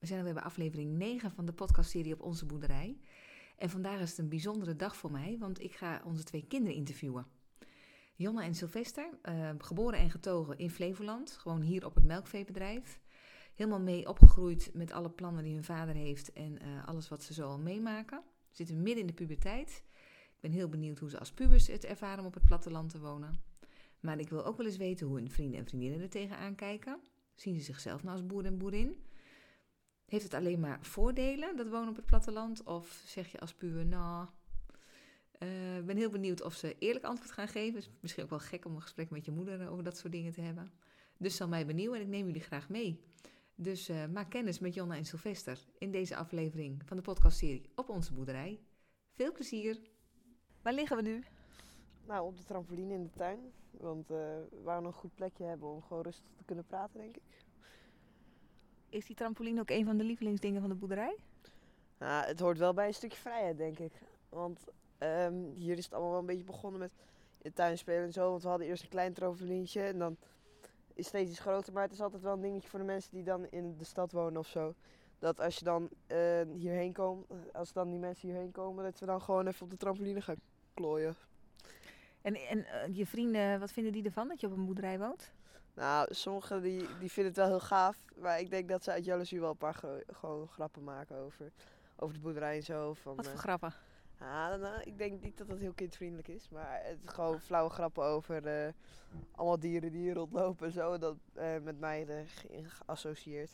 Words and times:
We 0.00 0.06
zijn 0.06 0.18
alweer 0.18 0.34
bij 0.34 0.42
aflevering 0.42 0.98
9 0.98 1.30
van 1.30 1.46
de 1.46 1.52
podcastserie 1.52 2.12
op 2.12 2.20
Onze 2.20 2.46
Boerderij. 2.46 2.98
En 3.56 3.70
vandaag 3.70 4.00
is 4.00 4.08
het 4.10 4.18
een 4.18 4.28
bijzondere 4.28 4.76
dag 4.76 4.96
voor 4.96 5.10
mij, 5.10 5.36
want 5.38 5.62
ik 5.62 5.74
ga 5.74 6.02
onze 6.04 6.22
twee 6.22 6.46
kinderen 6.46 6.76
interviewen. 6.76 7.26
Jonna 8.14 8.42
en 8.42 8.54
Sylvester, 8.54 9.10
uh, 9.28 9.50
geboren 9.58 9.98
en 9.98 10.10
getogen 10.10 10.58
in 10.58 10.70
Flevoland, 10.70 11.30
gewoon 11.30 11.60
hier 11.60 11.86
op 11.86 11.94
het 11.94 12.04
melkveebedrijf. 12.04 13.00
Helemaal 13.54 13.80
mee 13.80 14.08
opgegroeid 14.08 14.70
met 14.74 14.92
alle 14.92 15.10
plannen 15.10 15.44
die 15.44 15.54
hun 15.54 15.64
vader 15.64 15.94
heeft 15.94 16.32
en 16.32 16.58
uh, 16.62 16.86
alles 16.86 17.08
wat 17.08 17.22
ze 17.22 17.32
zo 17.32 17.48
al 17.48 17.58
meemaken. 17.58 18.22
Zitten 18.50 18.82
midden 18.82 19.00
in 19.00 19.06
de 19.06 19.12
puberteit. 19.12 19.82
Ik 20.34 20.40
ben 20.40 20.50
heel 20.50 20.68
benieuwd 20.68 20.98
hoe 20.98 21.10
ze 21.10 21.18
als 21.18 21.32
pubers 21.32 21.66
het 21.66 21.84
ervaren 21.84 22.20
om 22.20 22.26
op 22.26 22.34
het 22.34 22.44
platteland 22.44 22.90
te 22.90 23.00
wonen. 23.00 23.42
Maar 24.00 24.18
ik 24.18 24.28
wil 24.28 24.44
ook 24.44 24.56
wel 24.56 24.66
eens 24.66 24.76
weten 24.76 25.06
hoe 25.06 25.16
hun 25.16 25.30
vrienden 25.30 25.58
en 25.58 25.66
vriendinnen 25.66 26.00
er 26.00 26.08
tegenaan 26.08 26.54
kijken. 26.54 27.00
Zien 27.34 27.54
ze 27.54 27.60
zichzelf 27.60 28.02
nou 28.02 28.16
als 28.16 28.26
boer 28.26 28.44
en 28.44 28.58
boerin? 28.58 29.08
Heeft 30.10 30.24
het 30.24 30.34
alleen 30.34 30.60
maar 30.60 30.78
voordelen, 30.80 31.56
dat 31.56 31.68
wonen 31.68 31.88
op 31.88 31.96
het 31.96 32.06
platteland? 32.06 32.62
Of 32.62 33.02
zeg 33.06 33.32
je 33.32 33.40
als 33.40 33.54
puber, 33.54 33.86
nou, 33.86 34.26
ik 35.38 35.42
uh, 35.42 35.84
ben 35.84 35.96
heel 35.96 36.10
benieuwd 36.10 36.42
of 36.42 36.54
ze 36.54 36.76
eerlijk 36.78 37.04
antwoord 37.04 37.30
gaan 37.30 37.48
geven. 37.48 37.74
Het 37.74 37.84
is 37.84 37.90
misschien 38.00 38.24
ook 38.24 38.30
wel 38.30 38.38
gek 38.38 38.64
om 38.64 38.74
een 38.74 38.82
gesprek 38.82 39.10
met 39.10 39.24
je 39.24 39.30
moeder 39.30 39.68
over 39.68 39.84
dat 39.84 39.96
soort 39.96 40.12
dingen 40.12 40.32
te 40.32 40.40
hebben. 40.40 40.72
Dus 41.16 41.36
zal 41.36 41.48
mij 41.48 41.66
benieuwen 41.66 41.98
en 41.98 42.04
ik 42.04 42.10
neem 42.10 42.26
jullie 42.26 42.42
graag 42.42 42.68
mee. 42.68 43.04
Dus 43.54 43.90
uh, 43.90 44.06
maak 44.06 44.30
kennis 44.30 44.58
met 44.58 44.74
Jonna 44.74 44.96
en 44.96 45.04
Sylvester 45.04 45.58
in 45.78 45.90
deze 45.90 46.16
aflevering 46.16 46.82
van 46.84 46.96
de 46.96 47.02
podcastserie 47.02 47.70
Op 47.74 47.88
Onze 47.88 48.12
Boerderij. 48.12 48.60
Veel 49.12 49.32
plezier! 49.32 49.80
Waar 50.62 50.74
liggen 50.74 50.96
we 50.96 51.02
nu? 51.02 51.24
Nou, 52.06 52.26
op 52.26 52.36
de 52.36 52.44
trampoline 52.44 52.94
in 52.94 53.02
de 53.02 53.10
tuin. 53.10 53.40
Want 53.70 54.10
uh, 54.10 54.16
we 54.16 54.60
wouden 54.62 54.88
een 54.90 54.96
goed 54.96 55.14
plekje 55.14 55.44
hebben 55.44 55.68
om 55.68 55.82
gewoon 55.82 56.02
rustig 56.02 56.30
te 56.36 56.44
kunnen 56.44 56.64
praten, 56.66 57.00
denk 57.00 57.16
ik. 57.16 57.22
Is 58.90 59.06
die 59.06 59.16
trampoline 59.16 59.60
ook 59.60 59.70
een 59.70 59.84
van 59.84 59.96
de 59.96 60.04
lievelingsdingen 60.04 60.60
van 60.60 60.70
de 60.70 60.76
boerderij? 60.76 61.16
Nou, 61.98 62.26
het 62.26 62.40
hoort 62.40 62.58
wel 62.58 62.74
bij 62.74 62.86
een 62.86 62.94
stukje 62.94 63.18
vrijheid, 63.18 63.56
denk 63.56 63.78
ik. 63.78 63.92
Want 64.28 64.64
um, 64.98 65.52
hier 65.54 65.78
is 65.78 65.84
het 65.84 65.92
allemaal 65.92 66.10
wel 66.10 66.20
een 66.20 66.26
beetje 66.26 66.44
begonnen 66.44 66.80
met 66.80 66.92
in 67.38 67.50
de 67.50 67.52
tuin 67.52 67.78
spelen 67.78 68.04
en 68.04 68.12
zo. 68.12 68.30
Want 68.30 68.42
we 68.42 68.48
hadden 68.48 68.66
eerst 68.66 68.82
een 68.82 68.88
klein 68.88 69.12
trampolientje 69.12 69.82
en 69.82 69.98
dan 69.98 70.16
is 70.88 70.94
het 70.94 71.06
steeds 71.06 71.30
iets 71.30 71.40
groter. 71.40 71.72
Maar 71.72 71.82
het 71.82 71.92
is 71.92 72.00
altijd 72.00 72.22
wel 72.22 72.32
een 72.32 72.40
dingetje 72.40 72.68
voor 72.68 72.78
de 72.78 72.84
mensen 72.84 73.10
die 73.10 73.24
dan 73.24 73.46
in 73.50 73.76
de 73.76 73.84
stad 73.84 74.12
wonen 74.12 74.40
of 74.40 74.46
zo. 74.46 74.74
Dat 75.18 75.40
als 75.40 75.56
je 75.56 75.64
dan 75.64 75.88
uh, 76.08 76.18
hierheen 76.56 76.92
komt, 76.92 77.26
als 77.52 77.72
dan 77.72 77.90
die 77.90 77.98
mensen 77.98 78.28
hierheen 78.28 78.50
komen, 78.50 78.84
dat 78.84 78.98
we 78.98 79.06
dan 79.06 79.22
gewoon 79.22 79.46
even 79.46 79.62
op 79.62 79.70
de 79.70 79.76
trampoline 79.76 80.20
gaan 80.20 80.40
klooien. 80.74 81.16
En, 82.22 82.34
en 82.34 82.58
uh, 82.58 82.96
je 82.96 83.06
vrienden, 83.06 83.60
wat 83.60 83.72
vinden 83.72 83.92
die 83.92 84.04
ervan 84.04 84.28
dat 84.28 84.40
je 84.40 84.46
op 84.46 84.52
een 84.52 84.64
boerderij 84.64 84.98
woont? 84.98 85.32
Nou, 85.80 86.14
sommigen 86.14 86.62
die, 86.62 86.86
die 86.98 87.10
vinden 87.10 87.32
het 87.32 87.36
wel 87.36 87.46
heel 87.46 87.60
gaaf. 87.60 88.04
Maar 88.16 88.40
ik 88.40 88.50
denk 88.50 88.68
dat 88.68 88.84
ze 88.84 88.90
uit 88.90 89.04
jaloezie 89.04 89.40
wel 89.40 89.50
een 89.50 89.56
paar 89.56 89.82
gewoon 90.06 90.48
grappen 90.48 90.84
maken 90.84 91.16
over, 91.16 91.52
over 91.96 92.14
de 92.14 92.20
boerderij 92.20 92.56
en 92.56 92.62
zo. 92.62 92.94
Van, 92.94 93.16
Wat 93.16 93.26
voor 93.26 93.34
uh, 93.34 93.40
grappen? 93.40 93.74
Ah, 94.18 94.60
nou, 94.60 94.82
ik 94.82 94.98
denk 94.98 95.22
niet 95.22 95.38
dat 95.38 95.48
dat 95.48 95.58
heel 95.58 95.72
kindvriendelijk 95.72 96.28
is. 96.28 96.48
Maar 96.48 96.80
het 96.82 96.98
is 97.02 97.08
gewoon 97.10 97.40
flauwe 97.40 97.70
grappen 97.70 98.04
over 98.04 98.66
uh, 98.66 98.72
allemaal 99.32 99.58
dieren 99.58 99.92
die 99.92 100.00
hier 100.00 100.14
rondlopen 100.14 100.66
en 100.66 100.72
zo. 100.72 100.98
Dat 100.98 101.16
uh, 101.36 101.58
met 101.62 101.78
mij 101.78 102.26
geassocieerd. 102.62 103.50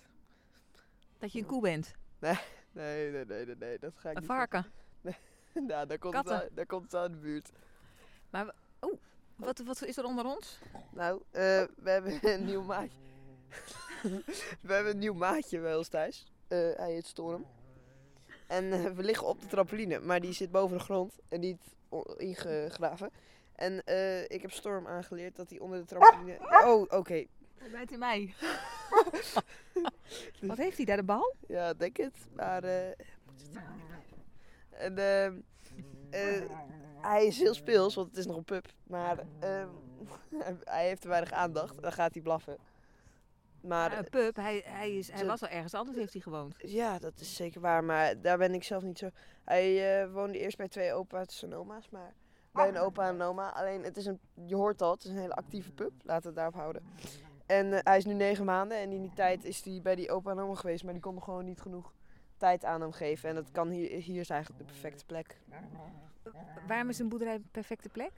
Dat 1.18 1.32
je 1.32 1.38
een 1.38 1.46
koe 1.46 1.60
bent? 1.60 1.94
Nee, 2.18 2.38
nee, 2.72 3.10
nee, 3.10 3.24
nee, 3.24 3.46
nee, 3.46 3.56
nee 3.56 3.78
dat 3.78 3.92
ga 3.96 4.10
ik 4.10 4.16
een 4.16 4.22
niet 4.22 4.30
varken? 4.30 4.66
Nee, 5.00 5.16
nou, 5.66 5.86
daar 5.86 5.98
komt, 5.98 6.14
het 6.14 6.30
aan, 6.30 6.48
daar 6.52 6.66
komt 6.66 6.82
het 6.82 6.94
aan 6.94 7.12
de 7.12 7.18
buurt. 7.18 7.50
Maar, 8.30 8.54
wat, 9.36 9.58
wat 9.58 9.82
is 9.82 9.96
er 9.96 10.04
onder 10.04 10.24
ons? 10.24 10.58
Nou, 10.90 11.16
uh, 11.16 11.40
we 11.76 11.90
hebben 11.90 12.18
een 12.32 12.44
nieuw 12.44 12.62
maatje. 12.62 12.98
we 14.66 14.72
hebben 14.72 14.92
een 14.92 14.98
nieuw 14.98 15.14
maatje 15.14 15.60
bij 15.60 15.76
ons 15.76 15.88
thuis. 15.88 16.32
Uh, 16.48 16.58
hij 16.76 16.92
heet 16.92 17.06
Storm. 17.06 17.46
En 18.46 18.64
uh, 18.64 18.84
we 18.84 19.02
liggen 19.02 19.26
op 19.26 19.40
de 19.40 19.46
trampoline, 19.46 20.00
maar 20.00 20.20
die 20.20 20.32
zit 20.32 20.50
boven 20.50 20.76
de 20.76 20.82
grond 20.82 21.18
en 21.28 21.40
niet 21.40 21.60
ingegraven. 22.16 23.10
En 23.54 23.78
ik 24.28 24.42
heb 24.42 24.52
Storm 24.52 24.86
aangeleerd 24.86 25.36
dat 25.36 25.50
hij 25.50 25.58
onder 25.58 25.78
de 25.78 25.84
trampoline... 25.84 26.38
Oh, 26.64 26.80
oké. 26.80 26.96
Okay. 26.96 27.28
Hij 27.58 27.70
bijt 27.70 27.92
in 27.92 27.98
mij. 27.98 28.34
Wat 30.40 30.56
heeft 30.56 30.76
hij 30.76 30.86
daar, 30.86 30.96
de 30.96 31.02
bal? 31.02 31.34
Ja, 31.48 31.74
denk 31.74 31.96
het. 31.96 32.16
Maar... 32.34 32.62
en... 34.78 34.94
hij 37.00 37.26
is 37.26 37.38
heel 37.38 37.54
speels, 37.54 37.94
want 37.94 38.08
het 38.08 38.16
is 38.16 38.26
nog 38.26 38.36
een 38.36 38.44
pup. 38.44 38.66
Maar 38.86 39.18
uh, 39.44 39.64
hij 40.64 40.86
heeft 40.86 41.00
te 41.00 41.08
weinig 41.08 41.32
aandacht. 41.32 41.82
Dan 41.82 41.92
gaat 41.92 42.14
hij 42.14 42.22
blaffen. 42.22 42.56
Maar, 43.60 43.90
ja, 43.90 43.98
een 43.98 44.10
pup, 44.10 44.36
hij, 44.36 44.62
hij, 44.64 44.96
is, 44.96 45.10
hij 45.10 45.26
was 45.26 45.42
al 45.42 45.48
ergens 45.48 45.74
anders, 45.74 45.96
heeft 45.96 46.12
hij 46.12 46.22
gewoond. 46.22 46.54
Ja, 46.58 46.98
dat 46.98 47.20
is 47.20 47.34
zeker 47.34 47.60
waar. 47.60 47.84
Maar 47.84 48.20
daar 48.20 48.38
ben 48.38 48.54
ik 48.54 48.64
zelf 48.64 48.82
niet 48.82 48.98
zo... 48.98 49.08
Hij 49.44 50.02
uh, 50.02 50.12
woonde 50.12 50.38
eerst 50.38 50.56
bij 50.56 50.68
twee 50.68 50.92
opa's 50.92 51.42
en 51.42 51.54
oma's. 51.54 51.88
Maar 51.90 52.14
bij 52.52 52.68
een 52.68 52.78
opa 52.78 53.08
en 53.08 53.14
een 53.14 53.22
oma. 53.22 53.48
Alleen, 53.48 53.84
het 53.84 53.96
is 53.96 54.06
een, 54.06 54.20
je 54.46 54.54
hoort 54.54 54.78
dat, 54.78 54.92
het 54.92 55.04
is 55.04 55.10
een 55.10 55.20
hele 55.20 55.34
actieve 55.34 55.72
pup. 55.72 55.92
Laten 56.02 56.22
we 56.22 56.28
het 56.28 56.36
daarop 56.36 56.54
houden. 56.54 56.82
En 57.46 57.66
uh, 57.66 57.78
hij 57.82 57.96
is 57.96 58.04
nu 58.04 58.14
negen 58.14 58.44
maanden. 58.44 58.78
En 58.78 58.92
in 58.92 59.02
die 59.02 59.14
tijd 59.14 59.44
is 59.44 59.64
hij 59.64 59.80
bij 59.82 59.94
die 59.94 60.10
opa 60.10 60.30
en 60.30 60.38
oma 60.38 60.54
geweest. 60.54 60.84
Maar 60.84 60.92
die 60.92 61.02
konden 61.02 61.22
gewoon 61.22 61.44
niet 61.44 61.60
genoeg 61.60 61.92
tijd 62.36 62.64
aan 62.64 62.80
hem 62.80 62.92
geven. 62.92 63.28
En 63.28 63.34
dat 63.34 63.50
kan 63.50 63.68
hier, 63.68 63.90
hier 63.90 64.20
is 64.20 64.30
eigenlijk 64.30 64.60
de 64.60 64.72
perfecte 64.72 65.04
plek. 65.04 65.40
Waarom 66.66 66.88
is 66.88 66.98
een 66.98 67.08
boerderij 67.08 67.34
een 67.34 67.48
perfecte 67.50 67.88
plek? 67.88 68.12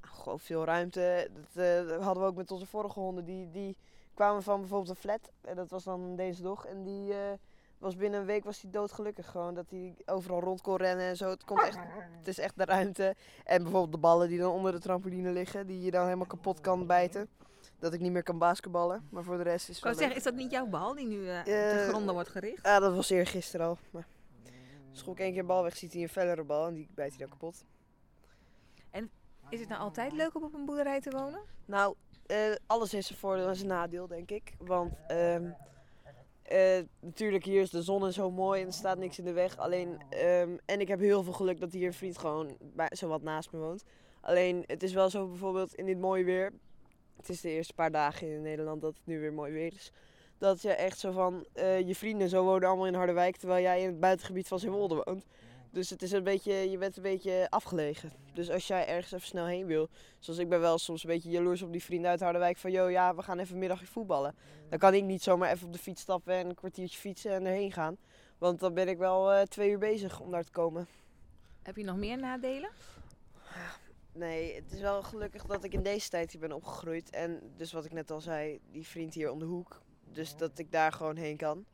Nou, 0.00 0.14
gewoon 0.14 0.40
veel 0.40 0.64
ruimte. 0.64 1.30
Dat, 1.32 1.64
uh, 1.64 1.88
dat, 1.88 2.02
hadden 2.02 2.22
we 2.22 2.28
ook 2.28 2.36
met 2.36 2.50
onze 2.50 2.66
vorige 2.66 3.00
honden. 3.00 3.24
Die, 3.24 3.50
die 3.50 3.76
kwamen 4.14 4.42
van 4.42 4.60
bijvoorbeeld 4.60 4.90
een 4.90 4.96
flat. 4.96 5.30
En 5.40 5.56
dat 5.56 5.70
was 5.70 5.84
dan 5.84 6.16
deze 6.16 6.42
dog. 6.42 6.66
En 6.66 6.82
die 6.82 7.10
uh, 7.10 7.16
was 7.78 7.96
binnen 7.96 8.20
een 8.20 8.26
week 8.26 8.44
was 8.44 8.62
hij 8.62 8.70
doodgelukkig. 8.70 9.30
Gewoon 9.30 9.54
dat 9.54 9.70
hij 9.70 9.94
overal 10.04 10.40
rond 10.40 10.60
kon 10.60 10.76
rennen 10.76 11.06
en 11.06 11.16
zo. 11.16 11.30
Het, 11.30 11.44
komt 11.44 11.62
echt, 11.62 11.78
het 12.18 12.28
is 12.28 12.38
echt 12.38 12.56
de 12.56 12.64
ruimte. 12.64 13.14
En 13.44 13.62
bijvoorbeeld 13.62 13.92
de 13.92 13.98
ballen 13.98 14.28
die 14.28 14.38
dan 14.38 14.52
onder 14.52 14.72
de 14.72 14.80
trampoline 14.80 15.30
liggen. 15.30 15.66
Die 15.66 15.80
je 15.80 15.90
dan 15.90 16.04
helemaal 16.04 16.26
kapot 16.26 16.60
kan 16.60 16.86
bijten. 16.86 17.28
Dat 17.78 17.92
ik 17.92 18.00
niet 18.00 18.12
meer 18.12 18.22
kan 18.22 18.38
basketballen. 18.38 19.08
Maar 19.10 19.24
voor 19.24 19.36
de 19.36 19.42
rest 19.42 19.68
is 19.68 19.74
het 19.74 19.84
wel 19.84 19.94
zeggen, 19.94 20.16
Is 20.16 20.22
dat 20.22 20.34
niet 20.34 20.50
jouw 20.50 20.66
bal 20.66 20.94
die 20.94 21.06
nu 21.06 21.16
uh, 21.16 21.42
te 21.42 21.86
gronden 21.88 22.14
wordt 22.14 22.28
gericht? 22.28 22.66
Ja, 22.66 22.78
dat 22.78 22.94
was 22.94 23.10
eergisteren 23.10 23.66
al. 23.66 23.78
Maar 23.90 24.06
schok 24.92 25.18
één 25.18 25.30
keer 25.30 25.40
een 25.40 25.46
bal 25.46 25.62
weg, 25.62 25.76
ziet 25.76 25.92
hij 25.92 26.02
een 26.02 26.08
fellere 26.08 26.44
bal 26.44 26.66
en 26.66 26.74
die 26.74 26.88
bijt 26.94 27.10
hij 27.10 27.18
dan 27.18 27.28
kapot. 27.28 27.64
En 28.90 29.10
is 29.48 29.60
het 29.60 29.68
nou 29.68 29.80
altijd 29.80 30.12
leuk 30.12 30.34
om 30.34 30.44
op 30.44 30.54
een 30.54 30.64
boerderij 30.64 31.00
te 31.00 31.10
wonen? 31.10 31.40
Nou, 31.64 31.94
uh, 32.26 32.54
alles 32.66 32.92
heeft 32.92 33.06
zijn 33.06 33.18
voordeel 33.18 33.48
en 33.48 33.56
zijn 33.56 33.68
nadeel, 33.68 34.06
denk 34.06 34.30
ik. 34.30 34.52
Want 34.58 34.92
uh, 35.10 35.38
natuurlijk, 37.00 37.44
hier 37.44 37.60
is 37.60 37.70
de 37.70 37.82
zon 37.82 38.04
en 38.04 38.12
zo 38.12 38.30
mooi 38.30 38.60
en 38.60 38.66
er 38.66 38.72
staat 38.72 38.98
niks 38.98 39.18
in 39.18 39.24
de 39.24 39.32
weg. 39.32 39.56
Alleen, 39.56 39.88
um, 40.24 40.58
en 40.64 40.80
ik 40.80 40.88
heb 40.88 41.00
heel 41.00 41.22
veel 41.22 41.32
geluk 41.32 41.60
dat 41.60 41.72
hier 41.72 41.86
een 41.86 41.94
vriend 41.94 42.18
gewoon 42.18 42.56
bij, 42.60 42.90
zo 42.92 43.08
wat 43.08 43.22
naast 43.22 43.52
me 43.52 43.58
woont. 43.58 43.84
Alleen, 44.20 44.64
het 44.66 44.82
is 44.82 44.92
wel 44.92 45.10
zo 45.10 45.26
bijvoorbeeld 45.26 45.74
in 45.74 45.86
dit 45.86 45.98
mooie 45.98 46.24
weer. 46.24 46.52
Het 47.16 47.28
is 47.28 47.40
de 47.40 47.50
eerste 47.50 47.74
paar 47.74 47.90
dagen 47.90 48.32
in 48.32 48.42
Nederland 48.42 48.80
dat 48.80 48.94
het 48.94 49.06
nu 49.06 49.20
weer 49.20 49.32
mooi 49.32 49.52
weer 49.52 49.72
is 49.72 49.92
dat 50.38 50.62
je 50.62 50.72
echt 50.72 50.98
zo 50.98 51.12
van 51.12 51.46
uh, 51.54 51.80
je 51.80 51.94
vrienden 51.94 52.28
zo 52.28 52.44
wonen 52.44 52.68
allemaal 52.68 52.86
in 52.86 52.94
Harderwijk, 52.94 53.36
terwijl 53.36 53.62
jij 53.62 53.80
in 53.80 53.86
het 53.86 54.00
buitengebied 54.00 54.48
van 54.48 54.58
Zeewolde 54.58 55.02
woont. 55.04 55.26
Dus 55.70 55.90
het 55.90 56.02
is 56.02 56.12
een 56.12 56.24
beetje, 56.24 56.70
je 56.70 56.78
bent 56.78 56.96
een 56.96 57.02
beetje 57.02 57.46
afgelegen. 57.50 58.12
Dus 58.34 58.50
als 58.50 58.66
jij 58.66 58.86
ergens 58.86 59.12
even 59.12 59.26
snel 59.26 59.46
heen 59.46 59.66
wil, 59.66 59.88
zoals 60.18 60.38
ik 60.38 60.48
ben 60.48 60.60
wel 60.60 60.78
soms 60.78 61.04
een 61.04 61.10
beetje 61.10 61.30
jaloers 61.30 61.62
op 61.62 61.72
die 61.72 61.82
vrienden 61.82 62.10
uit 62.10 62.20
Harderwijk 62.20 62.56
van, 62.56 62.70
joh, 62.70 62.90
ja, 62.90 63.14
we 63.14 63.22
gaan 63.22 63.38
even 63.38 63.58
middagje 63.58 63.86
voetballen. 63.86 64.34
Dan 64.68 64.78
kan 64.78 64.94
ik 64.94 65.04
niet 65.04 65.22
zomaar 65.22 65.52
even 65.52 65.66
op 65.66 65.72
de 65.72 65.78
fiets 65.78 66.02
stappen 66.02 66.34
en 66.34 66.48
een 66.48 66.54
kwartiertje 66.54 66.98
fietsen 66.98 67.30
en 67.30 67.46
erheen 67.46 67.72
gaan. 67.72 67.96
Want 68.38 68.60
dan 68.60 68.74
ben 68.74 68.88
ik 68.88 68.98
wel 68.98 69.32
uh, 69.32 69.42
twee 69.42 69.70
uur 69.70 69.78
bezig 69.78 70.20
om 70.20 70.30
daar 70.30 70.44
te 70.44 70.50
komen. 70.50 70.86
Heb 71.62 71.76
je 71.76 71.84
nog 71.84 71.96
meer 71.96 72.18
nadelen? 72.18 72.70
Nee, 74.16 74.54
het 74.54 74.72
is 74.72 74.80
wel 74.80 75.02
gelukkig 75.02 75.44
dat 75.44 75.64
ik 75.64 75.72
in 75.72 75.82
deze 75.82 76.08
tijd 76.08 76.32
hier 76.32 76.40
ben 76.40 76.52
opgegroeid. 76.52 77.10
En 77.10 77.52
dus 77.56 77.72
wat 77.72 77.84
ik 77.84 77.92
net 77.92 78.10
al 78.10 78.20
zei, 78.20 78.60
die 78.70 78.86
vriend 78.86 79.14
hier 79.14 79.30
om 79.30 79.38
de 79.38 79.44
hoek, 79.44 79.80
dus 80.12 80.36
dat 80.36 80.58
ik 80.58 80.72
daar 80.72 80.92
gewoon 80.92 81.16
heen 81.16 81.36
kan. 81.36 81.64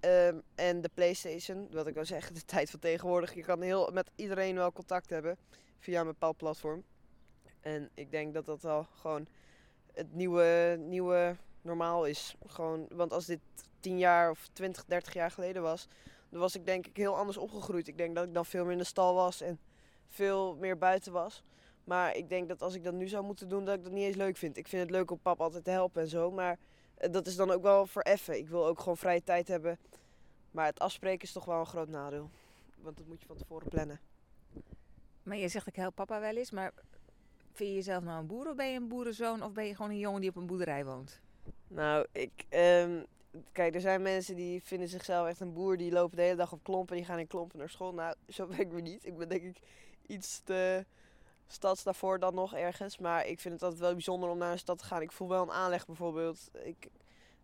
Um, 0.00 0.42
en 0.54 0.80
de 0.80 0.90
PlayStation, 0.94 1.68
wat 1.70 1.86
ik 1.86 1.94
wil 1.94 2.04
zeggen, 2.04 2.34
de 2.34 2.44
tijd 2.44 2.70
van 2.70 2.80
tegenwoordig. 2.80 3.34
Je 3.34 3.42
kan 3.42 3.60
heel, 3.60 3.90
met 3.92 4.10
iedereen 4.16 4.54
wel 4.54 4.72
contact 4.72 5.10
hebben 5.10 5.38
via 5.78 6.00
een 6.00 6.06
bepaald 6.06 6.36
platform. 6.36 6.84
En 7.60 7.90
ik 7.94 8.10
denk 8.10 8.34
dat 8.34 8.46
dat 8.46 8.62
wel 8.62 8.86
gewoon 8.94 9.26
het 9.92 10.12
nieuwe, 10.12 10.76
nieuwe 10.80 11.36
normaal 11.62 12.04
is. 12.04 12.34
Gewoon, 12.46 12.86
want 12.90 13.12
als 13.12 13.26
dit 13.26 13.40
10 13.80 13.98
jaar 13.98 14.30
of 14.30 14.48
20, 14.52 14.84
30 14.84 15.14
jaar 15.14 15.30
geleden 15.30 15.62
was, 15.62 15.88
dan 16.28 16.40
was 16.40 16.54
ik 16.54 16.66
denk 16.66 16.86
ik 16.86 16.96
heel 16.96 17.16
anders 17.16 17.36
opgegroeid. 17.36 17.88
Ik 17.88 17.98
denk 17.98 18.14
dat 18.14 18.26
ik 18.26 18.34
dan 18.34 18.46
veel 18.46 18.62
meer 18.62 18.72
in 18.72 18.78
de 18.78 18.84
stal 18.84 19.14
was 19.14 19.40
en 19.40 19.58
veel 20.08 20.56
meer 20.56 20.78
buiten 20.78 21.12
was. 21.12 21.42
Maar 21.86 22.16
ik 22.16 22.28
denk 22.28 22.48
dat 22.48 22.62
als 22.62 22.74
ik 22.74 22.84
dat 22.84 22.94
nu 22.94 23.08
zou 23.08 23.24
moeten 23.24 23.48
doen, 23.48 23.64
dat 23.64 23.74
ik 23.74 23.84
dat 23.84 23.92
niet 23.92 24.04
eens 24.04 24.16
leuk 24.16 24.36
vind. 24.36 24.56
Ik 24.56 24.68
vind 24.68 24.82
het 24.82 24.90
leuk 24.90 25.10
om 25.10 25.18
pap 25.18 25.40
altijd 25.40 25.64
te 25.64 25.70
helpen 25.70 26.02
en 26.02 26.08
zo, 26.08 26.30
maar 26.30 26.58
dat 27.10 27.26
is 27.26 27.36
dan 27.36 27.50
ook 27.50 27.62
wel 27.62 27.86
voor 27.86 28.02
effen. 28.02 28.38
Ik 28.38 28.48
wil 28.48 28.66
ook 28.66 28.78
gewoon 28.78 28.96
vrije 28.96 29.22
tijd 29.22 29.48
hebben. 29.48 29.78
Maar 30.50 30.66
het 30.66 30.78
afspreken 30.78 31.26
is 31.26 31.32
toch 31.32 31.44
wel 31.44 31.60
een 31.60 31.66
groot 31.66 31.88
nadeel. 31.88 32.30
Want 32.76 32.96
dat 32.96 33.06
moet 33.06 33.20
je 33.20 33.26
van 33.26 33.36
tevoren 33.36 33.68
plannen. 33.68 34.00
Maar 35.22 35.36
je 35.36 35.48
zegt 35.48 35.66
ik 35.66 35.76
help 35.76 35.94
papa 35.94 36.20
wel 36.20 36.36
eens, 36.36 36.50
maar 36.50 36.72
vind 37.52 37.68
je 37.68 37.74
jezelf 37.74 38.04
nou 38.04 38.18
een 38.20 38.26
boer 38.26 38.48
of 38.48 38.54
ben 38.54 38.70
je 38.70 38.76
een 38.76 38.88
boerenzoon 38.88 39.42
of 39.42 39.52
ben 39.52 39.66
je 39.66 39.74
gewoon 39.74 39.90
een 39.90 39.98
jongen 39.98 40.20
die 40.20 40.30
op 40.30 40.36
een 40.36 40.46
boerderij 40.46 40.84
woont? 40.84 41.20
Nou, 41.68 42.06
ik, 42.12 42.44
um, 42.50 43.04
kijk, 43.52 43.74
er 43.74 43.80
zijn 43.80 44.02
mensen 44.02 44.36
die 44.36 44.62
vinden 44.62 44.88
zichzelf 44.88 45.28
echt 45.28 45.40
een 45.40 45.52
boer. 45.52 45.76
Die 45.76 45.92
lopen 45.92 46.16
de 46.16 46.22
hele 46.22 46.36
dag 46.36 46.52
op 46.52 46.62
klompen. 46.62 46.96
Die 46.96 47.04
gaan 47.04 47.18
in 47.18 47.26
klompen 47.26 47.58
naar 47.58 47.70
school. 47.70 47.94
Nou, 47.94 48.14
zo 48.28 48.46
ben 48.46 48.58
ik 48.58 48.70
weer 48.70 48.82
niet. 48.82 49.06
Ik 49.06 49.16
ben 49.16 49.28
denk 49.28 49.42
ik 49.42 49.58
iets 50.06 50.40
te 50.44 50.84
stads 51.46 51.82
daarvoor 51.82 52.18
dan 52.18 52.34
nog 52.34 52.54
ergens. 52.54 52.98
Maar 52.98 53.26
ik 53.26 53.40
vind 53.40 53.54
het 53.54 53.62
altijd 53.62 53.80
wel 53.80 53.92
bijzonder 53.92 54.30
om 54.30 54.38
naar 54.38 54.52
een 54.52 54.58
stad 54.58 54.78
te 54.78 54.84
gaan. 54.84 55.02
Ik 55.02 55.12
voel 55.12 55.28
wel 55.28 55.42
een 55.42 55.50
aanleg 55.50 55.86
bijvoorbeeld. 55.86 56.50
Ik, 56.52 56.88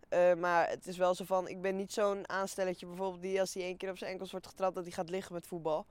eh, 0.09 0.33
maar 0.33 0.69
het 0.69 0.87
is 0.87 0.97
wel 0.97 1.15
zo 1.15 1.25
van, 1.25 1.47
ik 1.47 1.61
ben 1.61 1.75
niet 1.75 1.93
zo'n 1.93 2.29
aanstelletje 2.29 2.85
bijvoorbeeld 2.85 3.21
die 3.21 3.39
als 3.39 3.53
hij 3.53 3.63
één 3.63 3.77
keer 3.77 3.89
op 3.89 3.97
zijn 3.97 4.11
enkels 4.11 4.31
wordt 4.31 4.47
getrapt, 4.47 4.75
dat 4.75 4.83
hij 4.83 4.93
gaat 4.93 5.09
liggen 5.09 5.33
met 5.33 5.47
voetbal. 5.47 5.85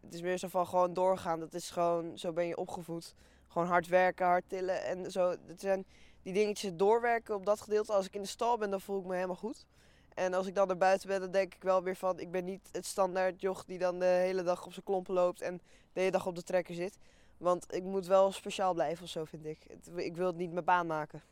Het 0.00 0.14
is 0.14 0.20
meer 0.20 0.38
zo 0.38 0.48
van 0.48 0.66
gewoon 0.66 0.94
doorgaan. 0.94 1.40
Dat 1.40 1.54
is 1.54 1.70
gewoon, 1.70 2.18
zo 2.18 2.32
ben 2.32 2.46
je 2.46 2.56
opgevoed. 2.56 3.14
Gewoon 3.48 3.68
hard 3.68 3.86
werken, 3.86 4.26
hard 4.26 4.48
tillen 4.48 4.84
en 4.84 5.10
zo. 5.10 5.28
Het 5.46 5.60
zijn 5.60 5.86
die 6.22 6.32
dingetjes 6.32 6.70
doorwerken 6.74 7.34
op 7.34 7.46
dat 7.46 7.60
gedeelte. 7.60 7.92
Als 7.92 8.06
ik 8.06 8.14
in 8.14 8.22
de 8.22 8.28
stal 8.28 8.58
ben, 8.58 8.70
dan 8.70 8.80
voel 8.80 8.98
ik 9.00 9.06
me 9.06 9.14
helemaal 9.14 9.36
goed. 9.36 9.66
En 10.14 10.34
als 10.34 10.46
ik 10.46 10.54
dan 10.54 10.66
naar 10.66 10.76
buiten 10.76 11.08
ben, 11.08 11.20
dan 11.20 11.30
denk 11.30 11.54
ik 11.54 11.62
wel 11.62 11.82
weer 11.82 11.96
van... 11.96 12.20
Ik 12.20 12.30
ben 12.30 12.44
niet 12.44 12.68
het 12.72 12.86
standaard 12.86 13.40
joch 13.40 13.64
die 13.64 13.78
dan 13.78 13.98
de 13.98 14.04
hele 14.04 14.42
dag 14.42 14.66
op 14.66 14.72
zijn 14.72 14.84
klompen 14.84 15.14
loopt 15.14 15.40
en 15.40 15.60
de 15.92 16.00
hele 16.00 16.12
dag 16.12 16.26
op 16.26 16.34
de 16.34 16.42
trekker 16.42 16.74
zit. 16.74 16.98
Want 17.42 17.74
ik 17.74 17.82
moet 17.82 18.06
wel 18.06 18.32
speciaal 18.32 18.74
blijven 18.74 19.04
of 19.04 19.10
zo, 19.10 19.24
vind 19.24 19.44
ik. 19.44 19.66
ik 19.96 20.16
wil 20.16 20.26
het 20.26 20.36
niet 20.36 20.52
mijn 20.52 20.64
baan 20.64 20.86
maken. 20.86 21.22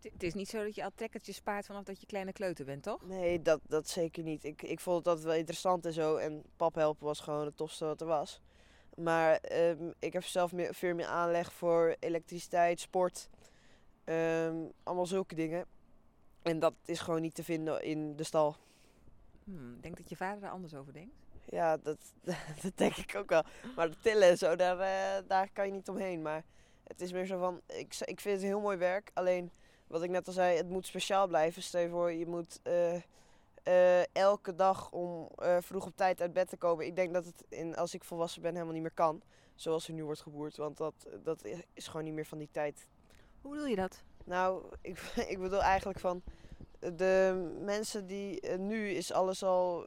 Het 0.00 0.22
is 0.22 0.34
niet 0.34 0.48
zo 0.48 0.62
dat 0.64 0.74
je 0.74 0.84
al 0.84 0.90
trekkertjes 0.94 1.36
spaart 1.36 1.66
vanaf 1.66 1.84
dat 1.84 2.00
je 2.00 2.06
kleine 2.06 2.32
kleuter 2.32 2.64
bent, 2.64 2.82
toch? 2.82 3.06
Nee, 3.06 3.42
dat, 3.42 3.60
dat 3.66 3.88
zeker 3.88 4.22
niet. 4.22 4.44
Ik, 4.44 4.62
ik 4.62 4.80
vond 4.80 5.06
altijd 5.06 5.26
wel 5.26 5.34
interessant 5.34 5.86
en 5.86 5.92
zo. 5.92 6.16
En 6.16 6.42
pap 6.56 6.74
helpen 6.74 7.06
was 7.06 7.20
gewoon 7.20 7.44
het 7.44 7.56
tofste 7.56 7.84
wat 7.84 8.00
er 8.00 8.06
was. 8.06 8.40
Maar 8.96 9.34
ehm, 9.36 9.92
ik 9.98 10.12
heb 10.12 10.24
zelf 10.24 10.52
meer, 10.52 10.74
veel 10.74 10.94
meer 10.94 11.06
aanleg 11.06 11.52
voor 11.52 11.96
elektriciteit, 11.98 12.80
sport. 12.80 13.28
Ehm, 14.04 14.56
allemaal 14.82 15.06
zulke 15.06 15.34
dingen. 15.34 15.66
En 16.42 16.58
dat 16.58 16.74
is 16.84 17.00
gewoon 17.00 17.20
niet 17.20 17.34
te 17.34 17.44
vinden 17.44 17.82
in 17.82 18.16
de 18.16 18.24
stal. 18.24 18.56
Hmm, 19.44 19.74
ik 19.74 19.82
denk 19.82 19.96
dat 19.96 20.08
je 20.08 20.16
vader 20.16 20.42
er 20.42 20.50
anders 20.50 20.74
over 20.74 20.92
denkt. 20.92 21.14
Ja, 21.50 21.76
dat, 21.76 21.98
dat 22.62 22.76
denk 22.76 22.96
ik 22.96 23.14
ook 23.16 23.28
wel. 23.28 23.44
Maar 23.76 23.90
de 23.90 23.98
tillen 24.00 24.28
en 24.28 24.38
zo, 24.38 24.56
daar, 24.56 24.78
uh, 24.78 25.28
daar 25.28 25.50
kan 25.52 25.66
je 25.66 25.72
niet 25.72 25.88
omheen. 25.88 26.22
Maar 26.22 26.44
het 26.84 27.00
is 27.00 27.12
meer 27.12 27.26
zo 27.26 27.38
van, 27.38 27.60
ik, 27.66 27.94
ik 28.04 28.20
vind 28.20 28.36
het 28.36 28.44
heel 28.44 28.60
mooi 28.60 28.76
werk. 28.76 29.10
Alleen, 29.14 29.50
wat 29.86 30.02
ik 30.02 30.10
net 30.10 30.26
al 30.26 30.32
zei, 30.32 30.56
het 30.56 30.68
moet 30.68 30.86
speciaal 30.86 31.26
blijven. 31.26 31.62
Stel 31.62 31.80
je 31.80 31.88
voor, 31.88 32.12
je 32.12 32.26
moet 32.26 32.60
uh, 32.64 32.94
uh, 33.64 34.14
elke 34.14 34.54
dag 34.54 34.90
om 34.90 35.28
vroeg 35.60 35.86
op 35.86 35.96
tijd 35.96 36.20
uit 36.20 36.32
bed 36.32 36.48
te 36.48 36.56
komen. 36.56 36.86
Ik 36.86 36.96
denk 36.96 37.12
dat 37.12 37.24
het, 37.24 37.44
in, 37.48 37.76
als 37.76 37.94
ik 37.94 38.04
volwassen 38.04 38.42
ben, 38.42 38.52
helemaal 38.52 38.74
niet 38.74 38.82
meer 38.82 38.90
kan. 38.94 39.22
Zoals 39.54 39.88
er 39.88 39.94
nu 39.94 40.04
wordt 40.04 40.20
geboerd. 40.20 40.56
Want 40.56 40.76
dat, 40.76 40.94
dat 41.22 41.44
is 41.72 41.86
gewoon 41.86 42.04
niet 42.04 42.14
meer 42.14 42.26
van 42.26 42.38
die 42.38 42.50
tijd. 42.50 42.86
Hoe 43.40 43.50
bedoel 43.50 43.66
je 43.66 43.76
dat? 43.76 44.02
Nou, 44.24 44.64
ik, 44.80 44.98
ik 45.28 45.38
bedoel 45.38 45.62
eigenlijk 45.62 45.98
van... 45.98 46.22
De 46.78 47.48
mensen 47.60 48.06
die... 48.06 48.48
nu 48.58 48.90
is 48.90 49.12
alles 49.12 49.42
al 49.42 49.86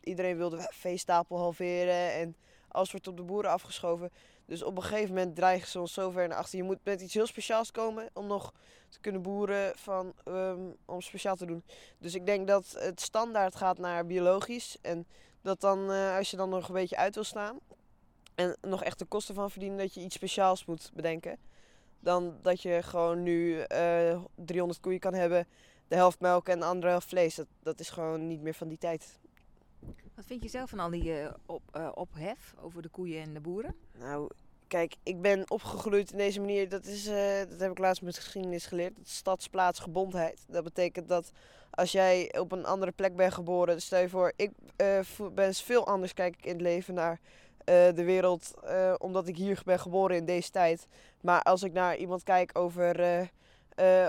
iedereen 0.00 0.36
wilde 0.36 0.56
de 0.56 0.70
veestapel 0.70 1.38
halveren 1.38 2.12
en 2.12 2.36
alles 2.68 2.90
wordt 2.90 3.08
op 3.08 3.16
de 3.16 3.22
boeren 3.22 3.50
afgeschoven. 3.50 4.10
Dus 4.44 4.62
op 4.62 4.76
een 4.76 4.82
gegeven 4.82 5.14
moment 5.14 5.36
dreigen 5.36 5.68
ze 5.68 5.80
ons 5.80 5.92
zo 5.92 6.10
ver 6.10 6.28
naar 6.28 6.38
achter. 6.38 6.58
Je 6.58 6.64
moet 6.64 6.84
met 6.84 7.00
iets 7.00 7.14
heel 7.14 7.26
speciaals 7.26 7.70
komen 7.70 8.10
om 8.12 8.26
nog 8.26 8.52
te 8.88 9.00
kunnen 9.00 9.22
boeren 9.22 9.72
van, 9.76 10.12
ehm, 10.24 10.60
om 10.84 11.00
speciaal 11.00 11.36
te 11.36 11.46
doen. 11.46 11.62
Dus 11.98 12.14
ik 12.14 12.26
denk 12.26 12.46
dat 12.46 12.76
het 12.78 13.00
standaard 13.00 13.56
gaat 13.56 13.78
naar 13.78 14.06
biologisch. 14.06 14.76
En 14.80 15.06
dat 15.42 15.60
dan, 15.60 15.90
uh, 15.90 16.16
als 16.16 16.30
je 16.30 16.36
dan 16.36 16.48
nog 16.48 16.68
een 16.68 16.74
beetje 16.74 16.96
uit 16.96 17.14
wil 17.14 17.24
staan 17.24 17.58
en 18.34 18.56
nog 18.60 18.82
echt 18.82 18.98
de 18.98 19.04
kosten 19.04 19.34
van 19.34 19.50
verdienen, 19.50 19.78
dat 19.78 19.94
je 19.94 20.00
iets 20.00 20.14
speciaals 20.14 20.64
moet 20.64 20.90
bedenken. 20.94 21.38
Dan 22.00 22.38
dat 22.42 22.62
je 22.62 22.82
gewoon 22.82 23.22
nu 23.22 23.52
uh, 23.52 24.10
eh, 24.10 24.20
300 24.34 24.80
koeien 24.80 25.00
kan 25.00 25.14
hebben, 25.14 25.46
de 25.88 25.94
helft 25.94 26.20
melk 26.20 26.48
en 26.48 26.58
de 26.58 26.64
andere 26.64 26.90
helft 26.90 27.08
vlees. 27.08 27.34
Dat, 27.34 27.46
dat 27.62 27.80
is 27.80 27.90
gewoon 27.90 28.26
niet 28.26 28.40
meer 28.40 28.54
van 28.54 28.68
die 28.68 28.78
tijd. 28.78 29.18
Wat 30.18 30.26
vind 30.26 30.42
je 30.42 30.48
zelf 30.48 30.70
van 30.70 30.78
al 30.78 30.90
die 30.90 31.04
uh, 31.04 31.30
op, 31.46 31.62
uh, 31.76 31.88
ophef 31.94 32.54
over 32.60 32.82
de 32.82 32.88
koeien 32.88 33.22
en 33.22 33.34
de 33.34 33.40
boeren? 33.40 33.74
Nou, 33.98 34.30
kijk, 34.66 34.96
ik 35.02 35.20
ben 35.20 35.50
opgegroeid 35.50 36.10
in 36.10 36.18
deze 36.18 36.40
manier. 36.40 36.68
Dat, 36.68 36.84
is, 36.84 37.06
uh, 37.06 37.38
dat 37.48 37.60
heb 37.60 37.70
ik 37.70 37.78
laatst 37.78 38.02
met 38.02 38.18
geschiedenis 38.18 38.66
geleerd. 38.66 38.98
stadsplaatsgebondheid. 39.02 40.44
Dat 40.48 40.64
betekent 40.64 41.08
dat 41.08 41.30
als 41.70 41.92
jij 41.92 42.38
op 42.38 42.52
een 42.52 42.64
andere 42.64 42.92
plek 42.92 43.16
bent 43.16 43.32
geboren, 43.32 43.82
stel 43.82 44.00
je 44.00 44.08
voor, 44.08 44.32
ik 44.36 44.50
ben 45.34 45.54
veel 45.54 45.86
anders 45.86 46.14
kijk 46.14 46.36
ik 46.36 46.44
in 46.44 46.52
het 46.52 46.60
leven 46.60 46.94
naar 46.94 47.20
de 47.94 48.04
wereld, 48.04 48.54
omdat 48.98 49.28
ik 49.28 49.36
hier 49.36 49.62
ben 49.64 49.78
geboren 49.78 50.16
in 50.16 50.24
deze 50.24 50.50
tijd. 50.50 50.86
Maar 51.20 51.42
als 51.42 51.62
ik 51.62 51.72
naar 51.72 51.96
iemand 51.96 52.22
kijk 52.22 52.58
over, 52.58 53.28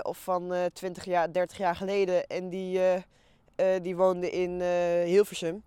of 0.02 0.22
van 0.22 0.54
20 0.72 1.04
jaar, 1.04 1.32
30 1.32 1.58
jaar 1.58 1.76
geleden, 1.76 2.26
en 2.26 2.48
die, 2.48 2.80
die 3.82 3.96
woonde 3.96 4.30
in 4.30 4.60
Hilversum 5.04 5.62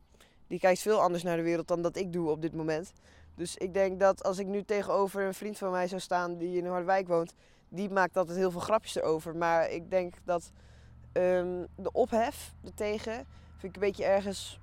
die 0.54 0.60
kijkt 0.62 0.82
veel 0.82 1.02
anders 1.02 1.24
naar 1.24 1.38
de 1.38 1.44
wereld 1.44 1.68
dan 1.68 1.82
dat 1.82 1.96
ik 1.96 2.14
doe 2.14 2.30
op 2.30 2.42
dit 2.42 2.54
moment. 2.54 2.94
Dus 3.36 3.58
ik 3.58 3.74
denk 3.74 4.00
dat 4.00 4.24
als 4.24 4.40
ik 4.40 4.48
nu 4.48 4.64
tegenover 4.64 5.24
een 5.24 5.34
vriend 5.34 5.58
van 5.58 5.72
mij 5.72 5.88
zou 5.88 6.02
staan 6.02 6.38
die 6.38 6.58
in 6.58 6.66
Harderwijk 6.66 7.08
woont, 7.08 7.34
die 7.70 7.90
maakt 7.90 8.18
altijd 8.18 8.38
heel 8.38 8.52
veel 8.52 8.60
grapjes 8.60 8.96
erover. 8.96 9.36
Maar 9.36 9.70
ik 9.70 9.90
denk 9.90 10.14
dat 10.24 10.52
um, 11.14 11.68
de 11.76 11.92
ophef 11.92 12.54
ertegen 12.64 13.14
vind 13.58 13.76
ik 13.76 13.82
een 13.82 13.88
beetje 13.88 14.06
ergens 14.06 14.60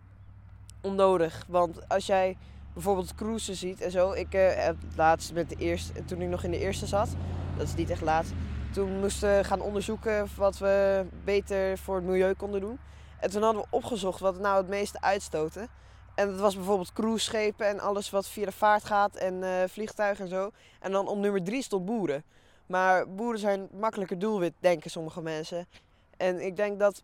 onnodig. 0.81 1.44
Want 1.49 1.88
als 1.88 2.06
jij 2.06 2.37
bijvoorbeeld 2.73 3.15
cruisen 3.15 3.56
ziet 3.56 3.81
en 3.81 3.91
zo. 3.91 4.12
Ik 4.12 4.35
uh, 4.35 4.50
heb 4.55 4.77
laatst 4.97 5.32
met 5.32 5.49
de 5.49 5.56
eerste, 5.56 6.05
toen 6.05 6.21
ik 6.21 6.29
nog 6.29 6.44
in 6.44 6.50
de 6.50 6.59
eerste 6.59 6.87
zat, 6.87 7.09
dat 7.56 7.67
is 7.67 7.75
niet 7.75 7.91
echt 7.91 8.03
laat. 8.03 8.27
Toen 8.73 9.00
moesten 9.00 9.37
we 9.37 9.44
gaan 9.44 9.61
onderzoeken 9.61 10.29
wat 10.37 10.59
we 10.59 11.05
beter 11.25 11.79
voor 11.79 11.94
het 11.94 12.05
milieu 12.05 12.35
konden 12.35 12.61
doen. 12.61 12.79
En 13.20 13.31
toen 13.31 13.43
hadden 13.43 13.62
we 13.62 13.69
opgezocht 13.70 14.20
wat 14.20 14.38
nou 14.38 14.56
het 14.56 14.69
meeste 14.69 15.00
uitstoten. 15.00 15.69
En 16.14 16.31
dat 16.31 16.40
was 16.40 16.55
bijvoorbeeld 16.55 16.93
cruiseschepen 16.93 17.67
en 17.67 17.81
alles 17.81 18.11
wat 18.11 18.28
via 18.28 18.44
de 18.44 18.52
vaart 18.52 18.84
gaat 18.84 19.17
en 19.17 19.34
uh, 19.34 19.62
vliegtuigen 19.67 20.25
en 20.25 20.31
zo. 20.31 20.50
En 20.81 20.93
dan 20.93 21.08
op 21.08 21.19
nummer 21.19 21.43
drie 21.43 21.62
stond 21.62 21.84
boeren. 21.84 22.25
Maar 22.67 23.08
boeren 23.08 23.40
zijn 23.40 23.69
makkelijker 23.72 24.19
doelwit, 24.19 24.52
denken 24.61 24.90
sommige 24.90 25.22
mensen. 25.22 25.69
En 26.17 26.40
ik 26.40 26.56
denk 26.56 26.78
dat 26.78 27.02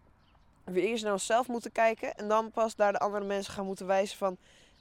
we 0.64 0.80
eerst 0.80 1.04
naar 1.04 1.12
onszelf 1.12 1.48
moeten 1.48 1.72
kijken 1.72 2.14
en 2.14 2.28
dan 2.28 2.50
pas 2.50 2.76
naar 2.76 2.92
de 2.92 2.98
andere 2.98 3.24
mensen 3.24 3.52
gaan 3.52 3.66
moeten 3.66 3.86
wijzen 3.86 4.18
van... 4.18 4.36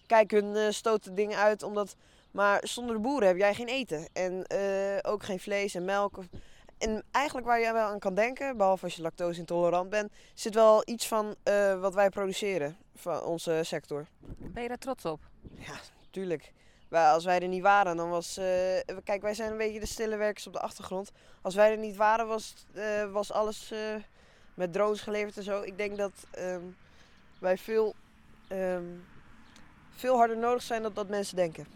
Kijk, 0.07 0.31
hun 0.31 0.55
uh, 0.55 0.69
stoten 0.69 1.15
dingen 1.15 1.37
uit 1.37 1.63
omdat... 1.63 1.95
Maar 2.31 2.59
zonder 2.63 2.95
de 2.95 3.01
boeren 3.01 3.27
heb 3.27 3.37
jij 3.37 3.53
geen 3.53 3.67
eten. 3.67 4.07
En 4.13 4.45
uh, 4.53 4.97
ook 5.01 5.23
geen 5.23 5.39
vlees 5.39 5.75
en 5.75 5.85
melk. 5.85 6.17
En 6.77 7.03
eigenlijk 7.11 7.47
waar 7.47 7.59
jij 7.59 7.73
wel 7.73 7.87
aan 7.87 7.99
kan 7.99 8.15
denken, 8.15 8.57
behalve 8.57 8.83
als 8.83 8.95
je 8.95 9.01
lactose 9.01 9.39
intolerant 9.39 9.89
bent, 9.89 10.11
zit 10.33 10.53
wel 10.53 10.81
iets 10.85 11.07
van 11.07 11.35
uh, 11.43 11.79
wat 11.79 11.93
wij 11.93 12.09
produceren 12.09 12.77
van 12.95 13.23
onze 13.23 13.59
sector. 13.63 14.07
Ben 14.37 14.61
je 14.63 14.67
daar 14.67 14.77
trots 14.77 15.05
op? 15.05 15.19
Ja, 15.55 15.75
tuurlijk. 16.11 16.51
Maar 16.87 17.11
als 17.11 17.25
wij 17.25 17.41
er 17.41 17.47
niet 17.47 17.61
waren, 17.61 17.97
dan 17.97 18.09
was. 18.09 18.37
Uh, 18.37 18.45
kijk, 19.03 19.21
wij 19.21 19.33
zijn 19.33 19.51
een 19.51 19.57
beetje 19.57 19.79
de 19.79 19.85
stille 19.85 20.15
werkers 20.15 20.47
op 20.47 20.53
de 20.53 20.59
achtergrond. 20.59 21.11
Als 21.41 21.55
wij 21.55 21.71
er 21.71 21.77
niet 21.77 21.95
waren, 21.95 22.27
was, 22.27 22.53
uh, 22.73 23.11
was 23.11 23.31
alles 23.31 23.73
met 24.53 24.73
drones 24.73 25.01
geleverd 25.01 25.37
en 25.37 25.43
zo. 25.43 25.61
Ik 25.61 25.77
denk 25.77 25.97
dat 25.97 26.11
um, 26.39 26.75
wij 27.39 27.57
veel, 27.57 27.95
um, 28.49 29.05
veel 29.95 30.15
harder 30.15 30.37
nodig 30.37 30.61
zijn 30.61 30.81
dan 30.81 30.93
dat 30.93 31.09
mensen 31.09 31.35
denken. 31.35 31.67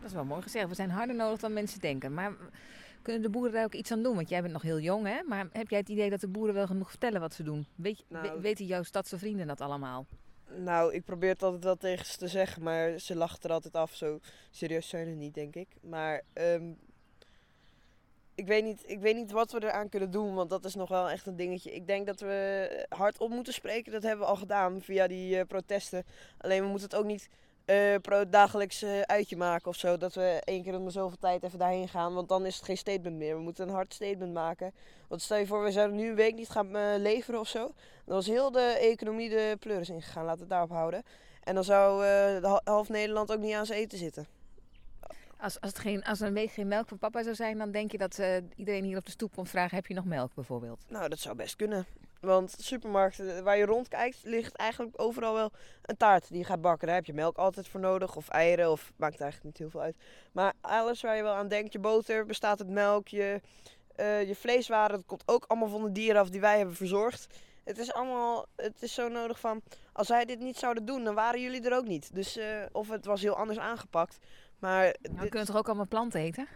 Dat 0.00 0.10
is 0.10 0.16
wel 0.16 0.24
mooi 0.24 0.42
gezegd. 0.42 0.68
We 0.68 0.74
zijn 0.74 0.90
harder 0.90 1.16
nodig 1.16 1.40
dan 1.40 1.52
mensen 1.52 1.80
denken. 1.80 2.14
Maar 2.14 2.32
kunnen 3.02 3.22
de 3.22 3.30
boeren 3.30 3.52
daar 3.52 3.64
ook 3.64 3.74
iets 3.74 3.90
aan 3.90 4.02
doen? 4.02 4.14
Want 4.14 4.28
jij 4.28 4.40
bent 4.40 4.52
nog 4.52 4.62
heel 4.62 4.80
jong, 4.80 5.06
hè? 5.06 5.22
Maar 5.22 5.48
heb 5.52 5.70
jij 5.70 5.78
het 5.78 5.88
idee 5.88 6.10
dat 6.10 6.20
de 6.20 6.28
boeren 6.28 6.54
wel 6.54 6.66
genoeg 6.66 6.90
vertellen 6.90 7.20
wat 7.20 7.34
ze 7.34 7.42
doen? 7.42 7.66
Weet, 7.74 8.04
nou, 8.08 8.40
weten 8.40 8.66
jouw 8.66 8.82
stadse 8.82 9.18
vrienden 9.18 9.46
dat 9.46 9.60
allemaal? 9.60 10.06
Nou, 10.56 10.94
ik 10.94 11.04
probeer 11.04 11.30
het 11.30 11.42
altijd 11.42 11.64
wel 11.64 11.76
tegen 11.76 12.06
ze 12.06 12.16
te 12.16 12.28
zeggen, 12.28 12.62
maar 12.62 12.98
ze 12.98 13.16
lachen 13.16 13.42
er 13.42 13.50
altijd 13.50 13.74
af. 13.74 13.94
Zo 13.94 14.18
serieus 14.50 14.88
zijn 14.88 15.06
ze 15.06 15.12
niet, 15.12 15.34
denk 15.34 15.54
ik. 15.54 15.68
Maar 15.80 16.22
um, 16.34 16.78
ik, 18.34 18.46
weet 18.46 18.64
niet, 18.64 18.82
ik 18.86 19.00
weet 19.00 19.16
niet 19.16 19.30
wat 19.30 19.52
we 19.52 19.62
eraan 19.62 19.88
kunnen 19.88 20.10
doen, 20.10 20.34
want 20.34 20.50
dat 20.50 20.64
is 20.64 20.74
nog 20.74 20.88
wel 20.88 21.10
echt 21.10 21.26
een 21.26 21.36
dingetje. 21.36 21.74
Ik 21.74 21.86
denk 21.86 22.06
dat 22.06 22.20
we 22.20 22.86
hardop 22.88 23.30
moeten 23.30 23.52
spreken. 23.52 23.92
Dat 23.92 24.02
hebben 24.02 24.20
we 24.20 24.30
al 24.30 24.36
gedaan 24.36 24.80
via 24.80 25.06
die 25.06 25.36
uh, 25.36 25.42
protesten. 25.48 26.04
Alleen 26.38 26.62
we 26.62 26.68
moeten 26.68 26.88
het 26.88 26.98
ook 26.98 27.04
niet 27.04 27.28
uh, 27.66 28.20
dagelijks 28.30 28.82
uh, 28.82 29.00
uitje 29.00 29.36
maken 29.36 29.68
of 29.68 29.76
zo. 29.76 29.96
Dat 29.96 30.14
we 30.14 30.40
één 30.44 30.62
keer 30.62 30.76
om 30.76 30.84
de 30.84 30.90
zoveel 30.90 31.18
tijd 31.18 31.42
even 31.42 31.58
daarheen 31.58 31.88
gaan. 31.88 32.14
Want 32.14 32.28
dan 32.28 32.46
is 32.46 32.56
het 32.56 32.64
geen 32.64 32.76
statement 32.76 33.16
meer. 33.16 33.36
We 33.36 33.42
moeten 33.42 33.68
een 33.68 33.74
hard 33.74 33.94
statement 33.94 34.32
maken. 34.32 34.72
Want 35.08 35.22
stel 35.22 35.36
je 35.36 35.46
voor, 35.46 35.62
we 35.62 35.70
zouden 35.70 35.96
nu 35.96 36.08
een 36.08 36.14
week 36.14 36.34
niet 36.34 36.48
gaan 36.48 36.76
uh, 36.76 36.94
leveren 36.96 37.40
of 37.40 37.48
zo. 37.48 37.72
Dan 38.04 38.14
was 38.14 38.26
heel 38.26 38.50
de 38.50 38.78
economie 38.80 39.28
de 39.28 39.56
pleuris 39.60 39.88
ingegaan. 39.88 40.24
Laten 40.24 40.38
we 40.38 40.44
het 40.44 40.52
daarop 40.52 40.70
houden. 40.70 41.02
En 41.42 41.54
dan 41.54 41.64
zou 41.64 42.04
half 42.64 42.88
Nederland 42.88 43.32
ook 43.32 43.40
niet 43.40 43.54
aan 43.54 43.66
zijn 43.66 43.78
eten 43.78 43.98
zitten. 43.98 44.26
Als, 45.38 45.60
als, 45.60 45.70
het 45.70 45.78
geen, 45.78 46.04
als 46.04 46.20
er 46.20 46.26
een 46.26 46.32
week 46.32 46.50
geen 46.50 46.68
melk 46.68 46.88
van 46.88 46.98
papa 46.98 47.22
zou 47.22 47.34
zijn, 47.34 47.58
dan 47.58 47.70
denk 47.70 47.92
je 47.92 47.98
dat 47.98 48.22
iedereen 48.56 48.84
hier 48.84 48.96
op 48.96 49.04
de 49.04 49.10
stoep 49.10 49.34
komt 49.34 49.48
vragen: 49.48 49.76
heb 49.76 49.86
je 49.86 49.94
nog 49.94 50.04
melk 50.04 50.34
bijvoorbeeld? 50.34 50.84
Nou, 50.88 51.08
dat 51.08 51.18
zou 51.18 51.36
best 51.36 51.56
kunnen. 51.56 51.86
Want 52.22 52.54
supermarkten 52.58 53.44
waar 53.44 53.56
je 53.56 53.64
rondkijkt, 53.64 54.18
ligt 54.22 54.56
eigenlijk 54.56 55.00
overal 55.00 55.34
wel 55.34 55.50
een 55.82 55.96
taart 55.96 56.28
die 56.28 56.38
je 56.38 56.44
gaat 56.44 56.60
bakken. 56.60 56.86
Daar 56.86 56.96
heb 56.96 57.06
je 57.06 57.14
melk 57.14 57.36
altijd 57.36 57.68
voor 57.68 57.80
nodig, 57.80 58.16
of 58.16 58.28
eieren, 58.28 58.70
of 58.70 58.92
maakt 58.96 59.20
eigenlijk 59.20 59.44
niet 59.44 59.58
heel 59.58 59.70
veel 59.70 59.80
uit. 59.80 59.96
Maar 60.32 60.52
alles 60.60 61.02
waar 61.02 61.16
je 61.16 61.22
wel 61.22 61.34
aan 61.34 61.48
denkt, 61.48 61.72
je 61.72 61.78
boter 61.78 62.26
bestaat 62.26 62.60
uit 62.60 62.70
melk, 62.70 63.08
je, 63.08 63.40
uh, 63.96 64.28
je 64.28 64.34
vleeswaren, 64.34 64.96
dat 64.96 65.06
komt 65.06 65.22
ook 65.26 65.44
allemaal 65.46 65.68
van 65.68 65.82
de 65.82 65.92
dieren 65.92 66.20
af 66.20 66.30
die 66.30 66.40
wij 66.40 66.56
hebben 66.56 66.74
verzorgd. 66.74 67.26
Het 67.64 67.78
is 67.78 67.92
allemaal, 67.92 68.46
het 68.56 68.82
is 68.82 68.94
zo 68.94 69.08
nodig 69.08 69.40
van, 69.40 69.62
als 69.92 70.08
wij 70.08 70.24
dit 70.24 70.38
niet 70.38 70.56
zouden 70.56 70.84
doen, 70.84 71.04
dan 71.04 71.14
waren 71.14 71.40
jullie 71.40 71.62
er 71.62 71.76
ook 71.76 71.86
niet. 71.86 72.14
Dus, 72.14 72.36
eh, 72.36 72.62
of 72.72 72.88
het 72.88 73.04
was 73.04 73.22
heel 73.22 73.36
anders 73.36 73.58
aangepakt. 73.58 74.18
Maar 74.58 74.82
Nou, 74.82 74.94
dit, 75.00 75.20
we 75.20 75.28
kunnen 75.28 75.46
toch 75.46 75.56
ook 75.56 75.66
allemaal 75.66 75.86
planten 75.86 76.20
eten? 76.20 76.46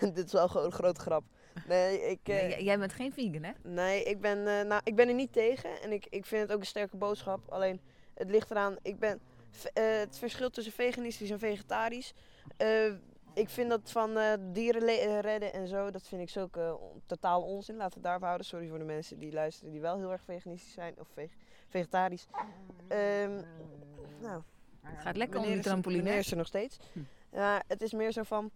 dit 0.14 0.26
is 0.26 0.32
wel 0.32 0.48
gewoon 0.48 0.66
een 0.66 0.72
grote 0.72 1.00
grap. 1.00 1.24
Nee, 1.68 2.00
ik, 2.10 2.18
eh, 2.22 2.34
Nee, 2.34 2.64
jij 2.64 2.78
bent 2.78 2.92
geen 2.92 3.12
vegan, 3.12 3.42
hè? 3.42 3.52
nee 3.62 4.02
ik, 4.02 4.20
ben, 4.20 4.38
eh, 4.38 4.64
nou, 4.66 4.80
ik 4.84 4.94
ben 4.96 5.08
er 5.08 5.14
niet 5.14 5.32
tegen. 5.32 5.80
En 5.82 5.92
ik, 5.92 6.06
ik 6.10 6.26
vind 6.26 6.42
het 6.42 6.52
ook 6.52 6.60
een 6.60 6.66
sterke 6.66 6.96
boodschap. 6.96 7.40
Alleen, 7.52 7.80
het 8.14 8.30
ligt 8.30 8.50
eraan, 8.50 8.76
ik 8.82 8.98
ben, 8.98 9.20
eh, 9.72 9.84
het 9.98 10.18
verschil 10.18 10.50
tussen 10.50 10.72
veganistisch 10.72 11.30
en 11.30 11.38
vegetarisch. 11.38 12.14
ik 13.34 13.48
vind 13.48 13.70
dat 13.70 13.90
van 13.90 14.18
dieren 14.52 15.20
redden 15.20 15.52
en 15.52 15.66
zo, 15.68 15.90
dat 15.90 16.02
vind 16.08 16.22
ik 16.22 16.28
zo 16.30 16.48
totaal 17.06 17.42
onzin. 17.42 17.74
Laten 17.76 17.88
we 17.90 17.94
het 17.94 18.04
daarop 18.04 18.22
houden. 18.22 18.46
Sorry 18.46 18.68
voor 18.68 18.78
de 18.78 18.84
mensen 18.84 19.18
die 19.18 19.32
luisteren 19.32 19.72
die 19.72 19.80
wel 19.80 19.98
heel 19.98 20.12
erg 20.12 20.22
veganistisch 20.24 20.72
zijn 20.72 20.94
of 20.98 21.08
veg- 21.14 21.34
vegetarisch. 21.68 22.26
Ehm, 22.88 23.40
nou, 24.20 24.42
Het 24.82 25.00
gaat 25.00 25.16
lekker 25.16 25.40
om 25.40 25.46
die 25.46 25.60
trampoline. 25.60 26.02
meneer 26.02 26.18
is 26.18 26.30
er 26.30 26.36
nog 26.36 26.46
steeds. 26.46 26.76
Hm. 26.92 26.98
Ja, 27.32 27.62
het 27.66 27.82
is 27.82 27.92
meer 27.92 28.12
zo 28.12 28.22
van. 28.22 28.50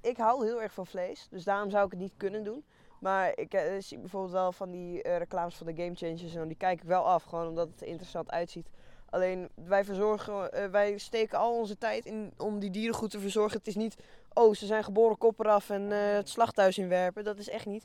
Ik 0.00 0.16
hou 0.16 0.46
heel 0.46 0.62
erg 0.62 0.72
van 0.72 0.86
vlees, 0.86 1.26
dus 1.30 1.44
daarom 1.44 1.70
zou 1.70 1.84
ik 1.84 1.90
het 1.90 2.00
niet 2.00 2.14
kunnen 2.16 2.44
doen. 2.44 2.64
Maar 3.04 3.32
ik 3.34 3.54
eh, 3.54 3.62
zie 3.78 3.98
bijvoorbeeld 3.98 4.32
wel 4.32 4.52
van 4.52 4.70
die 4.70 5.02
eh, 5.02 5.18
reclames 5.18 5.54
van 5.54 5.66
de 5.66 5.82
Game 5.82 5.94
Changers 5.94 6.34
en 6.34 6.48
die 6.48 6.56
kijk 6.56 6.82
ik 6.82 6.88
wel 6.88 7.04
af, 7.04 7.22
gewoon 7.22 7.48
omdat 7.48 7.68
het 7.68 7.80
er 7.80 7.86
interessant 7.86 8.30
uitziet. 8.30 8.70
Alleen 9.10 9.48
wij 9.54 9.84
verzorgen, 9.84 10.52
eh, 10.52 10.66
wij 10.66 10.98
steken 10.98 11.38
al 11.38 11.58
onze 11.58 11.78
tijd 11.78 12.06
in 12.06 12.32
om 12.38 12.58
die 12.58 12.70
dieren 12.70 12.94
goed 12.94 13.10
te 13.10 13.18
verzorgen. 13.18 13.58
Het 13.58 13.66
is 13.66 13.74
niet, 13.74 13.96
oh 14.32 14.54
ze 14.54 14.66
zijn 14.66 14.84
geboren 14.84 15.18
kop 15.18 15.40
eraf 15.40 15.70
en 15.70 15.82
het 15.90 16.28
slachthuis 16.28 16.78
inwerpen. 16.78 17.24
Dat 17.24 17.38
is 17.38 17.48
echt 17.48 17.66
niet. 17.66 17.84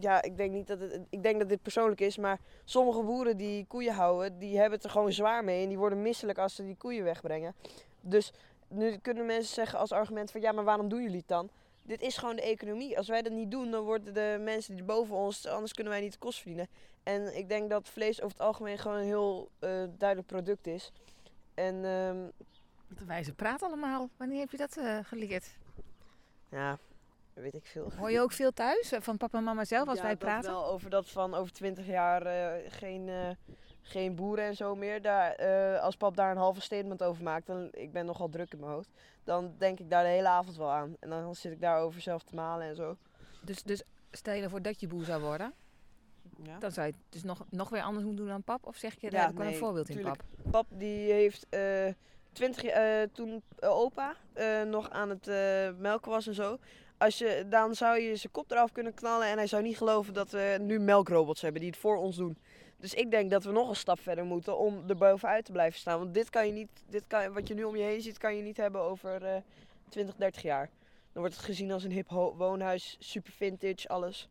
Ja, 0.00 0.22
ik 0.22 0.36
denk 0.36 0.52
niet 0.52 0.66
dat 0.66 0.80
het, 0.80 1.00
ik 1.10 1.22
denk 1.22 1.38
dat 1.38 1.48
dit 1.48 1.62
persoonlijk 1.62 2.00
is, 2.00 2.16
maar 2.16 2.38
sommige 2.64 3.02
boeren 3.02 3.36
die 3.36 3.66
koeien 3.66 3.94
houden, 3.94 4.38
die 4.38 4.58
hebben 4.58 4.74
het 4.74 4.84
er 4.84 4.90
gewoon 4.90 5.12
zwaar 5.12 5.44
mee 5.44 5.62
en 5.62 5.68
die 5.68 5.78
worden 5.78 6.02
misselijk 6.02 6.38
als 6.38 6.54
ze 6.54 6.64
die 6.64 6.76
koeien 6.76 7.04
wegbrengen. 7.04 7.54
Dus 8.00 8.32
nu 8.68 8.96
kunnen 8.96 9.26
mensen 9.26 9.54
zeggen 9.54 9.78
als 9.78 9.92
argument 9.92 10.30
van 10.30 10.40
ja, 10.40 10.52
maar 10.52 10.64
waarom 10.64 10.88
doen 10.88 11.02
jullie 11.02 11.16
het 11.18 11.28
dan? 11.28 11.50
Dit 11.82 12.00
is 12.02 12.16
gewoon 12.16 12.36
de 12.36 12.42
economie. 12.42 12.96
Als 12.96 13.08
wij 13.08 13.22
dat 13.22 13.32
niet 13.32 13.50
doen, 13.50 13.70
dan 13.70 13.84
worden 13.84 14.14
de 14.14 14.38
mensen 14.40 14.74
die 14.74 14.84
boven 14.84 15.14
ons, 15.16 15.46
anders 15.46 15.72
kunnen 15.72 15.92
wij 15.92 16.02
niet 16.02 16.12
de 16.12 16.18
kost 16.18 16.38
verdienen. 16.38 16.68
En 17.02 17.36
ik 17.36 17.48
denk 17.48 17.70
dat 17.70 17.88
vlees 17.88 18.22
over 18.22 18.36
het 18.38 18.46
algemeen 18.46 18.78
gewoon 18.78 18.96
een 18.96 19.04
heel 19.04 19.48
eh, 19.58 19.70
duidelijk 19.98 20.28
product 20.28 20.66
is. 20.66 20.92
En 21.54 21.84
ehm, 21.84 22.20
Wat 22.88 23.00
een 23.00 23.06
wijze 23.06 23.32
praat 23.34 23.62
allemaal. 23.62 24.08
Wanneer 24.16 24.40
heb 24.40 24.50
je 24.50 24.56
dat 24.56 24.76
eh, 24.76 24.98
geleerd? 25.02 25.56
ja, 26.48 26.78
weet 27.34 27.54
ik 27.54 27.66
veel. 27.66 27.92
Hoor 27.98 28.10
je 28.10 28.20
ook 28.20 28.32
veel 28.32 28.52
thuis 28.52 28.92
eh, 28.92 29.00
van 29.00 29.16
papa 29.16 29.38
en 29.38 29.44
mama 29.44 29.64
zelf 29.64 29.88
als 29.88 29.98
Ja, 29.98 30.04
wij 30.04 30.16
praten? 30.16 30.50
wel 30.50 30.66
over 30.66 30.90
dat 30.90 31.10
van 31.10 31.34
over 31.34 31.52
20 31.52 31.86
jaar 31.86 32.22
geen, 32.68 33.36
geen 33.88 34.14
boeren 34.14 34.44
en 34.44 34.56
zo 34.56 34.74
meer. 34.74 35.02
Daar, 35.02 35.32
eh, 35.32 35.82
als 35.82 35.96
pap 35.96 36.16
daar 36.16 36.30
een 36.30 36.36
halve 36.36 36.60
statement 36.60 37.02
over 37.02 37.22
maakt, 37.22 37.46
dan 37.46 37.68
ik 37.72 37.92
ben 37.92 38.06
nogal 38.06 38.28
druk 38.28 38.52
in 38.52 38.60
mijn 38.60 38.72
hoofd. 38.72 38.88
Dan 39.24 39.54
denk 39.58 39.80
ik 39.80 39.90
daar 39.90 40.02
de 40.02 40.08
hele 40.08 40.28
avond 40.28 40.56
wel 40.56 40.70
aan. 40.70 40.96
En 41.00 41.10
dan 41.10 41.34
zit 41.34 41.52
ik 41.52 41.60
daarover 41.60 42.00
zelf 42.00 42.22
te 42.22 42.34
malen 42.34 42.66
en 42.66 42.76
zo. 42.76 42.96
Dus, 43.44 43.62
dus 43.62 43.82
stel 44.10 44.34
je 44.34 44.48
voor 44.48 44.62
dat 44.62 44.80
je 44.80 44.86
boer 44.86 45.04
zou 45.04 45.22
worden, 45.22 45.52
Ja. 46.42 46.58
dan 46.58 46.70
zou 46.70 46.86
je 46.86 46.92
het 46.92 47.02
dus 47.12 47.22
nog, 47.22 47.44
nog 47.50 47.68
weer 47.68 47.82
anders 47.82 48.04
moeten 48.04 48.22
doen 48.24 48.32
dan 48.32 48.42
pap? 48.42 48.66
Of 48.66 48.76
zeg 48.76 48.94
je, 48.94 48.98
Ja, 49.00 49.10
daar 49.10 49.20
heb 49.22 49.30
ik 49.30 49.38
wel 49.38 49.46
een 49.46 49.54
voorbeeld 49.54 49.88
in 49.88 50.02
pap? 50.02 50.22
Pap 50.50 50.66
die 50.70 51.12
heeft 51.12 51.46
eh 51.48 51.92
20 52.32 52.62
jaar 52.62 53.02
eh, 53.02 53.08
toen 53.12 53.42
eh, 53.58 53.70
opa 53.70 54.14
eh, 54.32 54.62
nog 54.62 54.90
aan 54.90 55.08
het 55.08 55.28
eh, 55.28 55.70
melken 55.78 56.10
was 56.10 56.26
en 56.26 56.34
zo. 56.34 56.58
Als 56.98 57.18
je, 57.18 57.44
dan 57.48 57.74
zou 57.74 58.00
je 58.00 58.16
zijn 58.16 58.32
kop 58.32 58.50
eraf 58.50 58.72
kunnen 58.72 58.94
knallen 58.94 59.26
en 59.28 59.36
hij 59.36 59.46
zou 59.46 59.62
niet 59.62 59.76
geloven 59.76 60.14
dat 60.14 60.30
we 60.30 60.56
nu 60.60 60.78
melkrobots 60.78 61.40
hebben 61.40 61.60
die 61.60 61.70
het 61.70 61.78
voor 61.80 61.96
ons 61.96 62.16
doen. 62.16 62.38
Dus 62.78 62.94
ik 62.94 63.10
denk 63.10 63.30
dat 63.30 63.44
we 63.44 63.50
nog 63.52 63.68
een 63.68 63.76
stap 63.76 64.00
verder 64.00 64.24
moeten 64.24 64.58
om 64.58 64.84
er 64.88 64.96
bovenuit 64.96 65.44
te 65.44 65.52
blijven 65.52 65.78
staan. 65.78 65.98
Want 65.98 66.14
dit 66.14 66.30
kan 66.30 66.46
je 66.46 66.52
niet, 66.52 66.68
dit 66.88 67.04
kan, 67.06 67.32
wat 67.32 67.48
je 67.48 67.54
nu 67.54 67.64
om 67.64 67.76
je 67.76 67.82
heen 67.82 68.00
ziet, 68.02 68.18
kan 68.18 68.36
je 68.36 68.42
niet 68.42 68.56
hebben 68.56 68.80
over 68.80 69.24
eh 69.24 69.36
20, 69.88 70.14
30 70.16 70.42
jaar. 70.42 70.68
Dan 71.12 71.22
wordt 71.22 71.34
het 71.36 71.44
gezien 71.44 71.72
als 71.72 71.84
een 71.84 71.90
hip 71.90 72.08
woonhuis, 72.10 72.96
super 72.98 73.32
vintage, 73.32 73.88
alles. 73.88 74.28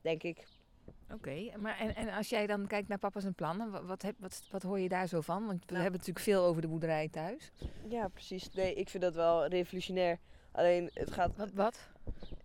Denk 0.00 0.22
ik. 0.22 0.44
Oké, 1.12 1.50
maar 1.58 1.78
en, 1.78 1.94
en 1.94 2.08
als 2.08 2.28
jij 2.28 2.46
dan 2.46 2.66
kijkt 2.66 2.88
naar 2.88 2.98
papa's 2.98 3.24
en 3.24 3.34
plannen, 3.34 3.86
wat, 3.86 4.04
wat 4.50 4.62
hoor 4.62 4.78
je 4.80 4.88
daar 4.88 5.06
zo 5.06 5.20
van? 5.20 5.46
Want 5.46 5.58
we 5.60 5.64
Nou. 5.72 5.82
hebben 5.82 6.00
natuurlijk 6.00 6.26
veel 6.26 6.44
over 6.44 6.62
de 6.62 6.68
boerderij 6.68 7.08
thuis. 7.08 7.50
Ja, 7.88 8.08
precies. 8.08 8.50
Nee, 8.50 8.74
ik 8.74 8.88
vind 8.88 9.02
dat 9.02 9.14
wel 9.14 9.46
revolutionair. 9.46 10.18
Alleen 10.58 10.90
het 10.94 11.10
gaat. 11.12 11.30
Wat? 11.36 11.50
wat? 11.54 11.78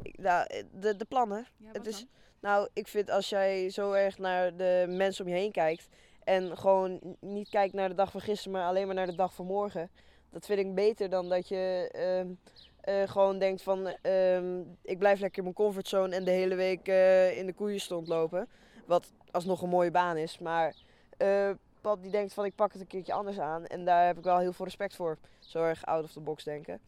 ik- 0.01 0.17
Nou, 0.17 0.47
de, 0.71 0.95
de 0.95 1.05
plannen. 1.05 1.47
Ja, 1.57 1.69
Het 1.71 1.85
is- 1.87 2.05
Nou, 2.41 2.67
ik 2.73 2.87
vind 2.87 3.09
als 3.09 3.29
jij 3.29 3.69
zo 3.69 3.91
erg 3.91 4.17
naar 4.17 4.55
de 4.55 4.85
mensen 4.89 5.25
om 5.25 5.31
je 5.31 5.37
heen 5.37 5.51
kijkt. 5.51 5.87
En 6.23 6.57
gewoon 6.57 6.99
niet 7.19 7.49
kijkt 7.49 7.73
naar 7.73 7.89
de 7.89 7.95
dag 7.95 8.11
van 8.11 8.21
gisteren, 8.21 8.51
maar 8.51 8.67
alleen 8.67 8.85
maar 8.85 8.95
naar 8.95 9.05
de 9.05 9.15
dag 9.15 9.33
van 9.33 9.45
morgen. 9.45 9.89
Dat 10.29 10.45
vind 10.45 10.59
ik 10.59 10.75
beter 10.75 11.09
dan 11.09 11.29
dat 11.29 11.47
je 11.47 11.89
ehm, 11.91 12.27
eh, 12.81 13.09
gewoon 13.09 13.39
denkt 13.39 13.61
van 13.61 13.87
ehm, 13.87 14.61
ik 14.81 14.97
blijf 14.99 15.19
lekker 15.19 15.37
in 15.37 15.43
mijn 15.43 15.55
comfortzone 15.55 16.15
en 16.15 16.23
de 16.23 16.31
hele 16.31 16.55
week 16.55 16.87
eh, 16.87 17.37
in 17.37 17.45
de 17.45 17.53
koeien 17.53 17.79
stond 17.79 18.07
lopen. 18.07 18.47
Wat 18.85 19.11
alsnog 19.31 19.61
een 19.61 19.69
mooie 19.69 19.91
baan 19.91 20.17
is. 20.17 20.37
Maar 20.39 20.75
eh, 21.17 21.49
pap 21.81 22.01
die 22.01 22.11
denkt 22.11 22.33
van 22.33 22.45
ik 22.45 22.55
pak 22.55 22.71
het 22.71 22.81
een 22.81 22.87
keertje 22.87 23.13
anders 23.13 23.39
aan. 23.39 23.65
En 23.65 23.85
daar 23.85 24.05
heb 24.05 24.17
ik 24.17 24.23
wel 24.23 24.37
heel 24.39 24.53
veel 24.53 24.65
respect 24.65 24.95
voor. 24.95 25.17
Zo 25.39 25.63
erg 25.63 25.85
out 25.85 26.03
of 26.03 26.11
the 26.11 26.19
box 26.19 26.43
denken. 26.43 26.79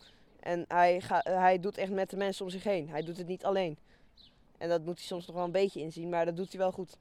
En 0.46 0.66
hij, 0.68 1.02
hij 1.24 1.60
doet 1.60 1.78
echt 1.78 1.92
met 1.92 2.10
de 2.10 2.18
mensen 2.18 2.46
om 2.46 2.52
zich 2.52 2.64
heen. 2.64 2.90
Hij 2.90 3.02
doet 3.02 3.18
het 3.18 3.28
niet 3.28 3.44
alleen. 3.44 3.78
En 4.58 4.70
dat 4.70 4.86
moet 4.86 4.98
hij 4.98 5.06
soms 5.06 5.26
nog 5.26 5.36
wel 5.36 5.46
een 5.46 5.52
beetje 5.52 5.80
inzien, 5.80 6.10
maar 6.10 6.26
dat 6.26 6.36
doet 6.36 6.50
hij 6.50 6.60
wel 6.60 6.72
goed. 6.72 6.98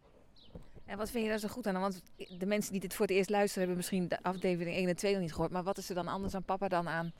En 0.85 0.99
wat 0.99 1.11
vind 1.11 1.25
je 1.25 1.31
daar 1.31 1.39
zo 1.39 1.49
goed 1.49 1.67
aan? 1.67 1.81
Want 1.81 2.03
de 2.39 2.47
mensen 2.47 2.73
die 2.73 2.81
dit 2.81 2.95
voor 2.95 3.07
het 3.07 3.15
eerst 3.15 3.31
luisteren 3.31 3.59
hebben 3.59 3.77
misschien 3.77 4.09
de 4.09 4.23
aflevering 4.23 4.77
1 4.77 4.89
en 4.89 4.97
2 4.97 5.13
nog 5.13 5.23
niet 5.23 5.33
gehoord. 5.33 5.51
Maar 5.51 5.63
wat 5.63 5.79
is 5.79 5.89
er 5.89 5.95
dan 5.95 6.09
anders 6.09 6.35
aan 6.35 6.45
papa 6.45 6.69
dan 6.69 6.89
aan 6.89 7.13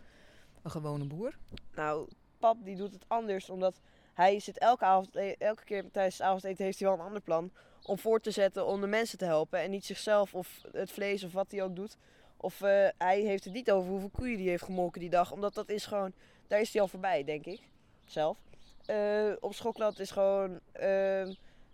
een 0.63 0.71
gewone 0.71 1.05
boer? 1.05 1.35
Nou, 1.75 2.09
pap 2.39 2.65
die 2.65 2.77
doet 2.77 2.93
het 2.93 3.05
anders, 3.07 3.51
omdat 3.51 3.81
hij 4.13 4.41
zit 4.41 4.59
elke, 4.59 4.85
avond, 4.85 5.17
eh, 5.17 5.35
elke 5.39 5.65
keer 5.65 5.91
tijdens 5.91 6.19
het 6.19 6.27
avondeten 6.27 6.65
heeft 6.65 6.79
hij 6.79 6.89
wel 6.89 6.99
een 6.99 7.05
ander 7.05 7.23
plan. 7.23 7.51
Om 7.83 7.99
voor 7.99 8.21
te 8.21 8.31
zetten 8.31 8.67
om 8.67 8.81
de 8.81 8.87
mensen 8.87 9.19
te 9.19 9.25
helpen 9.25 9.61
en 9.61 9.71
niet 9.71 9.85
zichzelf 9.85 10.35
of 10.35 10.61
het 10.73 10.91
vlees 10.91 11.25
of 11.25 11.33
wat 11.33 11.51
hij 11.51 11.63
ook 11.63 11.77
doet. 11.77 11.97
Of 12.37 12.61
eh, 12.63 12.89
hij 12.99 13.21
heeft 13.21 13.45
het 13.45 13.53
niet 13.53 13.71
over 13.71 13.91
hoeveel 13.91 14.11
koeien 14.11 14.39
hij 14.39 14.49
heeft 14.49 14.65
gemolken 14.65 15.01
die 15.01 15.11
dag, 15.11 15.33
omdat 15.33 15.55
dat 15.55 15.69
is 15.69 15.87
gewoon, 15.87 16.13
daar 16.47 16.61
is 16.61 16.73
hij 16.73 16.83
al 16.83 16.89
voorbij, 16.89 17.25
denk 17.25 17.47
ik. 17.47 17.61
Zelf. 18.07 18.39
Eh, 18.87 19.33
op 19.41 19.55
Schokland 19.55 19.99
is 19.99 20.11
gewoon, 20.11 20.61
eh, 20.73 21.21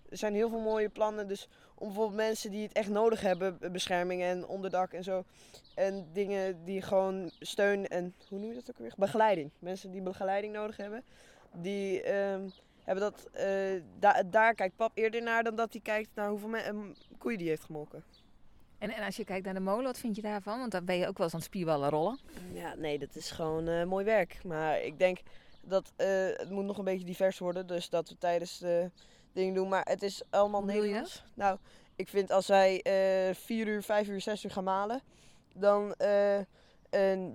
er 0.08 0.16
zijn 0.16 0.34
heel 0.34 0.48
veel 0.48 0.60
mooie 0.60 0.88
plannen. 0.88 1.28
Dus 1.28 1.48
om 1.74 1.86
bijvoorbeeld 1.86 2.16
mensen 2.16 2.50
die 2.50 2.62
het 2.62 2.72
echt 2.72 2.88
nodig 2.88 3.20
hebben, 3.20 3.58
be- 3.58 3.70
bescherming 3.70 4.22
en 4.22 4.46
onderdak 4.46 4.92
en 4.92 5.04
zo. 5.04 5.24
En 5.74 6.08
dingen 6.12 6.64
die 6.64 6.82
gewoon 6.82 7.30
steun 7.38 7.88
en, 7.88 8.14
hoe 8.28 8.38
noem 8.38 8.48
je 8.48 8.54
dat 8.54 8.70
ook 8.70 8.78
weer? 8.78 8.94
Begeleiding. 8.96 9.50
Mensen 9.58 9.90
die 9.90 10.02
begeleiding 10.02 10.52
nodig 10.52 10.76
hebben, 10.76 11.04
die 11.52 12.02
ehm, 12.02 12.48
hebben 12.84 13.04
dat, 13.04 13.28
eh, 13.32 13.82
da- 13.98 14.22
daar 14.22 14.54
kijkt 14.54 14.76
pap 14.76 14.90
eerder 14.94 15.22
naar 15.22 15.42
dan 15.44 15.54
dat 15.56 15.72
hij 15.72 15.80
kijkt 15.80 16.08
naar 16.14 16.28
hoeveel 16.28 16.54
ehm, 16.54 16.92
koeien 17.18 17.38
die 17.38 17.48
heeft 17.48 17.64
gemolken. 17.64 18.04
En, 18.80 18.90
en 18.90 19.04
als 19.04 19.16
je 19.16 19.24
kijkt 19.24 19.44
naar 19.44 19.54
de 19.54 19.60
molen, 19.60 19.84
wat 19.84 19.98
vind 19.98 20.16
je 20.16 20.22
daarvan? 20.22 20.58
Want 20.58 20.72
daar 20.72 20.84
ben 20.84 20.96
je 20.96 21.06
ook 21.06 21.16
wel 21.16 21.26
eens 21.26 21.34
aan 21.34 21.40
het 21.40 21.48
spierballen 21.48 21.90
rollen. 21.90 22.18
Ja, 22.52 22.74
nee, 22.74 22.98
dat 22.98 23.16
is 23.16 23.30
gewoon 23.30 23.68
eh, 23.68 23.84
mooi 23.84 24.04
werk. 24.04 24.40
Maar 24.44 24.82
ik 24.82 24.98
denk 24.98 25.18
dat 25.62 25.92
eh, 25.96 26.08
het 26.36 26.50
moet 26.50 26.64
nog 26.64 26.78
een 26.78 26.84
beetje 26.84 27.06
divers 27.06 27.38
worden. 27.38 27.66
Dus 27.66 27.88
dat 27.88 28.08
we 28.08 28.18
tijdens 28.18 28.58
de 28.58 28.90
dingen 29.32 29.54
doen. 29.54 29.68
Maar 29.68 29.84
het 29.84 30.02
is 30.02 30.22
allemaal 30.30 30.64
Nederlands. 30.64 31.24
Nou, 31.34 31.58
ik 31.96 32.08
vind 32.08 32.30
als 32.30 32.46
wij 32.46 32.82
eh 32.82 33.34
4 33.34 33.66
uur, 33.66 33.82
5 33.82 34.08
uur, 34.08 34.20
6 34.20 34.44
uur 34.44 34.50
gaan 34.50 34.64
malen. 34.64 35.00
Dan, 35.54 35.94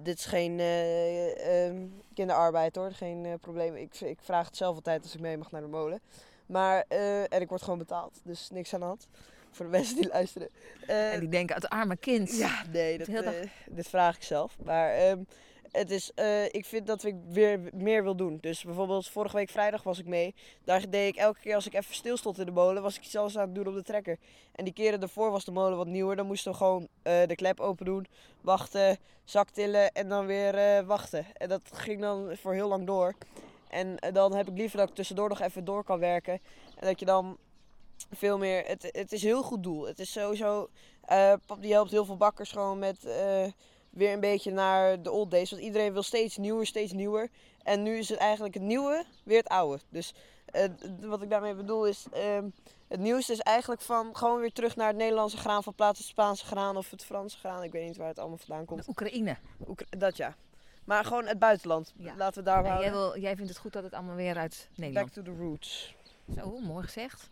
dit 0.04 0.18
is 0.18 0.26
geen 0.26 0.60
eh, 0.60 1.68
ehm, 1.68 1.88
kinderarbeid 2.14 2.76
hoor. 2.76 2.92
Geen 2.92 3.38
probleem. 3.42 3.76
Ik, 3.76 4.02
ik 4.02 4.20
vraag 4.22 4.46
het 4.46 4.58
zelf 4.58 4.76
altijd 4.76 5.04
als 5.04 5.14
ik 5.14 5.20
mee 5.20 5.38
mag 5.38 5.52
naar 5.52 5.62
de 5.62 5.68
molen. 5.68 6.02
Maar, 6.46 6.86
en 7.30 7.42
ik 7.42 7.50
word 7.50 7.62
gewoon 7.62 7.80
betaald. 7.80 8.20
Dus 8.24 8.50
niks 8.50 8.74
aan 8.74 8.80
de 8.80 8.86
hand. 8.86 9.08
Voor 9.56 9.66
de 9.66 9.72
mensen 9.72 9.96
die 9.96 10.08
luisteren. 10.08 10.50
En 10.88 11.20
die 11.20 11.30
denken, 11.30 11.56
het 11.56 11.70
arme 11.70 11.98
kind. 11.98 12.38
ja, 12.38 12.64
nee, 12.72 12.98
dat, 12.98 13.08
eh, 13.08 13.32
dit 13.70 13.88
vraag 13.88 14.16
ik 14.16 14.24
zelf. 14.24 14.58
Maar 14.64 14.90
ehm, 14.90 15.24
het 15.72 15.92
is, 15.92 16.12
eh, 16.14 16.46
ik 16.46 16.66
vind 16.66 16.88
dat 16.88 17.04
ik 17.04 17.16
weer 17.30 17.60
meer 17.74 18.04
wil 18.04 18.16
doen. 18.16 18.38
Dus 18.42 18.64
bijvoorbeeld 18.64 19.08
vorige 19.08 19.36
week 19.36 19.50
vrijdag 19.50 19.84
was 19.84 20.00
ik 20.00 20.06
mee. 20.06 20.36
Daar 20.64 20.90
deed 20.90 21.08
ik 21.08 21.16
elke 21.16 21.40
keer 21.40 21.56
als 21.56 21.66
ik 21.66 21.74
even 21.74 21.96
stil 21.96 22.18
stond 22.18 22.40
in 22.40 22.46
de 22.46 22.52
molen, 22.52 22.82
was 22.82 22.98
ik 22.98 23.06
iets 23.06 23.16
anders 23.16 23.38
aan 23.38 23.46
het 23.46 23.56
doen 23.56 23.68
op 23.68 23.74
de 23.74 23.82
trekker. 23.82 24.18
En 24.56 24.64
die 24.64 24.74
keren 24.74 25.00
daarvoor 25.00 25.32
was 25.32 25.46
de 25.46 25.52
molen 25.52 25.78
wat 25.78 25.88
nieuwer. 25.88 26.16
Dan 26.16 26.26
moesten 26.26 26.52
we 26.52 26.58
gewoon 26.58 26.88
eh, 27.02 27.28
de 27.28 27.36
klep 27.36 27.60
open 27.60 27.86
doen, 27.86 28.08
wachten, 28.42 28.98
zak 29.24 29.50
tillen 29.50 29.92
en 29.92 30.10
dan 30.10 30.26
weer 30.26 30.86
wachten. 30.86 31.26
En 31.34 31.50
dat 31.50 31.62
ging 31.74 32.02
dan 32.02 32.38
voor 32.38 32.54
heel 32.54 32.68
lang 32.68 32.86
door. 32.86 33.14
En 33.70 33.98
dan 34.14 34.36
heb 34.36 34.48
ik 34.48 34.58
liever 34.58 34.78
dat 34.78 34.90
ik 34.90 34.96
tussendoor 34.96 35.30
nog 35.30 35.42
even 35.42 35.66
door 35.66 35.84
kan 35.84 36.00
werken. 36.00 36.40
En 36.80 36.88
dat 36.88 37.00
je 37.00 37.06
dan 37.06 37.38
veel 38.12 38.38
meer. 38.38 38.66
Het, 38.66 38.90
het 38.92 39.12
is 39.12 39.22
een 39.22 39.28
heel 39.28 39.44
goed 39.44 39.64
doel. 39.64 39.88
Het 39.88 40.00
is 40.00 40.12
sowieso. 40.12 40.70
eh 41.02 41.34
pap 41.46 41.62
die 41.62 41.72
helpt 41.74 41.92
heel 41.92 42.06
veel 42.06 42.18
bakkers 42.18 42.52
gewoon 42.52 42.80
met 42.80 43.06
eh, 43.06 43.46
weer 43.90 44.14
een 44.14 44.20
beetje 44.20 44.52
naar 44.52 45.02
de 45.02 45.12
old 45.12 45.32
days. 45.32 45.50
Want 45.52 45.62
iedereen 45.62 45.94
wil 45.94 46.04
steeds 46.04 46.38
nieuwer, 46.38 46.66
steeds 46.66 46.92
nieuwer. 46.92 47.30
En 47.64 47.84
nu 47.84 47.98
is 47.98 48.10
het 48.10 48.18
eigenlijk 48.20 48.54
het 48.54 48.64
nieuwe 48.64 49.06
weer 49.24 49.38
het 49.38 49.48
oude. 49.48 49.82
Dus 49.90 50.14
eh, 50.46 50.64
wat 51.02 51.22
ik 51.22 51.30
daarmee 51.30 51.56
bedoel 51.56 51.86
is, 51.86 52.06
ehm, 52.12 52.50
het 52.88 53.00
nieuws 53.00 53.30
is 53.30 53.40
eigenlijk 53.40 53.82
van 53.82 54.16
gewoon 54.16 54.40
weer 54.40 54.52
terug 54.54 54.76
naar 54.76 54.88
het 54.88 54.96
Nederlandse 54.98 55.38
graan 55.38 55.64
van 55.64 55.74
plaats 55.76 56.00
het 56.00 56.08
Spaanse 56.08 56.46
graan 56.46 56.78
of 56.78 56.90
het 56.92 57.06
Franse 57.06 57.38
graan. 57.38 57.64
Ik 57.64 57.72
weet 57.72 57.88
niet 57.88 57.98
waar 57.98 58.08
het 58.08 58.20
allemaal 58.20 58.38
vandaan 58.38 58.66
komt. 58.66 58.88
Oekraïne. 58.88 59.38
Oekra- 59.68 59.98
dat 59.98 60.18
ja. 60.18 60.36
Maar 60.86 61.06
gewoon 61.06 61.26
het 61.26 61.40
buitenland. 61.40 61.94
Ja. 61.98 62.16
Laten 62.16 62.44
we 62.44 62.50
daar 62.50 62.66
En 62.66 62.80
jij, 62.80 62.92
wil, 62.92 63.18
jij 63.20 63.36
vindt 63.36 63.50
het 63.50 63.60
goed 63.60 63.74
dat 63.74 63.84
het 63.84 63.94
allemaal 63.94 64.16
weer 64.16 64.38
uit 64.38 64.68
Back 64.70 64.78
Nederland... 64.78 65.14
to 65.14 65.22
the 65.22 65.36
roots. 65.40 65.96
Zo, 66.36 66.60
mooi 66.60 66.84
gezegd. 66.84 67.30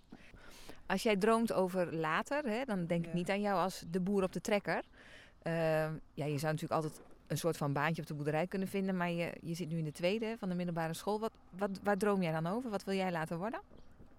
Als 0.94 1.04
jij 1.04 1.16
droomt 1.16 1.54
over 1.54 1.96
later, 1.96 2.44
hè, 2.44 2.66
dan 2.66 2.86
denk 2.86 3.06
ik 3.06 3.14
niet 3.14 3.30
aan 3.30 3.42
jou 3.42 3.60
als 3.60 3.84
de 3.90 4.00
boer 4.00 4.24
op 4.24 4.32
de 4.32 4.42
trekker. 4.42 4.84
Ehm, 5.42 5.94
ja, 6.14 6.26
je 6.26 6.38
zou 6.38 6.54
natuurlijk 6.54 6.72
altijd 6.72 7.02
een 7.28 7.38
soort 7.38 7.58
van 7.58 7.74
baantje 7.74 8.02
op 8.02 8.08
de 8.08 8.14
boerderij 8.14 8.48
kunnen 8.48 8.68
vinden, 8.68 8.98
maar 8.98 9.12
je, 9.12 9.34
je 9.42 9.54
zit 9.54 9.70
nu 9.70 9.78
in 9.78 9.84
de 9.84 9.92
tweede 9.92 10.36
van 10.40 10.50
de 10.50 10.56
middelbare 10.56 10.94
school. 10.94 11.20
Wat, 11.20 11.32
wat, 11.58 11.70
waar 11.84 11.98
droom 11.98 12.22
jij 12.22 12.32
dan 12.32 12.48
over? 12.48 12.70
Wat 12.70 12.84
wil 12.84 12.96
jij 12.96 13.12
later 13.12 13.38
worden? 13.38 13.60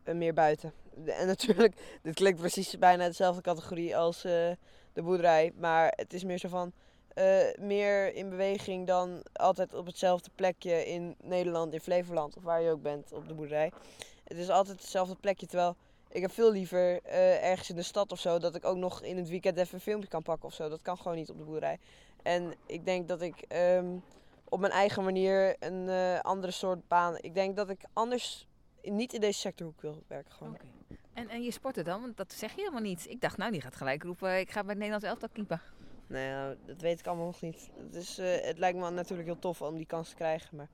En 0.02 0.18
meer 0.18 0.34
buiten. 0.34 0.72
En 1.20 1.26
natuurlijk, 1.26 1.98
dit 2.02 2.14
klinkt 2.14 2.40
precies 2.40 2.78
bijna 2.78 3.06
dezelfde 3.06 3.42
categorie 3.42 3.96
als 3.96 4.24
eh, 4.24 4.50
de 4.92 5.02
boerderij. 5.02 5.52
Maar 5.56 5.92
het 5.96 6.12
is 6.12 6.24
meer 6.24 6.38
zo 6.38 6.48
van, 6.48 6.72
eh, 7.08 7.38
meer 7.60 8.14
in 8.14 8.28
beweging 8.28 8.86
dan 8.86 9.22
altijd 9.32 9.74
op 9.74 9.86
hetzelfde 9.86 10.30
plekje 10.34 10.86
in 10.86 11.14
Nederland, 11.22 11.72
in 11.72 11.80
Flevoland 11.80 12.36
of 12.36 12.42
waar 12.42 12.62
je 12.62 12.70
ook 12.70 12.82
bent 12.82 13.12
op 13.12 13.28
de 13.28 13.34
boerderij. 13.34 13.72
Het 14.24 14.36
is 14.36 14.48
altijd 14.48 14.80
hetzelfde 14.80 15.16
plekje, 15.20 15.46
terwijl 15.46 15.76
ik 16.14 16.20
heb 16.20 16.32
veel 16.32 16.52
liever 16.52 17.02
eh, 17.02 17.50
ergens 17.50 17.70
in 17.70 17.76
de 17.76 17.82
stad 17.82 18.12
of 18.12 18.20
zo, 18.20 18.38
dat 18.38 18.54
ik 18.54 18.64
ook 18.64 18.76
nog 18.76 19.02
in 19.02 19.16
het 19.16 19.28
weekend 19.28 19.56
even 19.58 19.74
een 19.74 19.80
filmpje 19.80 20.08
kan 20.08 20.22
pakken 20.22 20.48
of 20.48 20.54
zo. 20.54 20.68
Dat 20.68 20.82
kan 20.82 20.96
gewoon 20.96 21.16
niet 21.16 21.30
op 21.30 21.38
de 21.38 21.44
boerderij. 21.44 21.78
En 22.22 22.54
ik 22.66 22.84
denk 22.84 23.08
dat 23.08 23.22
ik 23.22 23.40
ehm, 23.48 23.96
op 24.48 24.60
mijn 24.60 24.72
eigen 24.72 25.04
manier 25.04 25.56
een 25.58 25.88
eh, 25.88 26.20
andere 26.20 26.52
soort 26.52 26.88
baan, 26.88 27.16
ik 27.20 27.34
denk 27.34 27.56
dat 27.56 27.70
ik 27.70 27.84
anders 27.92 28.48
niet 28.82 29.12
in 29.12 29.20
deze 29.20 29.38
sectorhoek 29.38 29.80
wil 29.80 30.02
werken 30.06 30.32
gewoon. 30.32 30.56
En, 31.12 31.28
en 31.28 31.42
je 31.42 31.50
sporten 31.50 31.84
dan? 31.84 32.00
Want 32.00 32.16
dat 32.16 32.32
zeg 32.32 32.50
je 32.50 32.60
helemaal 32.60 32.80
niet. 32.80 33.06
Ik 33.08 33.20
dacht, 33.20 33.36
nou, 33.36 33.52
die 33.52 33.60
gaat 33.60 33.76
gelijk 33.76 34.02
roepen, 34.02 34.38
ik 34.38 34.50
ga 34.50 34.60
bij 34.60 34.68
het 34.70 34.78
Nederlands 34.78 35.06
elftal 35.06 35.28
keeper. 35.32 35.62
Nee, 36.06 36.30
nou, 36.30 36.56
dat 36.66 36.80
weet 36.80 36.98
ik 36.98 37.06
allemaal 37.06 37.26
nog 37.26 37.40
niet. 37.40 37.70
Eh, 37.92 38.46
het 38.46 38.58
lijkt 38.58 38.78
me 38.78 38.90
natuurlijk 38.90 39.28
heel 39.28 39.38
tof 39.38 39.62
om 39.62 39.76
die 39.76 39.86
kans 39.86 40.08
te 40.08 40.14
krijgen. 40.14 40.56
Maar 40.56 40.68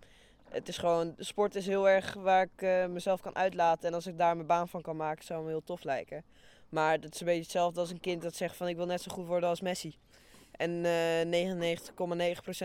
het 0.51 0.69
is 0.69 0.79
gewoon, 0.79 1.15
sport 1.19 1.55
is 1.55 1.67
heel 1.67 1.89
erg 1.89 2.15
waar 2.15 2.43
ik 2.43 2.63
eh, 2.63 2.87
mezelf 2.87 3.21
kan 3.21 3.37
uitlaten. 3.37 3.89
En 3.89 3.95
als 3.95 4.07
ik 4.07 4.19
daar 4.19 4.35
mijn 4.35 4.47
baan 4.47 4.69
van 4.69 4.83
kan 4.83 4.97
maken, 4.97 5.25
zou 5.25 5.43
me 5.43 5.49
heel 5.49 5.65
tof 5.65 5.85
lijken. 5.85 6.25
Maar 6.69 7.01
dat 7.01 7.15
is 7.15 7.21
een 7.21 7.27
beetje 7.27 7.43
hetzelfde 7.43 7.81
als 7.81 7.91
een 7.91 8.01
kind 8.01 8.23
dat 8.23 8.35
zegt 8.35 8.57
van 8.57 8.69
ik 8.69 8.77
wil 8.77 8.87
net 8.87 9.03
zo 9.03 9.13
goed 9.13 9.27
worden 9.27 9.49
als 9.49 9.61
Messi. 9.61 9.95
En 10.51 10.85
eh 10.85 11.25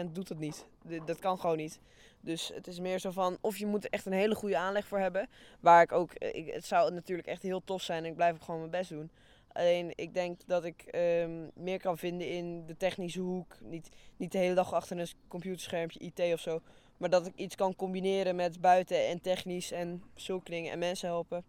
99,9% 0.06 0.12
doet 0.12 0.30
het 0.30 0.40
niet. 0.40 0.66
Dat 1.06 1.20
kan 1.20 1.40
gewoon 1.40 1.58
niet. 1.58 1.80
Dus 2.22 2.52
het 2.54 2.68
is 2.68 2.80
meer 2.80 3.00
zo 3.00 3.12
van, 3.12 3.38
of 3.42 3.58
je 3.58 3.66
moet 3.66 3.84
er 3.84 3.90
echt 3.90 4.06
een 4.06 4.14
hele 4.14 4.36
goede 4.36 4.58
aanleg 4.58 4.88
voor 4.88 5.00
hebben. 5.00 5.30
Waar 5.60 5.82
ik 5.82 5.92
ook, 5.92 6.12
eh, 6.14 6.54
het 6.54 6.66
zou 6.66 6.92
natuurlijk 6.94 7.28
echt 7.28 7.42
heel 7.42 7.64
tof 7.64 7.82
zijn 7.82 8.04
en 8.04 8.10
ik 8.10 8.16
blijf 8.16 8.36
ook 8.36 8.44
gewoon 8.44 8.60
mijn 8.60 8.72
best 8.72 8.90
doen. 8.90 9.12
Alleen 9.56 9.92
ik 9.96 10.14
denk 10.14 10.42
dat 10.46 10.64
ik 10.64 10.82
ehm, 10.82 11.48
meer 11.54 11.80
kan 11.80 11.98
vinden 11.98 12.30
in 12.30 12.66
de 12.66 12.78
technische 12.78 13.20
hoek. 13.20 13.58
Niet, 13.62 13.90
niet 14.18 14.32
de 14.32 14.38
hele 14.38 14.54
dag 14.54 14.74
achter 14.74 15.00
een 15.00 15.08
computerschermpje, 15.28 16.00
IT 16.00 16.34
of 16.34 16.40
zo. 16.40 16.62
Maar 16.98 17.10
dat 17.10 17.26
ik 17.26 17.36
iets 17.36 17.56
kan 17.56 17.76
combineren 17.76 18.36
met 18.36 18.62
buiten 18.62 19.08
en 19.08 19.22
technisch 19.22 19.72
en 19.72 20.04
zulke 20.16 20.50
dingen 20.50 20.72
en 20.72 20.80
mensen 20.80 21.08
helpen. 21.08 21.44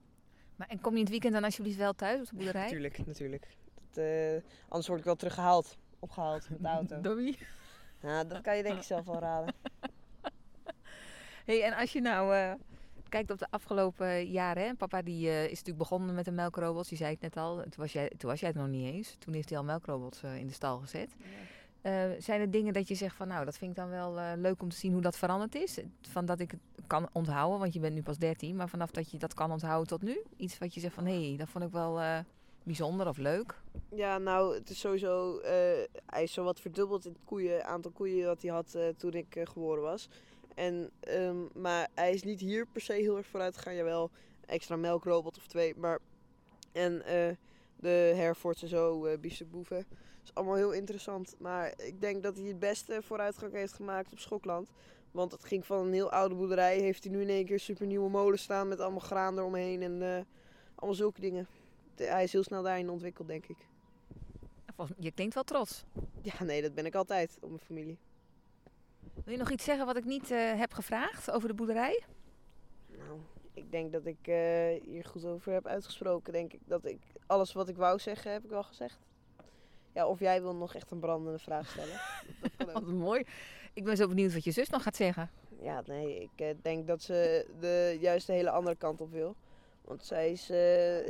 Maar, 0.57 0.69
en 0.69 0.81
kom 0.81 0.93
je 0.93 0.97
in 0.97 1.03
het 1.03 1.13
weekend 1.13 1.33
dan 1.33 1.45
alsjeblieft 1.45 1.79
wel 1.79 1.93
thuis 1.93 2.21
op 2.21 2.29
de 2.29 2.35
boerderij? 2.35 2.63
Natuurlijk, 2.71 3.07
natuurlijk. 3.07 3.47
Dat, 3.75 4.05
eh, 4.05 4.43
anders 4.69 4.87
word 4.87 4.99
ik 4.99 5.05
wel 5.05 5.17
teruggehaald. 5.17 5.77
Opgehaald 5.99 6.51
met 6.51 6.63
de 6.63 6.69
auto. 6.69 7.01
Door 7.09 7.17
wie? 7.17 7.39
Ja, 8.03 8.25
dat 8.25 8.41
kan 8.41 8.57
je 8.57 8.63
denk 8.63 8.77
ik 8.77 8.83
zelf 8.83 9.05
wel 9.05 9.19
raden. 9.19 9.55
Hey, 11.45 11.63
en 11.63 11.73
als 11.73 11.93
je 11.93 12.01
nou 12.01 12.35
eh, 12.35 12.53
kijkt 13.09 13.31
op 13.31 13.39
de 13.39 13.47
afgelopen 13.51 14.27
jaren, 14.27 14.67
hè? 14.67 14.75
papa 14.75 15.03
die 15.03 15.29
eh, 15.29 15.45
is 15.45 15.51
natuurlijk 15.51 15.79
begonnen 15.79 16.15
met 16.15 16.25
de 16.25 16.31
melkrobots, 16.31 16.89
die 16.89 16.99
zei 16.99 17.11
het 17.11 17.21
net 17.21 17.37
al, 17.37 17.57
toen 17.57 17.71
was 17.77 17.93
jij, 17.93 18.13
toen 18.17 18.31
was 18.31 18.41
jij 18.41 18.49
het 18.49 18.59
nog 18.59 18.69
niet 18.69 18.95
eens. 18.95 19.17
Toen 19.19 19.35
heeft 19.35 19.49
hij 19.49 19.59
al 19.59 19.65
melkrobots 19.65 20.23
in 20.23 20.47
de 20.47 20.53
stal 20.53 20.79
gezet. 20.79 21.15
Eh, 21.87 22.11
zijn 22.19 22.41
er 22.41 22.51
dingen 22.51 22.73
dat 22.73 22.89
je 22.89 22.95
zegt 22.95 23.17
van 23.17 23.29
nou, 23.29 23.45
dat 23.45 23.57
vind 23.57 23.71
ik 23.71 23.77
dan 23.77 23.89
wel 23.89 24.19
eh, 24.19 24.33
leuk 24.37 24.63
om 24.63 24.69
te 24.69 24.77
zien 24.77 24.93
hoe 24.93 25.01
dat 25.01 25.17
veranderd 25.17 25.55
is? 25.55 25.79
Van 26.01 26.27
dat 26.27 26.41
ik 26.41 26.51
het 26.51 26.61
kan 26.87 27.09
onthouden, 27.13 27.59
want 27.59 27.73
je 27.73 27.81
bent 27.81 27.95
nu 27.95 28.03
pas 28.03 28.19
13, 28.19 28.57
maar 28.57 28.69
vanaf 28.69 28.91
dat 28.91 29.11
je 29.11 29.19
dat 29.19 29.35
kan 29.35 29.51
onthouden 29.51 29.89
tot 29.89 30.03
nu? 30.03 30.23
Iets 30.37 30.59
wat 30.59 30.75
je 30.75 30.81
zegt 30.81 30.95
van 30.95 31.07
hé, 31.07 31.29
hey, 31.29 31.37
dat 31.37 31.49
vond 31.49 31.65
ik 31.65 31.71
wel 31.71 32.01
eh, 32.01 32.19
bijzonder 32.63 33.09
of 33.09 33.17
leuk. 33.17 33.55
Ja, 33.89 34.19
nou, 34.19 34.55
het 34.55 34.71
is 34.71 34.79
sowieso. 34.79 35.41
hij 36.07 36.23
is 36.23 36.33
zo 36.33 36.45
wat 36.45 36.61
verdubbeld 36.61 37.05
in 37.05 37.13
het 37.13 37.25
koeien, 37.25 37.67
aantal 37.67 37.91
koeien 37.91 38.25
dat 38.27 38.43
hij 38.43 38.51
had 38.51 38.79
toen 38.97 39.13
ik 39.13 39.41
geboren 39.45 39.83
was. 39.83 40.09
En, 40.55 40.91
ehm, 41.01 41.37
maar 41.55 41.89
hij 41.95 42.13
is 42.13 42.23
niet 42.23 42.41
hier 42.41 42.67
per 42.67 42.81
se 42.81 42.93
heel 42.93 43.17
erg 43.17 43.27
vooruit 43.27 43.57
gegaan. 43.57 43.75
Jawel, 43.75 44.11
extra 44.47 44.77
melkrobot 44.77 45.37
of 45.37 45.47
twee. 45.47 45.75
Maar, 45.77 45.99
en 46.73 47.03
de 47.77 48.13
Herfords 48.17 48.63
en 48.63 48.69
zo, 48.69 49.07
uh, 49.07 49.19
biefstukboeven. 49.19 49.87
Is 50.27 50.35
allemaal 50.35 50.55
heel 50.55 50.73
interessant. 50.73 51.35
Maar 51.39 51.73
ik 51.77 52.01
denk 52.01 52.23
dat 52.23 52.37
hij 52.37 52.47
het 52.47 52.59
beste 52.59 53.03
vooruitgang 53.03 53.53
heeft 53.53 53.73
gemaakt 53.73 54.13
op 54.13 54.19
Schokland. 54.19 54.71
Want 55.11 55.33
het 55.33 55.45
ging 55.45 55.67
van 55.67 55.87
een 55.87 55.93
heel 55.93 56.11
oude 56.11 56.35
boerderij. 56.35 56.79
Heeft 56.79 57.05
hij 57.05 57.13
nu 57.13 57.21
in 57.21 57.29
één 57.29 57.45
keer 57.45 57.61
super 57.61 57.87
nieuwe 57.87 58.11
molen 58.11 58.39
staan 58.39 58.69
met 58.69 58.81
allemaal 58.81 59.01
graan 59.01 59.39
eromheen. 59.39 59.83
En 59.83 60.03
eh, 60.03 60.25
allemaal 60.75 60.97
zulke 60.97 61.21
dingen. 61.21 61.47
Hij 61.95 62.23
is 62.23 62.33
heel 62.33 62.43
snel 62.43 62.63
daarin 62.63 62.91
ontwikkeld, 62.91 63.29
denk 63.29 63.47
ik. 63.47 63.57
Je 64.99 65.11
klinkt 65.11 65.35
wel 65.35 65.45
trots. 65.45 65.85
Ja, 66.23 66.45
nee, 66.45 66.63
dat 66.63 66.75
ben 66.75 66.87
ik 66.87 66.95
altijd 66.95 67.39
op 67.41 67.49
mijn 67.49 67.61
familie. 67.61 67.99
Wil 69.25 69.33
je 69.33 69.39
nog 69.39 69.51
iets 69.51 69.65
zeggen 69.65 69.87
wat 69.87 69.97
ik 69.97 70.05
niet 70.05 70.31
eh, 70.31 70.59
heb 70.59 70.73
gevraagd 70.73 71.31
over 71.31 71.49
de 71.49 71.55
boerderij? 71.55 72.05
Nou, 72.87 73.21
ik 73.55 73.71
denk 73.71 73.93
dat 73.93 74.07
ik 74.07 74.27
eh, 74.27 74.83
hier 74.83 75.05
goed 75.05 75.25
over 75.25 75.53
heb 75.53 75.67
uitgesproken. 75.67 76.33
Denk 76.33 76.53
ik 76.53 76.61
dat 76.65 76.85
ik 76.85 77.01
alles 77.27 77.53
wat 77.53 77.69
ik 77.69 77.77
wou 77.77 77.99
zeggen, 77.99 78.33
heb 78.33 78.45
ik 78.45 78.51
al 78.51 78.63
gezegd. 78.63 78.99
Ja, 79.97 80.07
of 80.07 80.21
jij 80.21 80.43
wil 80.43 80.55
nog 80.55 80.75
echt 80.75 80.91
een 80.91 80.99
brandende 80.99 81.39
vraag 81.39 81.71
stellen. 81.71 82.01
dat. 82.57 82.73
Wat 82.73 82.87
mooi. 82.87 83.25
Ik 83.73 83.85
ben 83.85 83.97
zo 83.97 84.09
benieuwd 84.09 84.33
wat 84.33 84.45
je 84.45 84.51
zus 84.51 84.69
nog 84.69 84.83
gaat 84.83 84.97
zeggen. 84.97 85.31
Ja, 85.61 85.83
nee, 85.87 86.23
ik 86.23 86.41
eh, 86.41 86.55
denk 86.63 86.87
dat 86.87 87.03
ze 87.03 87.47
de 87.61 87.97
juist 88.01 88.27
de 88.27 88.33
hele 88.33 88.51
andere 88.51 88.77
kant 88.77 89.01
op 89.01 89.11
wil. 89.13 89.35
Want 89.85 90.05
zij 90.05 90.31
is 90.31 90.51
eh, 90.51 90.57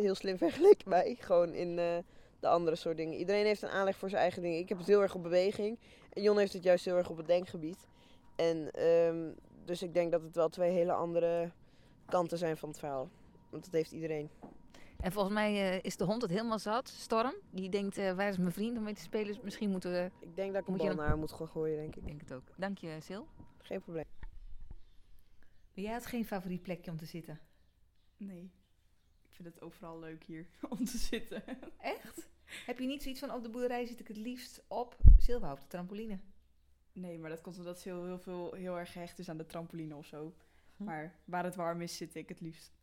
heel 0.01 0.14
slim 0.14 0.38
vergeleken 0.49 0.90
bij. 0.90 1.16
Gewoon 1.18 1.53
in 1.53 1.79
eh, 1.79 1.96
de 2.40 2.49
andere 2.49 2.77
soort 2.77 2.96
dingen. 2.96 3.18
Iedereen 3.18 3.44
heeft 3.44 3.62
een 3.62 3.68
aanleg 3.68 3.96
voor 3.96 4.09
zijn 4.09 4.22
eigen 4.22 4.42
dingen. 4.42 4.59
Ik 4.59 4.68
heb 4.68 4.79
het 4.79 4.87
heel 4.87 5.03
erg 5.03 5.14
op 5.14 5.22
beweging. 5.22 5.79
En 6.12 6.22
Jon 6.22 6.38
heeft 6.38 6.53
het 6.53 6.62
juist 6.62 6.85
heel 6.85 6.96
erg 6.96 7.11
op 7.11 7.16
het 7.16 7.27
denkgebied. 7.27 7.87
En 8.37 8.70
ehm, 8.70 9.31
dus 9.64 9.83
ik 9.83 9.94
denk 9.94 10.12
dat 10.12 10.22
het 10.22 10.35
wel 10.35 10.49
twee 10.49 10.70
hele 10.70 10.92
andere 10.92 11.51
kanten 12.09 12.38
zijn 12.38 12.57
van 12.57 12.68
het 12.68 12.79
verhaal. 12.79 13.09
Want 13.51 13.64
dat 13.64 13.72
heeft 13.72 13.92
iedereen. 13.92 14.31
En 15.07 15.12
volgens 15.12 15.35
mij 15.35 15.73
eh, 15.73 15.79
is 15.83 15.97
de 15.97 16.05
hond 16.05 16.23
het 16.23 16.31
helemaal 16.31 16.59
zat, 16.59 16.88
Storm. 16.88 17.35
Die 17.51 17.69
denkt, 17.69 17.99
eh, 17.99 18.12
waar 18.12 18.29
is 18.29 18.37
mijn 18.37 18.53
vriend 18.53 18.77
om 18.77 18.83
mee 18.83 18.95
te 18.95 19.01
spelen? 19.01 19.38
Misschien 19.42 19.71
moeten 19.71 19.90
we... 19.90 20.11
Ik 20.21 20.37
denk 20.37 20.53
dat 20.53 20.62
ik 20.62 20.69
een 20.69 20.77
bal 20.77 20.87
dan- 20.87 20.97
naar 20.97 21.19
moet 21.19 21.33
gaan 21.33 21.49
gooien, 21.49 21.77
denk 21.77 21.97
ik. 21.97 22.03
Ik 22.03 22.07
denk 22.07 22.21
het 22.21 22.33
ook. 22.33 22.53
Dank 22.57 22.79
je, 22.79 22.97
Sil. 23.07 23.25
Geen 23.59 23.81
probleem. 23.81 24.05
Jij 25.73 25.92
had 25.92 26.07
geen 26.07 26.25
favoriet 26.25 26.62
plekje 26.62 26.90
om 26.90 26.97
te 26.97 27.05
zitten. 27.05 27.40
Nee. 28.16 28.51
Ik 29.23 29.35
vind 29.35 29.49
het 29.49 29.61
overal 29.61 29.99
leuk 29.99 30.25
hier 30.25 30.47
om 30.79 30.85
te 30.85 30.99
zitten. 30.99 31.42
Echt? 31.79 32.29
Heb 32.45 32.79
je 32.79 32.87
niet 32.87 33.03
zoiets 33.03 33.21
van, 33.21 33.33
op 33.33 33.42
de 33.42 33.51
boerderij 33.51 33.87
zit 33.87 34.01
ik 34.01 34.09
het 34.09 34.16
liefst 34.16 34.64
op 34.69 34.97
Silva, 35.19 35.53
op 35.53 35.61
de 35.61 35.66
trampoline? 35.66 36.19
Nee, 36.92 37.19
maar 37.19 37.31
dat 37.31 37.40
komt 37.40 37.59
omdat 37.59 37.81
ze 37.81 37.88
heel, 37.88 38.05
heel, 38.05 38.19
veel, 38.19 38.53
heel 38.53 38.79
erg 38.79 38.92
gehecht 38.92 39.19
is 39.19 39.29
aan 39.29 39.38
de 39.38 39.47
trampoline 39.47 39.97
of 39.97 40.07
zo. 40.07 40.35
Hm. 40.77 40.85
Maar 40.85 41.14
waar 41.25 41.45
het 41.45 41.55
warm 41.55 41.81
is, 41.81 41.97
zit 41.97 42.14
ik 42.14 42.29
het 42.29 42.40
liefst. 42.40 42.76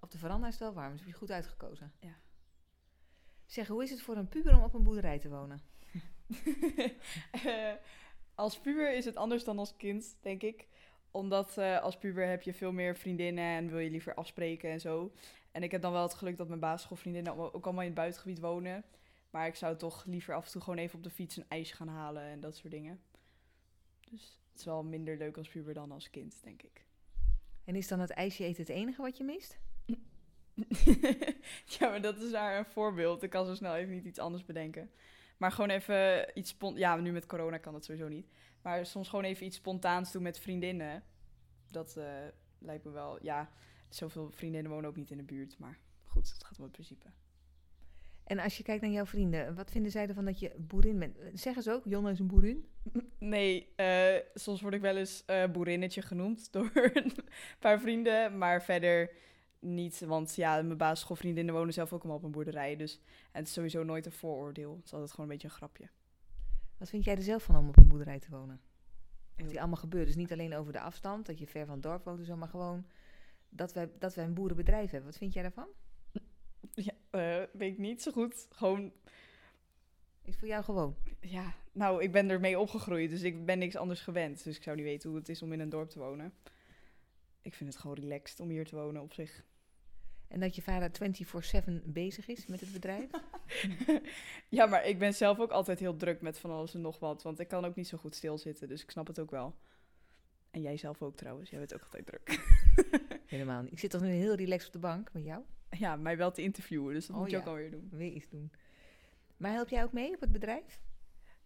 Op 0.00 0.10
de 0.10 0.18
veranda 0.18 0.46
is 0.46 0.52
het 0.52 0.62
wel 0.62 0.72
warm, 0.72 0.90
dus 0.90 1.00
heb 1.00 1.08
je 1.08 1.14
goed 1.14 1.30
uitgekozen. 1.30 1.92
Ja. 2.00 2.16
Zeg, 3.46 3.66
hoe 3.66 3.82
is 3.82 3.90
het 3.90 4.02
voor 4.02 4.16
een 4.16 4.28
puber 4.28 4.56
om 4.56 4.62
op 4.62 4.74
een 4.74 4.82
boerderij 4.82 5.18
te 5.18 5.28
wonen? 5.28 5.60
Eh, 7.30 7.72
als 8.34 8.58
puber 8.58 8.94
is 8.94 9.04
het 9.04 9.16
anders 9.16 9.44
dan 9.44 9.58
als 9.58 9.76
kind, 9.76 10.16
denk 10.20 10.42
ik. 10.42 10.68
Omdat 11.10 11.58
eh, 11.58 11.82
als 11.82 11.98
puber 11.98 12.28
heb 12.28 12.42
je 12.42 12.54
veel 12.54 12.72
meer 12.72 12.96
vriendinnen 12.96 13.44
en 13.44 13.68
wil 13.68 13.78
je 13.78 13.90
liever 13.90 14.14
afspreken 14.14 14.70
en 14.70 14.80
zo. 14.80 15.12
En 15.52 15.62
ik 15.62 15.70
heb 15.70 15.82
dan 15.82 15.92
wel 15.92 16.02
het 16.02 16.14
geluk 16.14 16.36
dat 16.36 16.48
mijn 16.48 16.60
basisschoolvriendinnen 16.60 17.54
ook 17.54 17.64
allemaal 17.64 17.82
in 17.82 17.90
het 17.90 17.98
buitengebied 17.98 18.40
wonen. 18.40 18.84
Maar 19.30 19.46
ik 19.46 19.54
zou 19.54 19.76
toch 19.76 20.04
liever 20.04 20.34
af 20.34 20.44
en 20.44 20.50
toe 20.50 20.62
gewoon 20.62 20.78
even 20.78 20.96
op 20.96 21.04
de 21.04 21.10
fiets 21.10 21.36
een 21.36 21.48
ijsje 21.48 21.74
gaan 21.74 21.88
halen 21.88 22.22
en 22.22 22.40
dat 22.40 22.56
soort 22.56 22.72
dingen. 22.72 23.00
Dus 24.10 24.40
het 24.50 24.58
is 24.58 24.64
wel 24.64 24.84
minder 24.84 25.16
leuk 25.16 25.36
als 25.36 25.48
puber 25.48 25.74
dan 25.74 25.92
als 25.92 26.10
kind, 26.10 26.42
denk 26.42 26.62
ik. 26.62 26.84
En 27.64 27.74
is 27.74 27.88
dan 27.88 28.00
het 28.00 28.10
ijsje 28.10 28.44
eten 28.44 28.62
het 28.62 28.72
enige 28.72 29.02
wat 29.02 29.16
je 29.16 29.24
mist? 29.24 29.58
ja, 31.78 31.88
maar 31.88 32.00
dat 32.00 32.20
is 32.20 32.30
daar 32.30 32.58
een 32.58 32.64
voorbeeld. 32.64 33.22
Ik 33.22 33.30
kan 33.30 33.46
zo 33.46 33.54
snel 33.54 33.74
even 33.74 33.94
niet 33.94 34.04
iets 34.04 34.18
anders 34.18 34.44
bedenken. 34.44 34.90
Maar 35.36 35.52
gewoon 35.52 35.70
even 35.70 36.30
iets. 36.34 36.56
Ja, 36.74 36.96
nu 36.96 37.12
met 37.12 37.26
corona 37.26 37.58
kan 37.58 37.72
dat 37.72 37.84
sowieso 37.84 38.08
niet. 38.08 38.30
Maar 38.62 38.86
soms 38.86 39.08
gewoon 39.08 39.24
even 39.24 39.46
iets 39.46 39.56
spontaans 39.56 40.12
doen 40.12 40.22
met 40.22 40.38
vriendinnen. 40.38 41.02
Dat 41.70 41.96
eh, 41.96 42.04
lijkt 42.58 42.84
me 42.84 42.90
wel... 42.90 43.18
Ja, 43.22 43.50
zoveel 43.88 44.30
vriendinnen 44.30 44.72
wonen 44.72 44.90
ook 44.90 44.96
niet 44.96 45.10
in 45.10 45.16
de 45.16 45.22
buurt. 45.22 45.58
Maar 45.58 45.78
goed, 46.04 46.32
het 46.32 46.44
gaat 46.44 46.58
om 46.58 46.64
het 46.64 46.72
principe. 46.72 47.06
En 48.24 48.38
als 48.38 48.56
je 48.56 48.62
kijkt 48.62 48.82
naar 48.82 48.90
jouw 48.90 49.06
vrienden, 49.06 49.54
wat 49.54 49.70
vinden 49.70 49.90
zij 49.90 50.06
ervan 50.08 50.24
dat 50.24 50.38
je 50.38 50.52
boerin 50.56 50.98
bent? 50.98 51.18
Zeggen 51.34 51.62
ze 51.62 51.72
ook, 51.72 51.84
Jonna 51.84 52.10
is 52.10 52.18
een 52.18 52.26
boerin? 52.26 52.68
Nee, 53.18 53.72
eh, 53.76 54.14
soms 54.34 54.60
word 54.60 54.74
ik 54.74 54.80
wel 54.80 54.96
eens 54.96 55.24
eh, 55.24 55.50
boerinnetje 55.50 56.02
genoemd 56.02 56.48
door 56.52 56.70
een 56.94 57.12
paar 57.58 57.80
vrienden. 57.80 58.38
Maar 58.38 58.62
verder 58.62 59.10
niet, 59.58 60.00
want 60.00 60.34
ja, 60.34 60.62
mijn 60.62 60.78
basisschoolvriendinnen 60.78 61.54
wonen 61.54 61.72
zelf 61.72 61.92
ook 61.92 62.00
allemaal 62.00 62.18
op 62.18 62.24
een 62.24 62.30
boerderij. 62.30 62.76
Dus 62.76 63.00
en 63.32 63.38
het 63.38 63.46
is 63.46 63.52
sowieso 63.52 63.82
nooit 63.82 64.06
een 64.06 64.12
vooroordeel. 64.12 64.76
Het 64.76 64.84
is 64.84 64.92
altijd 64.92 65.10
gewoon 65.10 65.26
een 65.26 65.32
beetje 65.32 65.48
een 65.48 65.54
grapje. 65.54 65.88
Wat 66.76 66.88
vind 66.88 67.04
jij 67.04 67.16
er 67.16 67.22
zelf 67.22 67.42
van 67.42 67.56
om 67.56 67.68
op 67.68 67.76
een 67.76 67.88
boerderij 67.88 68.18
te 68.18 68.30
wonen? 68.30 68.60
Wat 69.36 69.50
hier 69.50 69.58
allemaal 69.58 69.76
gebeurt. 69.76 70.06
Dus 70.06 70.16
niet 70.16 70.32
alleen 70.32 70.54
over 70.54 70.72
de 70.72 70.80
afstand, 70.80 71.26
dat 71.26 71.38
je 71.38 71.46
ver 71.46 71.66
van 71.66 71.74
het 71.74 71.82
dorp 71.82 72.04
woont 72.04 72.18
en 72.18 72.24
zo, 72.24 72.36
maar 72.36 72.48
gewoon 72.48 72.86
dat 73.48 73.72
wij, 73.72 73.90
dat 73.98 74.14
wij 74.14 74.24
een 74.24 74.34
boerenbedrijf 74.34 74.90
hebben. 74.90 75.10
Wat 75.10 75.18
vind 75.18 75.32
jij 75.32 75.42
daarvan? 75.42 75.68
Ja, 76.74 76.92
eh, 77.10 77.42
weet 77.52 77.72
ik 77.72 77.78
niet 77.78 78.02
zo 78.02 78.12
goed. 78.12 78.46
Gewoon, 78.50 78.92
Is 80.22 80.36
voor 80.36 80.48
jou 80.48 80.64
gewoon? 80.64 80.96
ja, 81.20 81.54
nou, 81.72 82.02
ik 82.02 82.12
ben 82.12 82.30
ermee 82.30 82.58
opgegroeid, 82.58 83.10
dus 83.10 83.22
ik 83.22 83.44
ben 83.44 83.58
niks 83.58 83.76
anders 83.76 84.00
gewend. 84.00 84.44
Dus 84.44 84.56
ik 84.56 84.62
zou 84.62 84.76
niet 84.76 84.84
weten 84.84 85.08
hoe 85.08 85.18
het 85.18 85.28
is 85.28 85.42
om 85.42 85.52
in 85.52 85.60
een 85.60 85.68
dorp 85.68 85.90
te 85.90 85.98
wonen. 85.98 86.32
Ik 87.46 87.54
vind 87.54 87.72
het 87.72 87.78
gewoon 87.82 87.96
relaxed 87.96 88.40
om 88.40 88.48
hier 88.48 88.64
te 88.64 88.76
wonen 88.76 89.02
op 89.02 89.12
zich. 89.12 89.44
En 90.28 90.40
dat 90.40 90.54
je 90.54 90.62
vader 90.62 90.90
24-7 91.80 91.82
bezig 91.84 92.28
is 92.28 92.46
met 92.46 92.60
het 92.60 92.72
bedrijf? 92.72 93.10
ja, 94.48 94.66
maar 94.66 94.86
ik 94.86 94.98
ben 94.98 95.14
zelf 95.14 95.40
ook 95.40 95.50
altijd 95.50 95.78
heel 95.78 95.96
druk 95.96 96.20
met 96.20 96.38
van 96.38 96.50
alles 96.50 96.74
en 96.74 96.80
nog 96.80 96.98
wat. 96.98 97.22
Want 97.22 97.40
ik 97.40 97.48
kan 97.48 97.64
ook 97.64 97.74
niet 97.74 97.88
zo 97.88 97.98
goed 97.98 98.14
stilzitten, 98.14 98.68
dus 98.68 98.82
ik 98.82 98.90
snap 98.90 99.06
het 99.06 99.18
ook 99.18 99.30
wel. 99.30 99.54
En 100.50 100.60
jij 100.62 100.76
zelf 100.76 101.02
ook 101.02 101.16
trouwens, 101.16 101.50
jij 101.50 101.58
bent 101.58 101.74
ook 101.74 101.82
altijd 101.82 102.06
druk. 102.06 102.40
Helemaal 103.26 103.62
niet. 103.62 103.72
Ik 103.72 103.78
zit 103.78 103.90
toch 103.90 104.00
nu 104.00 104.08
heel 104.08 104.34
relaxed 104.34 104.66
op 104.66 104.72
de 104.72 104.78
bank 104.78 105.12
met 105.12 105.24
jou? 105.24 105.42
ja, 105.70 105.96
mij 105.96 106.16
wel 106.16 106.30
te 106.30 106.42
interviewen, 106.42 106.94
dus 106.94 107.06
dat 107.06 107.16
Oh, 107.16 107.22
moet 107.22 107.30
je 107.30 107.36
ja. 107.36 107.42
ook 107.42 107.48
alweer 107.48 107.70
doen. 107.70 107.88
Weer 107.92 108.12
iets 108.12 108.28
doen. 108.28 108.52
Maar 109.36 109.52
help 109.52 109.68
jij 109.68 109.82
ook 109.82 109.92
mee 109.92 110.14
op 110.14 110.20
het 110.20 110.32
bedrijf? 110.32 110.80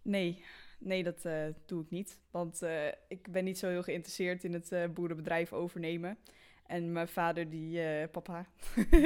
Nee, 0.02 0.44
nee, 0.80 1.02
dat 1.02 1.24
eh, 1.24 1.46
doe 1.66 1.82
ik 1.82 1.90
niet. 1.90 2.18
Want 2.30 2.62
eh, 2.62 2.86
ik 3.08 3.32
ben 3.32 3.44
niet 3.44 3.58
zo 3.58 3.68
heel 3.68 3.82
geïnteresseerd 3.82 4.44
in 4.44 4.52
het 4.52 4.72
eh, 4.72 4.88
boerenbedrijf 4.88 5.52
overnemen. 5.52 6.18
En 6.66 6.92
mijn 6.92 7.08
vader, 7.08 7.50
die, 7.50 8.06
papa, 8.08 8.46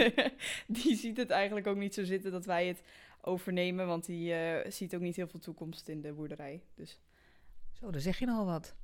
die 0.66 0.96
ziet 0.96 1.16
het 1.16 1.30
eigenlijk 1.30 1.66
ook 1.66 1.76
niet 1.76 1.94
zo 1.94 2.04
zitten 2.04 2.32
dat 2.32 2.44
wij 2.44 2.66
het 2.66 2.82
overnemen. 3.20 3.86
Want 3.86 4.04
die 4.06 4.34
ziet 4.68 4.94
ook 4.94 5.00
niet 5.00 5.16
heel 5.16 5.28
veel 5.28 5.40
toekomst 5.40 5.88
in 5.88 6.00
de 6.00 6.12
boerderij. 6.12 6.62
Dus 6.74 7.00
Zo, 7.72 7.90
dan 7.90 8.00
zeg 8.00 8.18
je 8.18 8.26
nogal 8.26 8.46
wat. 8.46 8.74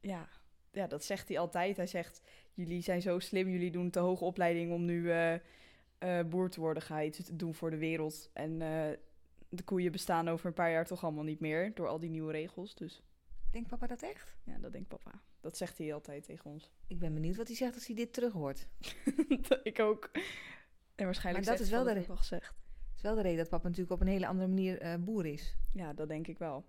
ja, 0.00 0.28
ja, 0.70 0.86
dat 0.86 1.04
zegt 1.04 1.28
hij 1.28 1.38
altijd. 1.38 1.76
Hij 1.76 1.86
zegt, 1.86 2.20
jullie 2.52 2.82
zijn 2.82 3.02
zo 3.02 3.18
slim, 3.18 3.48
jullie 3.48 3.70
doen 3.70 3.90
te 3.90 3.98
hoge 3.98 4.24
opleiding 4.24 4.72
om 4.72 4.84
nu 4.84 5.10
boer 6.26 6.50
te 6.50 6.60
worden. 6.60 6.82
Ga 6.82 7.02
iets 7.02 7.30
doen 7.32 7.54
voor 7.54 7.70
de 7.70 7.78
wereld. 7.78 8.30
En 8.32 8.62
de 9.54 9.62
koeien 9.62 9.92
bestaan 9.92 10.28
over 10.28 10.46
een 10.46 10.52
paar 10.52 10.70
jaar 10.70 10.86
toch 10.86 11.04
allemaal 11.04 11.24
niet 11.24 11.40
meer 11.40 11.74
door 11.74 11.88
al 11.88 11.98
die 11.98 12.10
nieuwe 12.10 12.32
regels. 12.32 12.74
Dus 12.74 13.02
Denkt 13.50 13.68
papa 13.68 13.86
dat 13.86 14.02
echt? 14.02 14.36
ja, 14.44 14.58
dat 14.58 14.72
denkt 14.72 14.88
papa. 14.88 15.22
Dat 15.40 15.56
zegt 15.56 15.78
hij 15.78 15.94
altijd 15.94 16.24
tegen 16.24 16.50
ons. 16.50 16.70
Ik 16.86 16.98
ben 16.98 17.14
benieuwd 17.14 17.36
wat 17.36 17.46
hij 17.46 17.56
zegt 17.56 17.74
als 17.74 17.86
hij 17.86 17.96
dit 17.96 18.12
terug 18.12 18.32
hoort. 18.32 18.68
ik 19.62 19.80
ook. 19.80 20.10
En 20.94 21.04
waarschijnlijk 21.04 21.46
Maar 21.46 21.56
dat 21.56 21.66
is 21.66 21.70
wel 21.70 21.84
de 21.84 22.06
wel 22.06 22.16
gezegd. 22.16 22.48
Het 22.48 22.96
is 22.96 23.02
wel 23.02 23.14
de 23.14 23.22
reden 23.22 23.38
dat 23.38 23.48
papa 23.48 23.68
natuurlijk 23.68 23.94
op 23.94 24.00
een 24.00 24.12
hele 24.12 24.26
andere 24.26 24.48
manier 24.48 24.80
eh, 24.80 24.94
boer 24.98 25.26
is. 25.26 25.56
Ja, 25.72 25.92
dat 25.92 26.08
denk 26.08 26.26
ik 26.26 26.38
wel. 26.38 26.64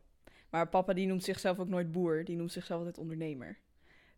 Maar 0.49 0.69
papa 0.69 0.93
die 0.93 1.07
noemt 1.07 1.23
zichzelf 1.23 1.59
ook 1.59 1.67
nooit 1.67 1.91
boer. 1.91 2.23
Die 2.23 2.35
noemt 2.35 2.51
zichzelf 2.51 2.79
altijd 2.79 2.97
ondernemer. 2.97 3.59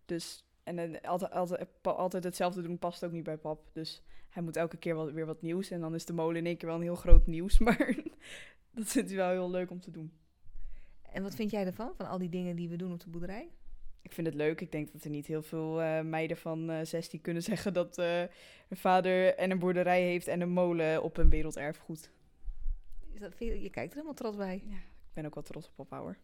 Dus, 0.06 0.45
en 0.63 0.80
eh, 0.80 1.10
altijd, 1.10 1.32
altijd, 1.32 1.67
altijd 1.82 2.23
hetzelfde 2.23 2.62
doen 2.62 2.80
past 2.80 3.06
ook 3.06 3.12
niet 3.12 3.23
bij 3.23 3.38
pap. 3.38 3.69
Dus 3.73 4.04
hij 4.30 4.43
moet 4.43 4.56
elke 4.56 4.78
keer 4.78 4.95
wel, 4.95 5.12
weer 5.12 5.25
wat 5.25 5.41
nieuws. 5.41 5.71
En 5.71 5.80
dan 5.80 5.95
is 5.95 6.06
de 6.06 6.13
molen 6.13 6.36
in 6.36 6.45
één 6.45 6.58
keer 6.58 6.67
wel 6.67 6.78
een 6.78 6.84
heel 6.84 6.95
groot 6.95 7.28
nieuws. 7.28 7.60
Maar 7.65 7.95
dat 8.76 8.86
vindt 8.88 9.10
hij 9.10 9.18
wel 9.18 9.30
heel 9.30 9.50
leuk 9.50 9.72
om 9.72 9.80
te 9.80 9.92
doen. 9.92 10.12
En 11.12 11.24
wat 11.24 11.36
vind 11.36 11.52
jij 11.52 11.66
ervan, 11.66 11.94
van 11.96 12.08
al 12.08 12.18
die 12.18 12.30
dingen 12.30 12.56
die 12.56 12.70
we 12.70 12.76
doen 12.76 12.92
op 12.94 13.00
de 13.00 13.10
boerderij? 13.10 13.50
Ik 14.02 14.12
vind 14.12 14.28
het 14.28 14.36
leuk. 14.36 14.62
Ik 14.62 14.72
denk 14.72 14.92
dat 14.92 15.04
er 15.04 15.10
niet 15.10 15.28
heel 15.28 15.42
veel 15.42 15.82
eh, 15.82 16.02
meiden 16.02 16.38
van 16.38 16.70
eh 16.70 16.86
16 16.86 17.22
kunnen 17.22 17.44
zeggen 17.52 17.74
dat 17.74 17.98
eh, 17.98 18.20
een 18.70 18.78
vader 18.78 19.36
en 19.36 19.52
een 19.52 19.60
boerderij 19.60 20.02
heeft 20.02 20.28
en 20.28 20.42
een 20.42 20.50
molen 20.50 21.04
op 21.04 21.18
een 21.18 21.30
werelderfgoed. 21.30 22.12
Is 23.14 23.20
dat, 23.20 23.34
je, 23.40 23.62
je 23.62 23.70
kijkt 23.70 23.90
er 23.90 23.94
helemaal 23.94 24.14
trots 24.14 24.38
bij. 24.38 24.64
Ja, 24.66 24.76
ik 24.76 25.14
ben 25.14 25.26
ook 25.26 25.34
wel 25.34 25.44
trots 25.44 25.68
op 25.68 25.76
papa 25.76 26.00
hoor. 26.00 26.18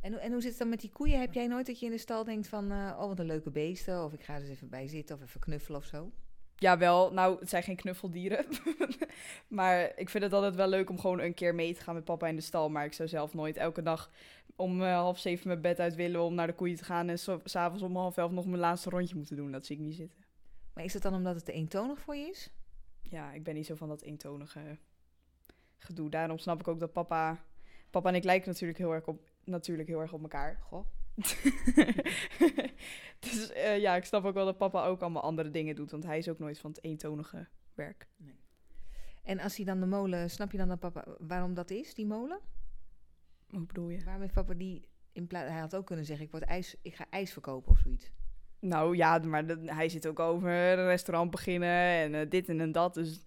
En, 0.00 0.12
hoe- 0.12 0.20
en 0.20 0.32
hoe 0.32 0.40
zit 0.40 0.50
het 0.50 0.58
dan 0.58 0.68
met 0.68 0.80
die 0.80 0.90
koeien? 0.92 1.20
Heb 1.20 1.32
jij 1.32 1.46
nooit 1.46 1.66
dat 1.66 1.80
je 1.80 1.86
in 1.86 1.92
de 1.92 1.98
stal 1.98 2.24
denkt 2.24 2.48
van, 2.48 2.70
eh, 2.72 2.96
oh 3.00 3.06
wat 3.06 3.18
een 3.18 3.26
leuke 3.26 3.50
beesten, 3.50 4.04
of 4.04 4.12
ik 4.12 4.22
ga 4.22 4.34
er 4.34 4.40
eens 4.40 4.48
even 4.50 4.68
bij 4.68 4.88
zitten 4.88 5.16
of 5.16 5.22
even 5.22 5.40
knuffelen 5.40 5.80
of 5.80 5.84
zo? 5.86 6.12
Jawel, 6.58 7.12
nou, 7.12 7.38
het 7.40 7.48
zijn 7.48 7.62
geen 7.62 7.76
knuffeldieren. 7.76 8.46
maar 9.58 9.92
ik 9.96 10.08
vind 10.08 10.24
het 10.24 10.32
altijd 10.32 10.54
wel 10.54 10.68
leuk 10.68 10.90
om 10.90 10.98
gewoon 10.98 11.20
een 11.20 11.34
keer 11.34 11.54
mee 11.54 11.74
te 11.74 11.80
gaan 11.80 11.94
met 11.94 12.04
papa 12.04 12.26
in 12.26 12.36
de 12.36 12.42
stal. 12.42 12.70
Maar 12.70 12.84
ik 12.84 12.92
zou 12.92 13.08
zelf 13.08 13.34
nooit 13.34 13.56
elke 13.56 13.82
dag 13.82 14.10
om 14.56 14.82
eh, 14.82 14.94
half 14.94 15.18
zeven 15.18 15.48
mijn 15.48 15.60
bed 15.60 15.80
uit 15.80 15.94
willen 15.94 16.22
om 16.22 16.34
naar 16.34 16.46
de 16.46 16.54
koeien 16.54 16.76
te 16.76 16.84
gaan. 16.84 17.08
En 17.08 17.18
s'avonds 17.44 17.82
om 17.82 17.96
half 17.96 18.16
elf 18.16 18.30
nog 18.30 18.46
mijn 18.46 18.60
laatste 18.60 18.90
rondje 18.90 19.16
moeten 19.16 19.36
doen. 19.36 19.52
Dat 19.52 19.66
zie 19.66 19.76
ik 19.76 19.82
niet 19.82 19.94
zitten. 19.94 20.24
Maar 20.74 20.84
is 20.84 20.94
het 20.94 21.02
dan 21.02 21.14
omdat 21.14 21.34
het 21.34 21.44
te 21.44 21.52
eentonig 21.52 21.98
voor 21.98 22.16
je 22.16 22.28
is? 22.28 22.50
Ja, 23.02 23.32
ik 23.32 23.44
ben 23.44 23.54
niet 23.54 23.66
zo 23.66 23.74
van 23.74 23.88
dat 23.88 24.02
eentonige 24.02 24.78
gedoe. 25.78 26.10
Daarom 26.10 26.38
snap 26.38 26.60
ik 26.60 26.68
ook 26.68 26.80
dat 26.80 26.92
papa... 26.92 27.44
Papa 27.90 28.08
en 28.08 28.14
ik 28.14 28.24
lijken 28.24 28.48
natuurlijk 28.48 28.78
heel 28.78 28.92
erg 28.92 29.06
op, 29.06 29.28
natuurlijk 29.44 29.88
heel 29.88 30.00
erg 30.00 30.12
op 30.12 30.22
elkaar. 30.22 30.58
Goh. 30.62 30.86
dus 33.18 33.52
eh, 33.52 33.78
ja, 33.80 33.96
ik 33.96 34.04
snap 34.04 34.24
ook 34.24 34.34
wel 34.34 34.44
dat 34.44 34.58
papa 34.58 34.84
ook 34.84 35.00
allemaal 35.00 35.22
andere 35.22 35.50
dingen 35.50 35.74
doet. 35.74 35.90
Want 35.90 36.04
hij 36.04 36.18
is 36.18 36.28
ook 36.28 36.38
nooit 36.38 36.58
van 36.58 36.70
het 36.70 36.84
eentonige 36.84 37.46
werk. 37.74 38.08
En 39.22 39.40
als 39.40 39.56
hij 39.56 39.64
dan 39.64 39.80
de 39.80 39.86
molen, 39.86 40.30
snap 40.30 40.52
je 40.52 40.58
dan 40.58 40.68
dat 40.68 40.78
papa, 40.78 41.04
waarom 41.18 41.54
dat 41.54 41.70
is, 41.70 41.94
die 41.94 42.06
molen? 42.06 42.38
Hoe 43.50 43.66
bedoel 43.66 43.88
je? 43.88 44.04
Waarom 44.04 44.22
heeft 44.22 44.34
papa 44.34 44.54
die, 44.54 44.88
in 45.12 45.26
plaats, 45.26 45.50
hij 45.50 45.60
had 45.60 45.76
ook 45.76 45.86
kunnen 45.86 46.04
zeggen, 46.04 46.24
ik, 46.24 46.30
word 46.30 46.42
ijs, 46.42 46.76
ik 46.82 46.94
ga 46.94 47.06
ijs 47.10 47.32
verkopen 47.32 47.70
of 47.70 47.78
zoiets. 47.78 48.10
Nou 48.60 48.96
ja, 48.96 49.18
maar 49.18 49.46
de- 49.46 49.62
hij 49.64 49.88
zit 49.88 50.06
ook 50.06 50.18
over 50.18 50.50
een 50.50 50.86
restaurant 50.86 51.30
beginnen 51.30 51.68
en 51.78 52.14
eh, 52.14 52.30
dit 52.30 52.48
en, 52.48 52.60
en 52.60 52.72
dat. 52.72 52.94
Dus 52.94 53.24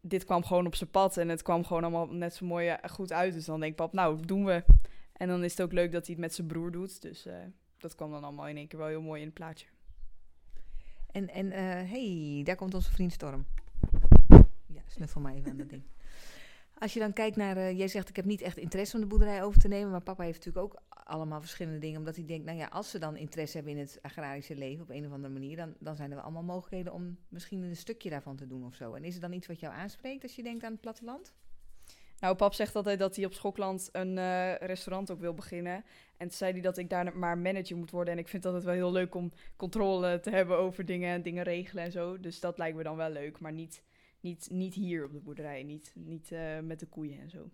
dit 0.00 0.24
kwam 0.24 0.44
gewoon 0.44 0.66
op 0.66 0.74
zijn 0.74 0.90
pad 0.90 1.16
en 1.16 1.28
het 1.28 1.42
kwam 1.42 1.64
gewoon 1.64 1.82
allemaal 1.82 2.06
net 2.06 2.34
zo 2.34 2.46
mooi 2.46 2.68
eh, 2.68 2.90
goed 2.90 3.12
uit. 3.12 3.34
Dus 3.34 3.44
dan 3.44 3.60
denkt 3.60 3.76
pap, 3.76 3.92
nou, 3.92 4.26
doen 4.26 4.44
we. 4.44 4.64
En 5.14 5.28
dan 5.28 5.44
is 5.44 5.50
het 5.50 5.62
ook 5.62 5.72
leuk 5.72 5.92
dat 5.92 6.06
hij 6.06 6.14
het 6.14 6.24
met 6.24 6.34
zijn 6.34 6.46
broer 6.46 6.70
doet. 6.70 7.02
Dus 7.02 7.26
eh, 7.26 7.36
dat 7.78 7.94
kwam 7.94 8.10
dan 8.10 8.24
allemaal 8.24 8.48
in 8.48 8.56
één 8.56 8.68
keer 8.68 8.78
wel 8.78 8.88
heel 8.88 9.02
mooi 9.02 9.20
in 9.20 9.26
het 9.26 9.34
plaatje. 9.34 9.66
En, 11.10 11.28
en 11.28 11.52
eh, 11.52 11.90
hey, 11.90 12.40
daar 12.44 12.56
komt 12.56 12.74
onze 12.74 12.92
vriend 12.92 13.12
Storm. 13.12 13.46
Ja, 14.66 14.82
snuffel 14.86 15.20
maar 15.20 15.34
even 15.34 15.50
aan 15.50 15.56
dat 15.56 15.68
ding. 15.68 15.82
Als 16.78 16.92
je 16.92 17.00
dan 17.00 17.12
kijkt 17.12 17.36
naar, 17.36 17.56
eh, 17.56 17.78
jij 17.78 17.88
zegt 17.88 18.08
ik 18.08 18.16
heb 18.16 18.24
niet 18.24 18.40
echt 18.40 18.56
interesse 18.56 18.94
om 18.94 19.00
de 19.00 19.08
boerderij 19.08 19.42
over 19.42 19.60
te 19.60 19.68
nemen, 19.68 19.90
maar 19.90 20.00
papa 20.00 20.22
heeft 20.22 20.44
natuurlijk 20.44 20.64
ook 20.64 20.82
allemaal 20.88 21.40
verschillende 21.40 21.78
dingen, 21.78 21.98
omdat 21.98 22.16
hij 22.16 22.24
denkt, 22.24 22.44
nou 22.44 22.58
ja, 22.58 22.66
als 22.66 22.90
ze 22.90 22.98
dan 22.98 23.16
interesse 23.16 23.56
hebben 23.56 23.74
in 23.74 23.78
het 23.78 23.98
agrarische 24.02 24.56
leven 24.56 24.82
op 24.82 24.90
een 24.90 25.06
of 25.06 25.12
andere 25.12 25.32
manier, 25.32 25.56
dan, 25.56 25.74
dan 25.78 25.96
zijn 25.96 26.12
er 26.12 26.20
allemaal 26.20 26.42
mogelijkheden 26.42 26.92
om 26.92 27.18
misschien 27.28 27.62
een 27.62 27.76
stukje 27.76 28.10
daarvan 28.10 28.36
te 28.36 28.46
doen 28.46 28.64
of 28.64 28.74
zo. 28.74 28.94
En 28.94 29.04
is 29.04 29.14
er 29.14 29.20
dan 29.20 29.32
iets 29.32 29.46
wat 29.46 29.60
jou 29.60 29.74
aanspreekt 29.74 30.22
als 30.22 30.36
je 30.36 30.42
denkt 30.42 30.64
aan 30.64 30.72
het 30.72 30.80
platteland? 30.80 31.34
Nou, 32.24 32.36
pap 32.36 32.54
zegt 32.54 32.76
altijd 32.76 32.98
dat 32.98 33.16
hij 33.16 33.24
op 33.24 33.32
Schokland 33.32 33.88
een 33.92 34.18
eh, 34.18 34.54
restaurant 34.54 35.10
ook 35.10 35.20
wil 35.20 35.34
beginnen. 35.34 35.74
En 36.16 36.28
toen 36.28 36.36
zei 36.36 36.52
hij 36.52 36.60
dat 36.60 36.78
ik 36.78 36.90
daar 36.90 37.16
maar 37.16 37.38
manager 37.38 37.76
moet 37.76 37.90
worden. 37.90 38.12
En 38.12 38.18
ik 38.18 38.28
vind 38.28 38.44
het 38.44 38.52
altijd 38.52 38.70
wel 38.70 38.82
heel 38.82 38.92
leuk 38.92 39.14
om 39.14 39.32
controle 39.56 40.20
te 40.20 40.30
hebben 40.30 40.58
over 40.58 40.84
dingen 40.84 41.10
en 41.10 41.22
dingen 41.22 41.44
regelen 41.44 41.84
en 41.84 41.92
zo. 41.92 42.20
Dus 42.20 42.40
dat 42.40 42.58
lijkt 42.58 42.76
me 42.76 42.82
dan 42.82 42.96
wel 42.96 43.10
leuk, 43.10 43.38
maar 43.40 43.52
niet, 43.52 43.82
niet, 44.20 44.48
niet 44.50 44.74
hier 44.74 45.04
op 45.04 45.12
de 45.12 45.18
boerderij. 45.18 45.62
Niet, 45.62 45.92
niet 45.94 46.32
eh, 46.32 46.58
met 46.60 46.80
de 46.80 46.86
koeien 46.86 47.20
en 47.20 47.30
zo. 47.30 47.50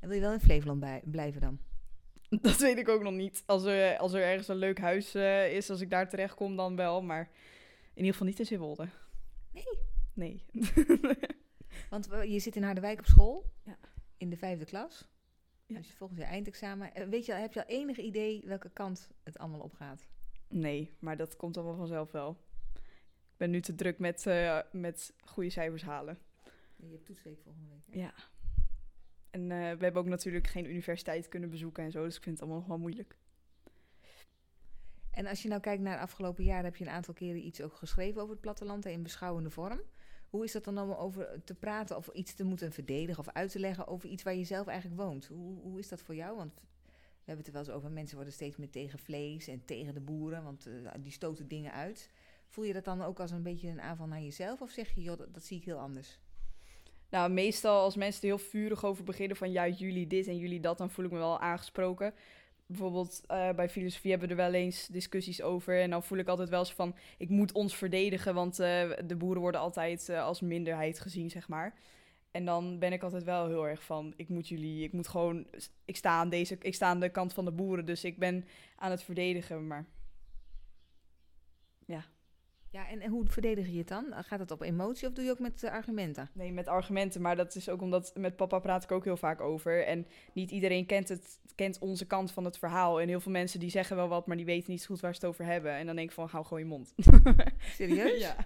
En 0.00 0.08
wil 0.08 0.16
je 0.16 0.22
wel 0.22 0.32
in 0.32 0.40
Flevoland 0.40 0.80
bij, 0.80 1.02
blijven 1.04 1.40
dan? 1.40 1.58
Dat 2.42 2.56
weet 2.56 2.78
ik 2.78 2.88
ook 2.88 3.02
nog 3.02 3.14
niet. 3.14 3.42
Als 3.46 3.64
er, 3.64 3.98
als 3.98 4.12
er 4.12 4.22
ergens 4.22 4.48
een 4.48 4.56
leuk 4.56 4.80
huis 4.80 5.14
eh, 5.14 5.56
is, 5.56 5.70
als 5.70 5.80
ik 5.80 5.90
daar 5.90 6.08
terecht 6.08 6.34
kom, 6.34 6.56
dan 6.56 6.76
wel. 6.76 7.02
Maar 7.02 7.30
in 7.94 7.96
ieder 7.96 8.12
geval 8.12 8.26
niet 8.26 8.38
in 8.38 8.46
Zeewolde. 8.46 8.88
Nee. 9.52 9.78
Nee. 10.12 10.44
Want 11.90 12.08
je 12.26 12.38
zit 12.38 12.56
in 12.56 12.62
Harderwijk 12.62 12.98
op 12.98 13.06
school. 13.06 13.50
In 14.20 14.30
de 14.30 14.36
vijfde 14.36 14.64
klas. 14.64 15.08
Ja. 15.66 15.76
Dus 15.76 15.92
volgens 15.94 16.18
jaar 16.18 16.28
eindexamen. 16.28 16.94
Eh, 16.94 17.08
Weet 17.08 17.26
je, 17.26 17.34
al- 17.34 17.40
heb 17.40 17.52
je 17.52 17.60
al 17.66 17.68
enig 17.74 17.96
idee 17.98 18.42
welke 18.44 18.70
kant 18.70 19.10
het 19.22 19.38
allemaal 19.38 19.60
op 19.60 19.72
gaat? 19.74 20.08
nee, 20.48 20.90
maar 20.98 21.16
dat 21.16 21.36
komt 21.36 21.56
allemaal 21.56 21.76
vanzelf 21.76 22.10
wel. 22.12 22.36
Ik 22.74 23.36
ben 23.36 23.50
nu 23.50 23.60
te 23.60 23.74
druk 23.74 23.98
met, 23.98 24.26
eh, 24.26 24.58
met 24.72 25.14
goede 25.24 25.50
cijfers 25.50 25.82
halen. 25.82 26.18
Je 26.76 26.90
hebt 26.90 27.04
toetsweek 27.06 27.40
volgende 27.42 27.68
week. 27.68 27.94
hè? 27.94 28.00
Ja. 28.00 28.14
En 29.30 29.40
eh, 29.42 29.58
we 29.58 29.84
hebben 29.84 29.96
ook 30.02 30.08
natuurlijk 30.08 30.46
geen 30.46 30.70
universiteit 30.70 31.28
kunnen 31.28 31.50
bezoeken 31.50 31.84
en 31.84 31.90
zo. 31.90 32.04
Dus 32.04 32.16
ik 32.16 32.22
vind 32.22 32.34
het 32.34 32.42
allemaal 32.44 32.60
nog 32.60 32.68
wel 32.70 32.78
moeilijk. 32.78 33.16
En 35.10 35.26
als 35.26 35.42
je 35.42 35.48
nou 35.48 35.60
kijkt 35.60 35.82
naar 35.82 35.96
de 35.96 36.02
afgelopen 36.02 36.44
jaren, 36.44 36.64
heb 36.64 36.76
je 36.76 36.84
een 36.84 36.90
aantal 36.90 37.14
keren 37.14 37.46
iets 37.46 37.60
ook 37.60 37.74
geschreven 37.74 38.20
over 38.20 38.32
het 38.32 38.40
platteland 38.40 38.86
in 38.86 39.02
beschouwende 39.02 39.50
vorm. 39.50 39.80
Hoe 40.30 40.44
is 40.44 40.52
dat 40.52 40.64
dan 40.64 40.78
om 40.78 40.92
over 40.92 41.44
te 41.44 41.54
praten 41.54 41.96
of 41.96 42.08
iets 42.08 42.34
te 42.34 42.44
moeten 42.44 42.72
verdedigen 42.72 43.18
of 43.18 43.32
uit 43.32 43.50
te 43.50 43.58
leggen 43.58 43.86
over 43.86 44.08
iets 44.08 44.22
waar 44.22 44.34
je 44.34 44.44
zelf 44.44 44.66
eigenlijk 44.66 45.00
woont? 45.00 45.26
Hoe, 45.26 45.60
hoe 45.60 45.78
is 45.78 45.88
dat 45.88 46.02
voor 46.02 46.14
jou? 46.14 46.36
Want 46.36 46.54
we 46.84 47.26
hebben 47.36 47.44
het 47.44 47.46
er 47.46 47.52
wel 47.52 47.62
eens 47.62 47.70
over, 47.70 47.90
mensen 47.90 48.16
worden 48.16 48.34
steeds 48.34 48.56
meer 48.56 48.70
tegen 48.70 48.98
vlees 48.98 49.48
en 49.48 49.64
tegen 49.64 49.94
de 49.94 50.00
boeren, 50.00 50.44
want 50.44 50.66
eh, 50.66 50.92
die 51.00 51.12
stoten 51.12 51.48
dingen 51.48 51.72
uit. 51.72 52.10
Voel 52.48 52.64
je 52.64 52.72
dat 52.72 52.84
dan 52.84 53.02
ook 53.02 53.20
als 53.20 53.30
een 53.30 53.42
beetje 53.42 53.68
een 53.68 53.80
aanval 53.80 54.06
naar 54.06 54.20
jezelf 54.20 54.60
of 54.60 54.70
zeg 54.70 54.94
je, 54.94 55.02
joh, 55.02 55.18
dat, 55.32 55.44
zie 55.44 55.56
ik 55.56 55.64
heel 55.64 55.78
anders? 55.78 56.18
Nou, 57.08 57.30
meestal 57.30 57.82
als 57.82 57.96
mensen 57.96 58.22
er 58.22 58.28
heel 58.28 58.38
vurig 58.38 58.84
over 58.84 59.04
beginnen 59.04 59.36
van 59.36 59.50
ja, 59.50 59.68
jullie 59.68 60.06
dit 60.06 60.26
en 60.26 60.36
jullie 60.36 60.60
dat, 60.60 60.78
dan 60.78 60.90
voel 60.90 61.04
ik 61.04 61.10
me 61.10 61.18
wel 61.18 61.40
aangesproken. 61.40 62.14
Bijvoorbeeld 62.70 63.22
eh, 63.26 63.50
bij 63.50 63.68
filosofie 63.68 64.10
hebben 64.10 64.28
we 64.28 64.34
er 64.34 64.50
wel 64.50 64.60
eens 64.60 64.86
discussies 64.86 65.42
over. 65.42 65.80
En 65.80 65.90
dan 65.90 66.02
voel 66.02 66.18
ik 66.18 66.28
altijd 66.28 66.48
wel 66.48 66.58
eens 66.58 66.72
van, 66.72 66.94
ik 67.18 67.28
moet 67.28 67.52
ons 67.52 67.76
verdedigen, 67.76 68.34
want 68.34 68.58
eh, 68.58 68.90
de 69.06 69.16
boeren 69.16 69.42
worden 69.42 69.60
altijd 69.60 70.08
eh, 70.08 70.24
als 70.24 70.40
minderheid 70.40 71.00
gezien, 71.00 71.30
zeg 71.30 71.48
maar. 71.48 71.74
En 72.30 72.44
dan 72.44 72.78
ben 72.78 72.92
ik 72.92 73.02
altijd 73.02 73.24
wel 73.24 73.46
heel 73.46 73.68
erg 73.68 73.82
van, 73.82 74.12
ik 74.16 74.28
moet 74.28 74.48
jullie, 74.48 74.84
ik 74.84 74.92
moet 74.92 75.08
gewoon, 75.08 75.46
ik 75.84 75.96
sta 75.96 76.10
aan 76.10 76.28
deze, 76.28 76.56
ik 76.60 76.74
sta 76.74 76.86
aan 76.86 77.00
de 77.00 77.08
kant 77.08 77.32
van 77.32 77.44
de 77.44 77.52
boeren, 77.52 77.86
dus 77.86 78.04
ik 78.04 78.18
ben 78.18 78.44
aan 78.76 78.90
het 78.90 79.02
verdedigen, 79.02 79.66
maar 79.66 79.86
Ja, 82.72 82.88
en, 82.88 83.00
en 83.00 83.10
hoe 83.10 83.26
verdedig 83.26 83.68
je 83.68 83.78
het 83.78 83.88
dan? 83.88 84.06
Gaat 84.10 84.38
het 84.38 84.50
op 84.50 84.60
emotie 84.60 85.08
of 85.08 85.14
doe 85.14 85.24
je 85.24 85.30
ook 85.30 85.38
met 85.38 85.62
eh, 85.62 85.70
argumenten? 85.70 86.30
Nee, 86.32 86.52
met 86.52 86.66
argumenten, 86.66 87.20
maar 87.20 87.36
dat 87.36 87.54
is 87.54 87.68
ook 87.68 87.82
omdat 87.82 88.12
met 88.14 88.36
papa 88.36 88.58
praat 88.58 88.84
ik 88.84 88.92
ook 88.92 89.04
heel 89.04 89.16
vaak 89.16 89.40
over. 89.40 89.86
En 89.86 90.06
niet 90.32 90.50
iedereen 90.50 90.86
kent, 90.86 91.08
het, 91.08 91.40
kent 91.54 91.78
onze 91.78 92.06
kant 92.06 92.32
van 92.32 92.44
het 92.44 92.58
verhaal. 92.58 93.00
En 93.00 93.08
heel 93.08 93.20
veel 93.20 93.32
mensen 93.32 93.60
die 93.60 93.70
zeggen 93.70 93.96
wel 93.96 94.08
wat, 94.08 94.26
maar 94.26 94.36
die 94.36 94.46
weten 94.46 94.70
niet 94.70 94.80
zo 94.80 94.86
goed 94.86 95.00
waar 95.00 95.14
ze 95.14 95.20
het 95.20 95.28
over 95.28 95.44
hebben. 95.44 95.72
En 95.72 95.86
dan 95.86 95.96
denk 95.96 96.08
ik 96.08 96.14
van, 96.14 96.28
hou 96.28 96.44
gewoon 96.44 96.62
je 96.62 96.68
mond. 96.68 96.94
Serieus? 97.76 98.20
ja. 98.28 98.36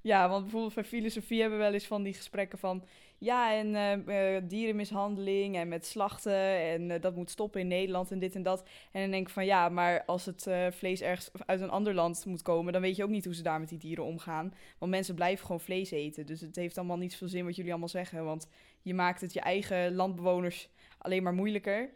ja, 0.00 0.28
want 0.28 0.42
bijvoorbeeld 0.42 0.74
bij 0.74 0.84
filosofie 0.84 1.40
hebben 1.40 1.58
we 1.58 1.64
wel 1.64 1.74
eens 1.74 1.86
van 1.86 2.02
die 2.02 2.14
gesprekken 2.14 2.58
van... 2.58 2.84
Ja, 3.22 3.54
en 3.54 3.74
eh, 3.74 4.36
eh, 4.36 4.42
dierenmishandeling 4.48 5.56
en 5.56 5.68
met 5.68 5.86
slachten 5.86 6.58
en 6.60 6.90
eh, 6.90 7.00
dat 7.00 7.14
moet 7.14 7.30
stoppen 7.30 7.60
in 7.60 7.68
Nederland 7.68 8.10
en 8.10 8.18
dit 8.18 8.34
en 8.34 8.42
dat. 8.42 8.62
En 8.92 9.00
dan 9.00 9.10
denk 9.10 9.26
ik 9.26 9.32
van 9.32 9.44
ja, 9.44 9.68
maar 9.68 10.04
als 10.04 10.26
het 10.26 10.48
vlees 10.70 11.00
ergens 11.00 11.30
uit 11.46 11.60
een 11.60 11.70
ander 11.70 11.94
land 11.94 12.24
moet 12.26 12.42
komen... 12.42 12.72
dan 12.72 12.82
weet 12.82 12.96
je 12.96 13.02
ook 13.02 13.10
niet 13.10 13.24
hoe 13.24 13.34
ze 13.34 13.42
daar 13.42 13.60
met 13.60 13.68
die 13.68 13.78
dieren 13.78 14.04
omgaan. 14.04 14.54
Want 14.78 14.90
mensen 14.90 15.14
blijven 15.14 15.46
gewoon 15.46 15.60
vlees 15.60 15.90
eten. 15.90 16.26
Dus 16.26 16.40
het 16.40 16.56
heeft 16.56 16.78
allemaal 16.78 16.96
niet 16.96 17.12
zoveel 17.12 17.28
zin 17.28 17.44
wat 17.44 17.56
jullie 17.56 17.70
allemaal 17.70 17.88
zeggen. 17.88 18.24
Want 18.24 18.48
je 18.82 18.94
maakt 18.94 19.20
het 19.20 19.32
je 19.32 19.40
eigen 19.40 19.94
landbewoners 19.94 20.68
alleen 20.98 21.22
maar 21.22 21.34
moeilijker. 21.34 21.90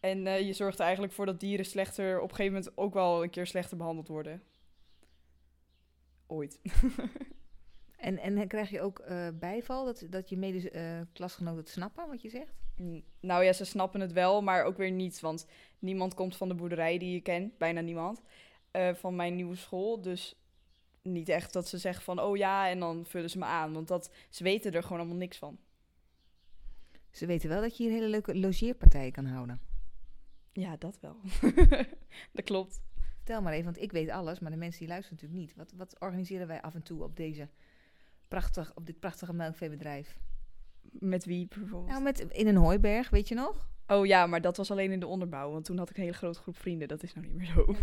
En 0.00 0.44
je 0.46 0.52
zorgt 0.52 0.78
er 0.78 0.84
eigenlijk 0.84 1.12
voor 1.12 1.26
dat 1.26 1.40
dieren 1.40 1.66
slechter, 1.66 2.20
op 2.20 2.30
een 2.30 2.36
gegeven 2.36 2.58
moment 2.58 2.76
ook 2.76 2.94
wel 2.94 3.22
een 3.22 3.30
keer 3.30 3.46
slechter 3.46 3.76
behandeld 3.76 4.08
worden. 4.08 4.42
Ooit. 6.26 6.60
En, 8.00 8.18
en 8.18 8.48
krijg 8.48 8.70
je 8.70 8.80
ook 8.80 8.98
eh, 8.98 9.28
bijval 9.34 9.84
dat, 9.84 10.06
dat 10.10 10.28
je 10.28 10.36
mede 10.36 10.70
eh, 10.70 11.00
klasgenoten 11.12 11.58
het 11.58 11.68
snappen 11.68 12.08
wat 12.08 12.22
je 12.22 12.28
zegt? 12.28 12.52
Nou 13.20 13.44
ja, 13.44 13.52
ze 13.52 13.64
snappen 13.64 14.00
het 14.00 14.12
wel, 14.12 14.42
maar 14.42 14.64
ook 14.64 14.76
weer 14.76 14.90
niet. 14.90 15.20
Want 15.20 15.46
niemand 15.78 16.14
komt 16.14 16.36
van 16.36 16.48
de 16.48 16.54
boerderij 16.54 16.98
die 16.98 17.12
je 17.12 17.20
kent, 17.20 17.58
bijna 17.58 17.80
niemand. 17.80 18.22
eh, 18.70 18.94
van 18.94 19.16
mijn 19.16 19.34
nieuwe 19.34 19.56
school. 19.56 20.00
Dus 20.00 20.40
niet 21.02 21.28
echt 21.28 21.52
dat 21.52 21.68
ze 21.68 21.78
zeggen 21.78 22.04
van, 22.04 22.20
oh 22.20 22.36
ja, 22.36 22.68
en 22.68 22.78
dan 22.78 23.06
vullen 23.06 23.30
ze 23.30 23.38
me 23.38 23.44
aan. 23.44 23.72
Want 23.72 23.88
dat, 23.88 24.10
ze 24.28 24.42
weten 24.42 24.72
er 24.72 24.82
gewoon 24.82 24.98
allemaal 24.98 25.16
niks 25.16 25.38
van. 25.38 25.58
Ze 27.10 27.26
weten 27.26 27.48
wel 27.48 27.60
dat 27.60 27.76
je 27.76 27.82
hier 27.82 27.92
hele 27.92 28.08
leuke 28.08 28.38
logeerpartijen 28.38 29.12
kan 29.12 29.26
houden. 29.26 29.60
Ja, 30.52 30.76
dat 30.76 30.98
wel. 31.00 31.16
dat 32.32 32.44
klopt. 32.44 32.82
Vertel 33.16 33.42
maar 33.42 33.52
even, 33.52 33.64
want 33.64 33.82
ik 33.82 33.92
weet 33.92 34.10
alles, 34.10 34.38
maar 34.38 34.50
de 34.50 34.56
mensen 34.56 34.78
die 34.78 34.88
luisteren 34.88 35.18
natuurlijk 35.20 35.40
niet. 35.40 35.56
Wat, 35.56 35.72
wat 35.76 36.00
organiseren 36.00 36.46
wij 36.46 36.60
af 36.62 36.74
en 36.74 36.82
toe 36.82 37.02
op, 37.02 37.16
deze 37.16 37.48
prachtig, 38.30 38.72
op 38.74 38.86
dit 38.86 38.98
prachtige 38.98 39.32
melkveebedrijf? 39.32 40.18
Met 40.82 41.24
wie 41.24 41.46
bijvoorbeeld? 41.48 41.90
Nou, 41.90 42.02
met, 42.02 42.20
in 42.20 42.46
een 42.46 42.56
hooiberg, 42.56 43.10
weet 43.10 43.28
je 43.28 43.34
nog? 43.34 43.68
Oh 43.86 44.06
ja, 44.06 44.26
maar 44.26 44.40
dat 44.40 44.56
was 44.56 44.70
alleen 44.70 44.92
in 44.92 45.00
de 45.00 45.06
onderbouw. 45.06 45.50
Want 45.50 45.64
toen 45.64 45.78
had 45.78 45.90
ik 45.90 45.96
een 45.96 46.02
hele 46.02 46.16
grote 46.16 46.38
groep 46.38 46.56
vrienden. 46.56 46.88
Dat 46.88 47.02
is 47.02 47.14
nou 47.14 47.26
niet 47.26 47.36
meer 47.36 47.46
zo. 47.46 47.74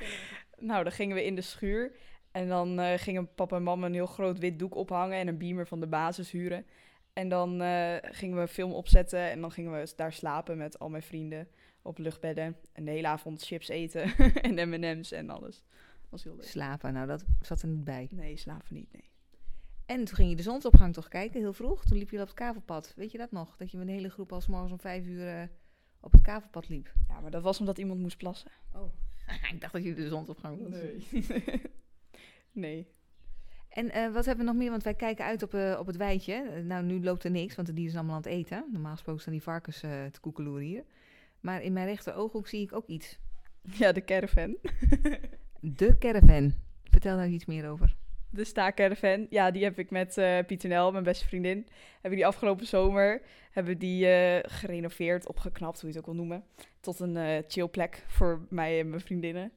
nou, 0.68 0.82
dan 0.82 0.92
gingen 0.92 1.16
we 1.16 1.24
in 1.24 1.34
de 1.34 1.40
schuur. 1.40 1.92
En 2.30 2.48
dan 2.48 2.78
eh, 2.78 2.98
gingen 2.98 3.34
papa 3.34 3.56
en 3.56 3.62
mama 3.62 3.86
een 3.86 3.94
heel 3.94 4.06
groot 4.06 4.38
wit 4.38 4.58
doek 4.58 4.74
ophangen. 4.74 5.18
En 5.18 5.28
een 5.28 5.38
beamer 5.38 5.66
van 5.66 5.80
de 5.80 5.86
basis 5.86 6.30
huren. 6.30 6.66
En 7.12 7.28
dan 7.28 7.60
eh, 7.62 7.96
gingen 8.00 8.36
we 8.36 8.42
een 8.42 8.48
film 8.48 8.72
opzetten. 8.72 9.30
En 9.30 9.40
dan 9.40 9.50
gingen 9.50 9.72
we 9.72 9.92
daar 9.96 10.12
slapen 10.12 10.56
met 10.56 10.78
al 10.78 10.88
mijn 10.88 11.02
vrienden. 11.02 11.48
Op 11.82 11.98
luchtbedden. 11.98 12.56
En 12.72 12.84
de 12.84 12.90
hele 12.90 13.06
avond 13.06 13.42
chips 13.42 13.68
eten. 13.68 14.02
en 14.46 14.68
M&M's 14.68 15.12
en 15.12 15.30
alles. 15.30 15.62
Dat 16.00 16.10
was 16.10 16.24
heel 16.24 16.34
leuk. 16.36 16.44
Slapen, 16.44 16.92
nou 16.92 17.06
dat 17.06 17.24
zat 17.40 17.62
er 17.62 17.68
niet 17.68 17.84
bij. 17.84 18.08
Nee, 18.10 18.36
slapen 18.36 18.74
niet, 18.74 18.92
nee. 18.92 19.13
En 19.86 20.04
toen 20.04 20.16
ging 20.16 20.30
je 20.30 20.36
de 20.36 20.42
zonsopgang 20.42 20.94
toch 20.94 21.08
kijken, 21.08 21.40
heel 21.40 21.52
vroeg. 21.52 21.84
Toen 21.84 21.98
liep 21.98 22.10
je 22.10 22.20
op 22.20 22.26
het 22.26 22.34
kavelpad. 22.34 22.92
Weet 22.96 23.12
je 23.12 23.18
dat 23.18 23.30
nog? 23.30 23.56
Dat 23.56 23.70
je 23.70 23.76
met 23.78 23.88
een 23.88 23.94
hele 23.94 24.10
groep 24.10 24.32
al 24.32 24.42
morgens 24.48 24.72
om 24.72 24.80
vijf 24.80 25.06
uur 25.06 25.28
eh, 25.28 25.42
op 26.00 26.12
het 26.12 26.22
kavelpad 26.22 26.68
liep. 26.68 26.92
Ja, 27.08 27.20
maar 27.20 27.30
dat 27.30 27.42
was 27.42 27.60
omdat 27.60 27.78
iemand 27.78 28.00
moest 28.00 28.16
plassen. 28.16 28.50
Oh. 28.74 28.92
ik 29.52 29.60
dacht 29.60 29.72
dat 29.72 29.84
je 29.84 29.94
de 29.94 30.08
zonsopgang 30.08 30.62
was. 30.62 30.78
nee. 32.52 32.88
En 33.68 33.90
eh, 33.90 34.12
wat 34.12 34.24
hebben 34.24 34.44
we 34.44 34.50
nog 34.50 34.60
meer? 34.60 34.70
Want 34.70 34.82
wij 34.82 34.94
kijken 34.94 35.24
uit 35.24 35.42
op, 35.42 35.54
eh, 35.54 35.76
op 35.78 35.86
het 35.86 35.96
weidje. 35.96 36.62
Nou, 36.62 36.84
nu 36.84 37.02
loopt 37.02 37.24
er 37.24 37.30
niks, 37.30 37.54
want 37.54 37.66
de 37.66 37.74
dieren 37.74 37.92
zijn 37.92 38.04
allemaal 38.04 38.24
aan 38.24 38.30
het 38.30 38.40
eten. 38.40 38.68
Normaal 38.72 38.92
gesproken 38.92 39.20
staan 39.20 39.32
die 39.32 39.42
varkens 39.42 39.80
te 39.80 40.20
koekeloeren 40.20 40.66
hier. 40.66 40.84
Maar 41.40 41.62
in 41.62 41.72
mijn 41.72 41.86
rechter 41.86 42.14
ooghoek 42.14 42.48
zie 42.48 42.62
ik 42.62 42.72
ook 42.72 42.86
iets. 42.86 43.18
Ja, 43.62 43.92
de 43.92 44.04
caravan. 44.04 44.56
De 45.60 45.98
caravan. 45.98 46.52
Vertel 46.82 47.16
daar 47.16 47.28
iets 47.28 47.44
meer 47.44 47.68
over. 47.68 47.96
De 48.34 48.44
staakcaravan, 48.44 49.26
ja, 49.30 49.50
die 49.50 49.64
heb 49.64 49.78
ik 49.78 49.90
met 49.90 50.18
eh 50.18 50.38
Pieter 50.46 50.68
Nel, 50.68 50.92
mijn 50.92 51.04
beste 51.04 51.26
vriendin. 51.26 51.66
Hebben 51.92 52.18
die 52.18 52.26
afgelopen 52.26 52.66
zomer 52.66 53.22
hebben 53.50 53.78
die 53.78 54.06
eh, 54.06 54.50
gerenoveerd, 54.50 55.28
opgeknapt, 55.28 55.80
hoe 55.80 55.90
je 55.90 55.96
het 55.96 56.04
ook 56.04 56.14
wil 56.14 56.24
noemen. 56.24 56.44
Tot 56.80 57.00
een 57.00 57.16
eh 57.16 57.42
chillplek 57.48 58.04
voor 58.06 58.46
mij 58.48 58.80
en 58.80 58.88
mijn 58.88 59.00
vriendinnen. 59.00 59.52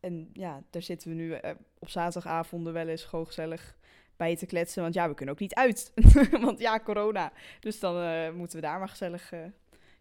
En 0.00 0.30
ja, 0.32 0.62
daar 0.70 0.82
zitten 0.82 1.08
we 1.08 1.14
nu 1.14 1.34
op 1.78 1.88
zaterdagavonden 1.88 2.72
wel 2.72 2.88
eens 2.88 3.04
gewoon 3.04 3.26
gezellig 3.26 3.76
bij 4.16 4.36
te 4.36 4.46
kletsen. 4.46 4.82
Want 4.82 4.94
ja, 4.94 5.08
we 5.08 5.14
kunnen 5.14 5.34
ook 5.34 5.40
niet 5.40 5.54
uit. 5.54 5.92
want 6.44 6.58
ja, 6.58 6.80
corona. 6.80 7.32
Dus 7.60 7.80
dan 7.80 8.36
moeten 8.36 8.60
we 8.60 8.66
daar 8.66 8.78
maar 8.78 8.88
gezellig 8.88 9.32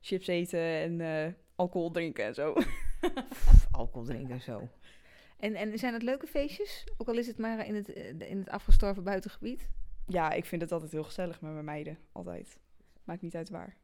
chips 0.02 0.28
eten 0.28 0.60
en 0.60 1.36
alcohol 1.56 1.92
drinken 1.92 2.26
en 2.26 2.34
zo. 2.34 2.54
Alcohol 3.72 4.08
drinken 4.08 4.42
zo. 4.42 4.70
En, 5.40 5.56
en 5.56 5.78
zijn 5.80 5.94
het 5.94 6.04
leuke 6.04 6.28
feestjes? 6.28 6.88
Ook 6.98 7.08
al 7.08 7.18
is 7.18 7.28
het 7.28 7.38
maar 7.38 7.66
in 7.66 7.76
het, 7.76 7.94
eh, 7.94 8.30
in 8.30 8.38
het 8.38 8.50
afgestorven 8.50 9.04
buitengebied. 9.04 9.70
ja, 10.08 10.32
ik 10.32 10.46
vind 10.46 10.62
het 10.62 10.72
altijd 10.72 10.92
heel 10.92 11.04
gezellig 11.04 11.42
met 11.42 11.52
mijn 11.52 11.66
meiden. 11.66 11.98
Altijd. 12.12 12.58
Maakt 13.04 13.22
niet 13.22 13.36
uit 13.36 13.50
waar. 13.50 13.76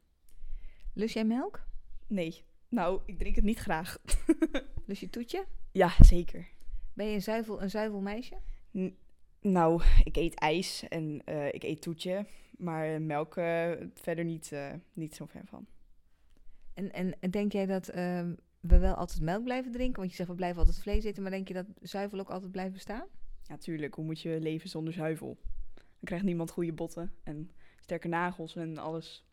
Lus 0.94 1.12
jij 1.12 1.24
melk? 1.24 1.64
Nee. 2.06 2.44
Nou, 2.68 3.00
ik 3.06 3.18
drink 3.18 3.34
het 3.36 3.44
niet 3.44 3.58
graag. 3.58 3.98
Lus 4.86 5.00
je 5.00 5.10
toetje? 5.10 5.44
Ja, 5.72 5.90
zeker. 6.00 6.48
Ben 6.94 7.06
je 7.06 7.14
een 7.14 7.22
zuivel, 7.22 7.62
een 7.62 7.70
zuivelmeisje? 7.70 8.36
N- 8.78 8.96
nou, 9.40 9.82
ik 10.04 10.16
eet 10.16 10.34
ijs 10.34 10.88
en 10.88 11.22
eh, 11.24 11.46
ik 11.54 11.62
eet 11.62 11.82
toetje. 11.82 12.26
Maar 12.58 13.02
melk 13.02 13.36
eh, 13.36 13.70
verder 13.94 14.24
niet, 14.24 14.52
niet 14.92 15.14
zo 15.14 15.26
fan 15.26 15.46
van. 15.46 15.66
En, 16.74 16.92
en, 16.92 17.20
en 17.20 17.30
denk 17.30 17.52
jij 17.52 17.66
dat 17.66 17.88
ehm, 17.88 18.34
we 18.66 18.78
wel 18.78 18.94
altijd 18.94 19.20
melk 19.20 19.44
blijven 19.44 19.72
drinken? 19.72 19.98
Want 19.98 20.10
je 20.10 20.16
zegt 20.16 20.28
we 20.28 20.34
blijven 20.34 20.58
altijd 20.58 20.78
vlees 20.78 21.04
eten, 21.04 21.22
maar 21.22 21.30
denk 21.30 21.48
je 21.48 21.54
dat 21.54 21.66
zuivel 21.80 22.18
ook 22.18 22.30
altijd 22.30 22.52
blijft 22.52 22.72
bestaan? 22.72 23.06
Ja, 23.42 23.56
tuurlijk. 23.56 23.94
Hoe 23.94 24.04
moet 24.04 24.20
je 24.20 24.40
leven 24.40 24.68
zonder 24.68 24.92
zuivel? 24.92 25.38
Dan 25.74 26.04
krijgt 26.04 26.24
niemand 26.24 26.50
goede 26.50 26.72
botten 26.72 27.12
en 27.22 27.50
sterke 27.80 28.08
nagels 28.08 28.56
en 28.56 28.78
alles. 28.78 29.26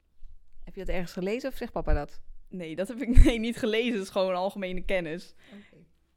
Heb 0.63 0.75
je 0.75 0.85
dat 0.85 0.95
ergens 0.95 1.11
gelezen 1.11 1.49
of 1.49 1.57
zegt 1.57 1.71
papa 1.71 1.93
dat? 1.93 2.21
Nee, 2.47 2.75
dat 2.75 2.87
heb 2.87 3.01
ik 3.01 3.17
nee, 3.23 3.39
niet 3.39 3.57
gelezen. 3.57 3.93
Dat 3.93 4.01
is 4.01 4.09
gewoon 4.09 4.35
algemene 4.35 4.81
kennis. 4.81 5.35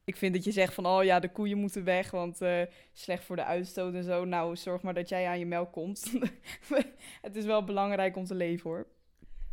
Ik 0.05 0.17
vind 0.17 0.35
dat 0.35 0.45
je 0.45 0.53
zegt 0.53 0.75
van, 0.75 0.87
oh 0.87 1.05
ja, 1.05 1.21
de 1.21 1.33
koeien 1.33 1.59
moeten 1.59 1.85
weg, 1.85 2.11
want 2.11 2.41
eh, 2.41 2.63
slecht 2.93 3.25
voor 3.25 3.37
de 3.37 3.45
uitstoot 3.45 3.95
en 3.95 4.05
zo. 4.05 4.25
Nou, 4.25 4.57
zorg 4.57 4.83
maar 4.83 4.95
dat 4.95 5.09
jij 5.09 5.27
aan 5.27 5.39
je 5.39 5.47
melk 5.47 5.73
komt. 5.73 6.13
het 7.23 7.37
is 7.37 7.45
wel 7.45 7.65
belangrijk 7.65 8.17
om 8.17 8.25
te 8.25 8.35
leven, 8.35 8.71
hoor. 8.71 8.87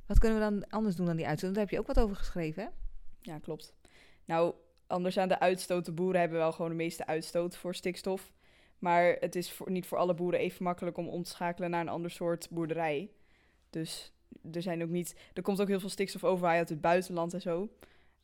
Wat 0.06 0.19
kunnen 0.19 0.39
we 0.39 0.43
dan 0.43 0.69
anders 0.69 0.95
doen 0.95 1.06
dan 1.06 1.15
die 1.15 1.28
uitstoot? 1.28 1.54
Daar 1.54 1.63
heb 1.63 1.71
je 1.71 1.80
ook 1.80 1.88
wat 1.88 1.99
over 1.99 2.15
geschreven, 2.15 2.63
hè? 2.63 2.69
Ja, 3.24 3.40
klopt. 3.40 3.74
Nou, 4.26 4.54
anders 4.88 5.18
aan 5.18 5.28
de 5.28 5.40
uitstoot, 5.40 5.86
de 5.86 5.92
boeren 5.92 6.20
hebben 6.20 6.38
wel 6.38 6.52
gewoon 6.52 6.72
de 6.72 6.78
meeste 6.78 7.06
uitstoot 7.06 7.58
voor 7.58 7.76
stikstof. 7.76 8.34
Maar 8.80 9.18
het 9.20 9.36
is 9.36 9.60
niet 9.66 9.86
voor 9.86 9.98
alle 9.98 10.14
boeren 10.14 10.40
even 10.40 10.64
makkelijk 10.64 10.98
om 10.98 11.08
om 11.08 11.24
te 11.24 11.30
schakelen 11.30 11.70
naar 11.70 11.82
een 11.82 11.90
ander 11.90 12.12
soort 12.12 12.48
boerderij. 12.50 13.10
Dus 13.70 14.14
er 14.52 14.62
zijn 14.62 14.84
ook 14.84 14.90
niet. 14.90 15.16
Er 15.34 15.42
komt 15.42 15.62
ook 15.62 15.68
heel 15.68 15.80
veel 15.80 15.90
stikstof 15.90 16.24
over 16.24 16.48
uit 16.48 16.70
het 16.70 16.82
buitenland 16.82 17.34
en 17.34 17.42
zo. 17.42 17.70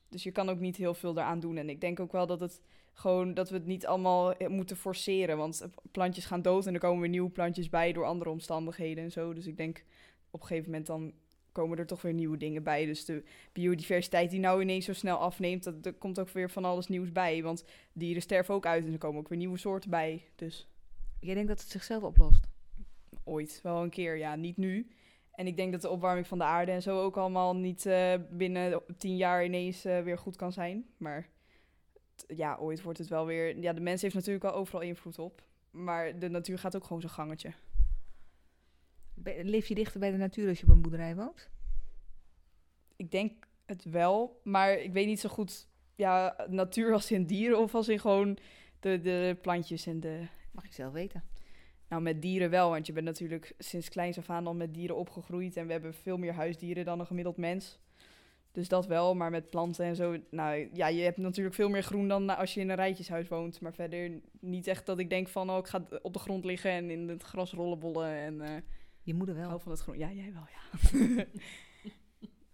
Dus 0.10 0.24
je 0.24 0.32
kan 0.32 0.50
ook 0.50 0.60
niet 0.60 0.76
heel 0.76 0.94
veel 0.94 1.14
daaraan 1.14 1.40
doen. 1.40 1.58
En 1.58 1.70
ik 1.70 1.82
denk 1.82 2.00
ook 2.00 2.12
wel 2.12 2.28
dat 2.28 2.40
het 2.40 2.62
gewoon 2.94 3.34
dat 3.34 3.50
we 3.50 3.56
het 3.56 3.66
niet 3.66 3.86
allemaal 3.86 4.34
eh, 4.34 4.48
moeten 4.48 4.78
forceren. 4.78 5.38
Want 5.38 5.68
plantjes 5.92 6.26
gaan 6.26 6.42
dood 6.42 6.66
en 6.66 6.74
er 6.74 6.80
komen 6.80 7.02
weer 7.02 7.10
nieuwe 7.10 7.30
plantjes 7.30 7.70
bij 7.70 7.94
door 7.94 8.06
andere 8.06 8.30
omstandigheden 8.30 9.04
en 9.04 9.12
zo. 9.12 9.34
Dus 9.34 9.48
ik 9.48 9.58
denk 9.58 9.84
op 10.32 10.42
een 10.42 10.48
gegeven 10.48 10.70
moment 10.70 10.88
dan 10.88 11.14
komen 11.60 11.78
er 11.78 11.86
toch 11.86 12.02
weer 12.02 12.13
nieuwe 12.13 12.38
dingen 12.38 12.63
bij. 12.63 12.86
Dus 12.86 13.06
de 13.06 13.24
biodiversiteit 13.54 14.30
die 14.30 14.39
nou 14.39 14.62
ineens 14.62 14.86
zo 14.86 14.93
snel 14.93 15.17
afneemt, 15.17 15.63
dat, 15.63 15.86
er 15.86 15.93
komt 15.93 16.19
ook 16.19 16.30
weer 16.30 16.50
van 16.50 16.65
alles 16.65 16.88
nieuws 16.88 17.12
bij. 17.12 17.43
Want 17.43 17.63
dieren 17.93 18.22
sterven 18.22 18.54
ook 18.54 18.65
uit 18.65 18.86
en 18.86 18.91
er 18.91 18.98
komen 18.98 19.19
ook 19.19 19.30
weer 19.30 19.38
nieuwe 19.38 19.58
soorten 19.58 19.89
bij. 19.89 20.24
Dus 20.36 20.67
Jij 21.19 21.34
denkt 21.34 21.50
dat 21.50 21.60
het 21.60 21.69
zichzelf 21.69 22.04
oplost? 22.04 22.48
ooit, 23.24 23.60
wel 23.63 23.84
een 23.84 23.89
keer, 23.89 24.17
ja, 24.17 24.36
niet 24.36 24.58
nu. 24.58 24.88
En 25.32 25.48
ik 25.48 25.58
denk 25.58 25.72
dat 25.72 25.82
de 25.82 25.89
opwarming 25.89 26.28
van 26.28 26.38
de 26.38 26.43
aarde 26.43 26.72
en 26.72 26.82
zo 26.82 27.02
ook 27.02 27.17
allemaal 27.17 27.56
niet 27.56 27.86
eh, 27.86 28.13
binnen 28.32 28.82
tien 28.98 29.17
jaar 29.17 29.45
ineens 29.45 29.86
eh, 29.86 30.02
weer 30.02 30.17
goed 30.17 30.36
kan 30.36 30.52
zijn. 30.52 30.86
Maar 30.98 31.30
ja, 32.28 32.58
ooit 32.58 32.82
wordt 32.82 32.98
het 32.98 33.08
wel 33.08 33.26
weer... 33.26 33.58
Ja, 33.58 33.74
de 33.74 33.82
mens 33.82 34.02
heeft 34.02 34.15
natuurlijk 34.15 34.45
al 34.45 34.54
overal 34.54 34.82
invloed 34.82 35.19
op. 35.19 35.43
Maar 35.72 36.19
de 36.19 36.30
natuur 36.30 36.60
gaat 36.60 36.76
ook 36.76 36.84
gewoon 36.84 37.02
zijn 37.02 37.13
gangetje. 37.13 37.54
Leef 39.24 39.68
je 39.68 39.76
dichter 39.76 40.00
bij 40.00 40.12
de 40.12 40.18
natuur 40.18 40.50
als 40.50 40.60
je 40.60 40.66
op 40.66 40.72
een 40.72 40.82
boerderij 40.82 41.16
woont? 41.16 41.50
Ik 42.96 43.12
denk 43.12 43.48
Het 43.66 43.84
wel, 43.84 44.40
maar 44.44 44.80
ik 44.80 44.94
weet 44.94 45.06
niet 45.06 45.20
zo 45.20 45.30
goed... 45.30 45.68
Ja, 45.96 46.46
natuur 46.50 46.94
als 46.94 47.12
in 47.12 47.26
dieren 47.26 47.60
of 47.60 47.76
als 47.76 47.90
in 47.90 48.00
gewoon 48.00 48.38
de, 48.80 49.00
de 49.00 49.38
plantjes 49.42 49.86
en 49.86 50.00
de... 50.00 50.28
Mag 50.52 50.66
je 50.66 50.74
zelf 50.74 50.94
weten. 50.94 51.24
Nou, 51.90 52.02
met 52.02 52.22
dieren 52.22 52.50
wel, 52.50 52.70
want 52.70 52.88
je 52.88 52.94
bent 52.94 53.06
natuurlijk 53.06 53.54
sinds 53.58 53.90
kleins 53.90 54.18
af 54.18 54.30
aan 54.30 54.48
al 54.48 54.54
met 54.54 54.74
dieren 54.74 54.96
opgegroeid. 54.96 55.58
En 55.58 55.66
we 55.66 55.72
hebben 55.72 55.94
veel 55.94 56.18
meer 56.18 56.34
huisdieren 56.34 56.86
dan 56.86 57.00
een 57.00 57.06
gemiddeld 57.06 57.38
mens. 57.38 57.80
Dus 58.52 58.68
dat 58.68 58.88
wel, 58.88 59.16
maar 59.16 59.30
met 59.30 59.50
planten 59.50 59.86
en 59.86 59.96
zo. 59.96 60.18
Nou 60.30 60.70
ja, 60.74 60.88
je 60.88 61.02
hebt 61.02 61.18
natuurlijk 61.18 61.56
veel 61.56 61.70
meer 61.70 61.84
groen 61.84 62.08
dan 62.08 62.38
als 62.38 62.54
je 62.54 62.60
in 62.60 62.70
een 62.70 62.76
rijtjeshuis 62.76 63.28
woont. 63.28 63.62
Maar 63.62 63.74
verder 63.74 64.22
niet 64.40 64.68
echt 64.68 64.86
dat 64.86 65.00
ik 65.00 65.10
denk 65.10 65.28
van, 65.28 65.50
oh, 65.50 65.58
ik 65.58 65.68
ga 65.68 65.88
op 66.02 66.14
de 66.14 66.20
grond 66.20 66.46
liggen 66.46 66.72
en 66.72 66.90
in 66.90 67.10
het 67.10 67.24
gras 67.24 67.52
rollenbollen. 67.52 68.10
En 68.10 68.42
eh, 68.42 68.62
Je 69.10 69.15
moeder 69.15 69.36
ik 69.36 69.41
wel. 69.41 69.50
hou 69.50 69.62
van 69.62 69.72
het 69.72 69.82
groen. 69.82 69.98
Ja, 69.98 70.12
jij 70.12 70.34
wel, 70.34 70.48
ja. 70.52 71.26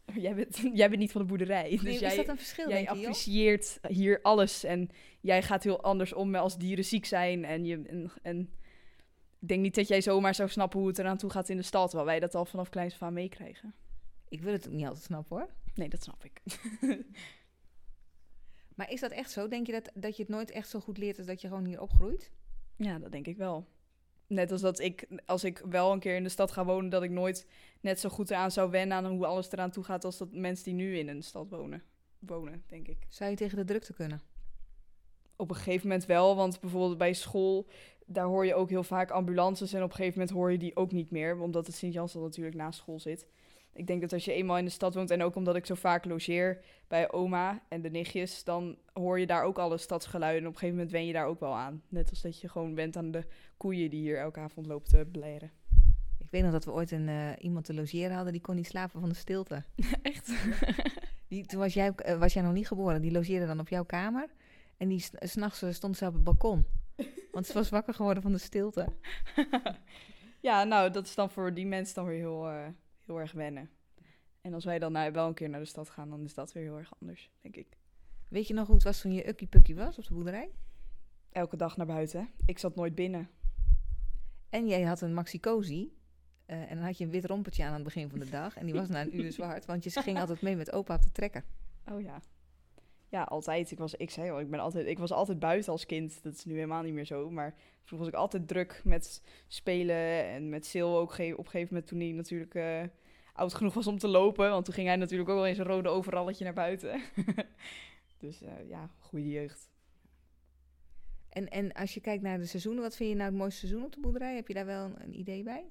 jij, 0.25 0.35
bent, 0.35 0.57
jij 0.79 0.89
bent 0.89 1.01
niet 1.01 1.11
van 1.11 1.21
de 1.21 1.27
boerderij. 1.27 1.69
Dus 1.69 1.81
Nee, 1.81 1.99
jij, 1.99 2.09
is 2.09 2.15
dat 2.15 2.27
een 2.27 2.37
verschil, 2.37 2.69
jij 2.69 2.75
denk 2.75 2.89
je, 2.89 2.95
Job? 2.95 3.05
apprecieert 3.05 3.79
hier 3.87 4.21
alles. 4.21 4.63
En 4.63 4.89
jij 5.21 5.43
gaat 5.43 5.63
heel 5.63 5.83
anders 5.83 6.13
om 6.13 6.35
als 6.35 6.57
dieren 6.57 6.85
ziek 6.85 7.05
zijn. 7.05 7.45
En, 7.45 7.65
je, 7.65 7.81
en, 7.87 8.11
en 8.21 8.39
ik 9.39 9.47
denk 9.47 9.61
niet 9.61 9.75
dat 9.75 9.87
jij 9.87 10.01
zomaar 10.01 10.35
zou 10.35 10.49
snappen 10.49 10.79
hoe 10.79 10.87
het 10.87 10.99
eraan 10.99 11.17
toe 11.17 11.29
gaat 11.29 11.49
in 11.49 11.57
de 11.57 11.63
stad. 11.63 11.89
Terwijl 11.89 12.09
wij 12.09 12.19
dat 12.19 12.35
al 12.35 12.45
vanaf 12.45 12.69
kleins 12.69 12.99
aan 12.99 13.13
meekrijgen. 13.13 13.73
Ik 14.29 14.41
wil 14.41 14.53
het 14.53 14.67
ook 14.67 14.73
niet 14.73 14.85
altijd 14.85 15.03
snappen, 15.03 15.37
hoor. 15.37 15.49
Nee, 15.73 15.89
dat 15.89 16.03
snap 16.03 16.23
ik. 16.23 16.41
Maar 18.75 18.91
is 18.91 18.99
dat 18.99 19.11
echt 19.11 19.31
zo? 19.31 19.47
Denk 19.47 19.65
je 19.65 19.71
dat, 19.71 19.91
dat 19.93 20.15
je 20.15 20.21
het 20.21 20.31
nooit 20.31 20.51
echt 20.51 20.69
zo 20.69 20.79
goed 20.79 20.97
leert 20.97 21.17
als 21.17 21.27
dat 21.27 21.41
je 21.41 21.47
gewoon 21.47 21.65
hier 21.65 21.81
opgroeit? 21.81 22.31
Ja, 22.75 22.99
dat 22.99 23.11
denk 23.11 23.27
ik 23.27 23.37
wel. 23.37 23.67
Net 24.27 24.51
als 24.51 24.61
dat 24.61 24.79
ik, 24.79 25.07
als 25.25 25.43
ik 25.43 25.61
wel 25.69 25.91
een 25.91 25.99
keer 25.99 26.15
in 26.15 26.23
de 26.23 26.29
stad 26.29 26.51
ga 26.51 26.65
wonen, 26.65 26.89
dat 26.89 27.03
ik 27.03 27.09
nooit 27.09 27.47
net 27.81 27.99
zo 27.99 28.09
goed 28.09 28.29
eraan 28.29 28.51
zou 28.51 28.71
wennen 28.71 28.97
aan 28.97 29.05
hoe 29.05 29.25
alles 29.25 29.51
eraan 29.51 29.71
toe 29.71 29.83
gaat 29.83 30.05
als 30.05 30.17
dat 30.17 30.31
mensen 30.31 30.63
die 30.63 30.73
nu 30.73 30.97
in 30.97 31.07
een 31.07 31.23
stad 31.23 31.49
wonen, 31.49 31.83
wonen 32.19 32.63
denk 32.67 32.88
ik. 32.88 32.97
Zou 33.09 33.29
je 33.29 33.35
tegen 33.35 33.57
de 33.57 33.63
drukte 33.63 33.93
kunnen? 33.93 34.21
Op 35.35 35.49
een 35.49 35.55
gegeven 35.55 35.88
moment 35.88 36.05
wel, 36.05 36.35
want 36.35 36.59
bijvoorbeeld 36.59 36.97
bij 36.97 37.13
school, 37.13 37.67
daar 38.05 38.25
hoor 38.25 38.45
je 38.45 38.55
ook 38.55 38.69
heel 38.69 38.83
vaak 38.83 39.11
ambulances 39.11 39.73
en 39.73 39.83
op 39.83 39.89
een 39.89 39.95
gegeven 39.95 40.19
moment 40.19 40.38
hoor 40.38 40.51
je 40.51 40.57
die 40.57 40.75
ook 40.75 40.91
niet 40.91 41.11
meer, 41.11 41.39
omdat 41.39 41.65
het 41.65 41.75
Sint-Jansel 41.75 42.21
natuurlijk 42.21 42.55
naast 42.55 42.79
school 42.79 42.99
zit. 42.99 43.27
Ik 43.75 43.88
denk 43.88 44.01
dat 44.01 44.13
als 44.13 44.25
je 44.25 44.33
eenmaal 44.33 44.57
in 44.57 44.65
de 44.65 44.71
stad 44.71 44.93
woont 44.93 45.11
en 45.11 45.23
ook 45.23 45.35
omdat 45.35 45.55
ik 45.55 45.65
zo 45.65 45.75
vaak 45.75 46.05
logeer 46.05 46.63
bij 46.88 47.11
oma 47.11 47.61
en 47.67 47.81
de 47.81 47.89
nichtjes, 47.89 48.43
dan 48.43 48.77
hoor 48.93 49.19
je 49.19 49.25
daar 49.25 49.43
ook 49.43 49.57
alle 49.57 49.77
stadsgeluiden. 49.77 50.41
En 50.41 50.47
op 50.47 50.53
een 50.53 50.59
gegeven 50.59 50.77
moment 50.77 50.95
wen 50.95 51.05
je 51.07 51.13
daar 51.13 51.25
ook 51.25 51.39
wel 51.39 51.55
aan. 51.55 51.81
Net 51.88 52.09
als 52.09 52.21
dat 52.21 52.41
je 52.41 52.49
gewoon 52.49 52.75
bent 52.75 52.97
aan 52.97 53.11
de 53.11 53.23
koeien 53.57 53.89
die 53.89 53.99
hier 53.99 54.19
elke 54.19 54.39
avond 54.39 54.67
lopen 54.67 54.89
te 54.89 55.07
bleren. 55.11 55.51
Ik 56.17 56.31
weet 56.31 56.43
nog 56.43 56.51
dat 56.51 56.65
we 56.65 56.71
ooit 56.71 56.91
een, 56.91 57.09
eh, 57.09 57.29
iemand 57.39 57.65
te 57.65 57.73
logeren 57.73 58.15
hadden 58.15 58.33
die 58.33 58.41
kon 58.41 58.55
niet 58.55 58.67
slapen 58.67 58.99
van 58.99 59.09
de 59.09 59.15
stilte. 59.15 59.63
Echt? 60.01 60.33
Die, 61.27 61.45
toen 61.45 61.59
was 61.59 61.73
jij, 61.73 61.91
eh, 61.95 62.17
was 62.17 62.33
jij 62.33 62.43
nog 62.43 62.53
niet 62.53 62.67
geboren. 62.67 63.01
Die 63.01 63.11
logeerde 63.11 63.45
dan 63.45 63.59
op 63.59 63.69
jouw 63.69 63.83
kamer. 63.83 64.29
En 64.77 64.88
die 64.88 65.05
s'nachts 65.19 65.61
eh, 65.61 65.71
stond 65.71 65.97
ze 65.97 66.05
op 66.05 66.13
het 66.13 66.23
balkon. 66.23 66.65
Want 67.31 67.45
ze 67.45 67.53
was 67.53 67.69
wakker 67.69 67.93
geworden 67.93 68.23
van 68.23 68.31
de 68.31 68.38
stilte. 68.38 68.88
ja, 70.41 70.63
nou, 70.63 70.91
dat 70.91 71.05
is 71.05 71.15
dan 71.15 71.29
voor 71.29 71.53
die 71.53 71.65
mensen 71.65 71.95
dan 71.95 72.05
weer 72.05 72.17
heel, 72.17 72.73
heel 73.05 73.19
erg 73.19 73.31
wennen. 73.31 73.69
En 74.41 74.53
als 74.53 74.65
wij 74.65 74.79
dan 74.79 74.91
nou, 74.91 75.11
wel 75.11 75.27
een 75.27 75.33
keer 75.33 75.49
naar 75.49 75.59
de 75.59 75.65
stad 75.65 75.89
gaan, 75.89 76.09
dan 76.09 76.23
is 76.23 76.33
dat 76.33 76.53
weer 76.53 76.63
heel 76.63 76.77
erg 76.77 76.93
anders, 76.99 77.31
denk 77.41 77.55
ik. 77.55 77.77
Weet 78.27 78.47
je 78.47 78.53
nog 78.53 78.65
hoe 78.65 78.75
het 78.75 78.83
was 78.83 79.01
toen 79.01 79.13
je 79.13 79.27
ukkie 79.27 79.47
pukkie 79.47 79.75
was 79.75 79.97
op 79.97 80.05
de 80.07 80.13
boerderij? 80.13 80.49
Elke 81.31 81.57
dag 81.57 81.77
naar 81.77 81.85
buiten. 81.85 82.29
Ik 82.45 82.57
zat 82.59 82.75
nooit 82.75 82.95
binnen. 82.95 83.29
En 84.49 84.67
jij 84.67 84.81
had 84.81 85.01
een 85.01 85.13
maxi 85.13 85.39
cozy. 85.39 85.89
eh, 86.45 86.71
en 86.71 86.75
dan 86.75 86.85
had 86.85 86.97
je 86.97 87.03
een 87.03 87.09
wit 87.11 87.25
rompertje 87.25 87.63
aan 87.63 87.69
aan 87.69 87.75
het 87.75 87.83
begin 87.83 88.09
van 88.09 88.19
de 88.19 88.29
dag. 88.29 88.55
En 88.57 88.65
die 88.65 88.75
was 88.75 88.89
na 88.89 89.01
een 89.01 89.15
uur 89.19 89.31
zwart. 89.39 89.65
Want 89.65 89.83
je 89.83 89.89
ging 89.89 90.19
altijd 90.19 90.41
mee 90.41 90.55
met 90.55 90.71
opa 90.71 90.95
op 90.95 91.01
de 91.01 91.11
trekker. 91.11 91.43
Oh 91.91 92.01
ja. 92.01 92.21
Ja, 93.09 93.23
altijd. 93.23 93.71
Ik, 93.71 93.77
was, 93.77 93.95
ik 93.95 94.09
zei 94.09 94.31
al, 94.31 94.39
ik, 94.39 94.49
ben 94.49 94.59
altijd, 94.59 94.87
ik 94.87 94.99
was 94.99 95.11
altijd 95.11 95.39
buiten 95.39 95.71
als 95.71 95.85
kind. 95.85 96.23
Dat 96.23 96.33
is 96.33 96.45
nu 96.45 96.53
helemaal 96.53 96.83
niet 96.83 96.93
meer 96.93 97.05
zo. 97.05 97.29
Maar 97.29 97.55
vroeger 97.83 97.97
was 97.97 98.07
ik 98.07 98.21
altijd 98.21 98.47
druk 98.47 98.81
met 98.83 99.21
spelen. 99.47 100.25
En 100.25 100.49
met 100.49 100.65
Sil 100.71 100.91
ook 100.97 101.11
op 101.11 101.19
een 101.19 101.45
gegeven 101.45 101.67
moment 101.69 101.87
toen 101.87 101.99
hij 101.99 102.11
natuurlijk 102.11 102.55
eh, 102.55 102.83
oud 103.33 103.53
genoeg 103.53 103.73
was 103.73 103.87
om 103.87 103.97
te 103.97 104.07
lopen. 104.07 104.49
Want 104.49 104.65
toen 104.65 104.73
ging 104.73 104.87
hij 104.87 104.95
natuurlijk 104.95 105.29
ook 105.29 105.35
wel 105.35 105.45
eens 105.45 105.57
een 105.57 105.65
rode 105.65 105.89
overalletje 105.89 106.43
naar 106.43 106.53
buiten. 106.53 107.01
dus 108.19 108.41
eh, 108.41 108.69
ja, 108.69 108.89
goede 108.99 109.29
jeugd. 109.29 109.69
En, 111.29 111.49
en 111.49 111.71
als 111.71 111.93
je 111.93 112.01
kijkt 112.01 112.23
naar 112.23 112.37
de 112.37 112.45
seizoenen, 112.45 112.83
wat 112.83 112.95
vind 112.95 113.09
je 113.09 113.15
nou 113.15 113.29
het 113.29 113.39
mooiste 113.39 113.59
seizoen 113.59 113.85
op 113.85 113.93
de 113.93 113.99
boerderij? 113.99 114.35
Heb 114.35 114.47
je 114.47 114.53
daar 114.53 114.65
wel 114.65 114.85
een, 114.85 115.03
een 115.03 115.19
idee 115.19 115.43
bij? 115.43 115.65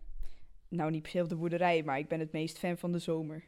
Nou, 0.68 0.90
niet 0.90 1.02
per 1.02 1.10
se 1.10 1.22
op 1.22 1.28
de 1.28 1.36
boerderij, 1.36 1.82
maar 1.82 1.98
ik 1.98 2.08
ben 2.08 2.20
het 2.20 2.32
meest 2.32 2.58
fan 2.58 2.78
van 2.78 2.92
de 2.92 2.98
zomer. 2.98 3.44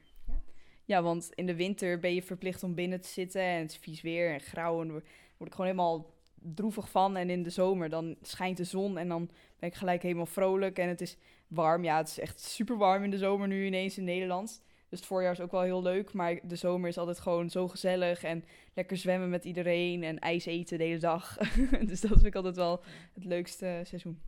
Ja? 0.86 1.02
Want 1.02 1.30
in 1.34 1.46
de 1.46 1.54
winter 1.54 1.98
ben 1.98 2.14
je 2.14 2.22
verplicht 2.22 2.62
om 2.62 2.74
binnen 2.74 3.00
te 3.00 3.08
zitten 3.08 3.42
en 3.42 3.60
het 3.60 3.70
is 3.70 3.76
vies 3.76 4.00
weer 4.00 4.32
en 4.32 4.40
grauw 4.40 4.80
en 4.80 4.90
word 4.90 5.02
ik 5.38 5.54
gewoon 5.54 5.66
helemaal 5.66 6.14
droevig 6.54 6.90
van. 6.90 7.16
En 7.16 7.30
in 7.30 7.42
de 7.42 7.50
zomer 7.50 7.88
dan 7.88 8.16
schijnt 8.22 8.56
de 8.56 8.64
zon 8.64 8.98
en 8.98 9.08
dan 9.08 9.30
ben 9.58 9.68
ik 9.68 9.74
gelijk 9.74 10.02
helemaal 10.02 10.26
vrolijk 10.26 10.78
en 10.78 10.88
het 10.88 11.00
is 11.00 11.16
warm. 11.48 11.84
Ja, 11.84 11.96
het 11.96 12.08
is 12.08 12.18
echt 12.18 12.40
super 12.40 12.76
warm 12.76 13.04
in 13.04 13.10
de 13.10 13.18
zomer 13.18 13.48
nu 13.48 13.66
ineens 13.66 13.98
in 13.98 14.04
Nederland. 14.04 14.62
Dus 14.88 14.98
het 14.98 15.08
voorjaar 15.08 15.32
is 15.32 15.40
ook 15.40 15.50
wel 15.50 15.62
heel 15.62 15.82
leuk, 15.82 16.12
maar 16.12 16.38
de 16.42 16.56
zomer 16.56 16.88
is 16.88 16.98
altijd 16.98 17.18
gewoon 17.18 17.50
zo 17.50 17.68
gezellig 17.68 18.22
en 18.22 18.44
lekker 18.74 18.96
zwemmen 18.96 19.30
met 19.30 19.44
iedereen 19.44 20.02
en 20.02 20.18
ijs 20.18 20.46
eten 20.46 20.78
de 20.78 20.84
hele 20.84 20.98
dag. 20.98 21.36
dus 21.88 22.00
dat 22.00 22.10
vind 22.10 22.24
ik 22.24 22.34
altijd 22.34 22.56
wel 22.56 22.82
het 23.14 23.24
leukste 23.24 23.80
seizoen. 23.84 24.20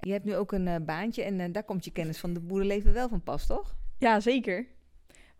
Je 0.00 0.12
hebt 0.12 0.24
nu 0.24 0.36
ook 0.36 0.52
een 0.52 0.68
eh, 0.68 0.80
baantje 0.80 1.22
en 1.22 1.40
eh, 1.40 1.52
daar 1.52 1.64
komt 1.64 1.84
je 1.84 1.90
kennis 1.90 2.18
van 2.18 2.32
de 2.34 2.40
boerenleven 2.40 2.92
wel 2.92 3.08
van 3.08 3.22
pas, 3.22 3.46
toch? 3.46 3.76
Ja, 3.98 4.20
zeker. 4.20 4.66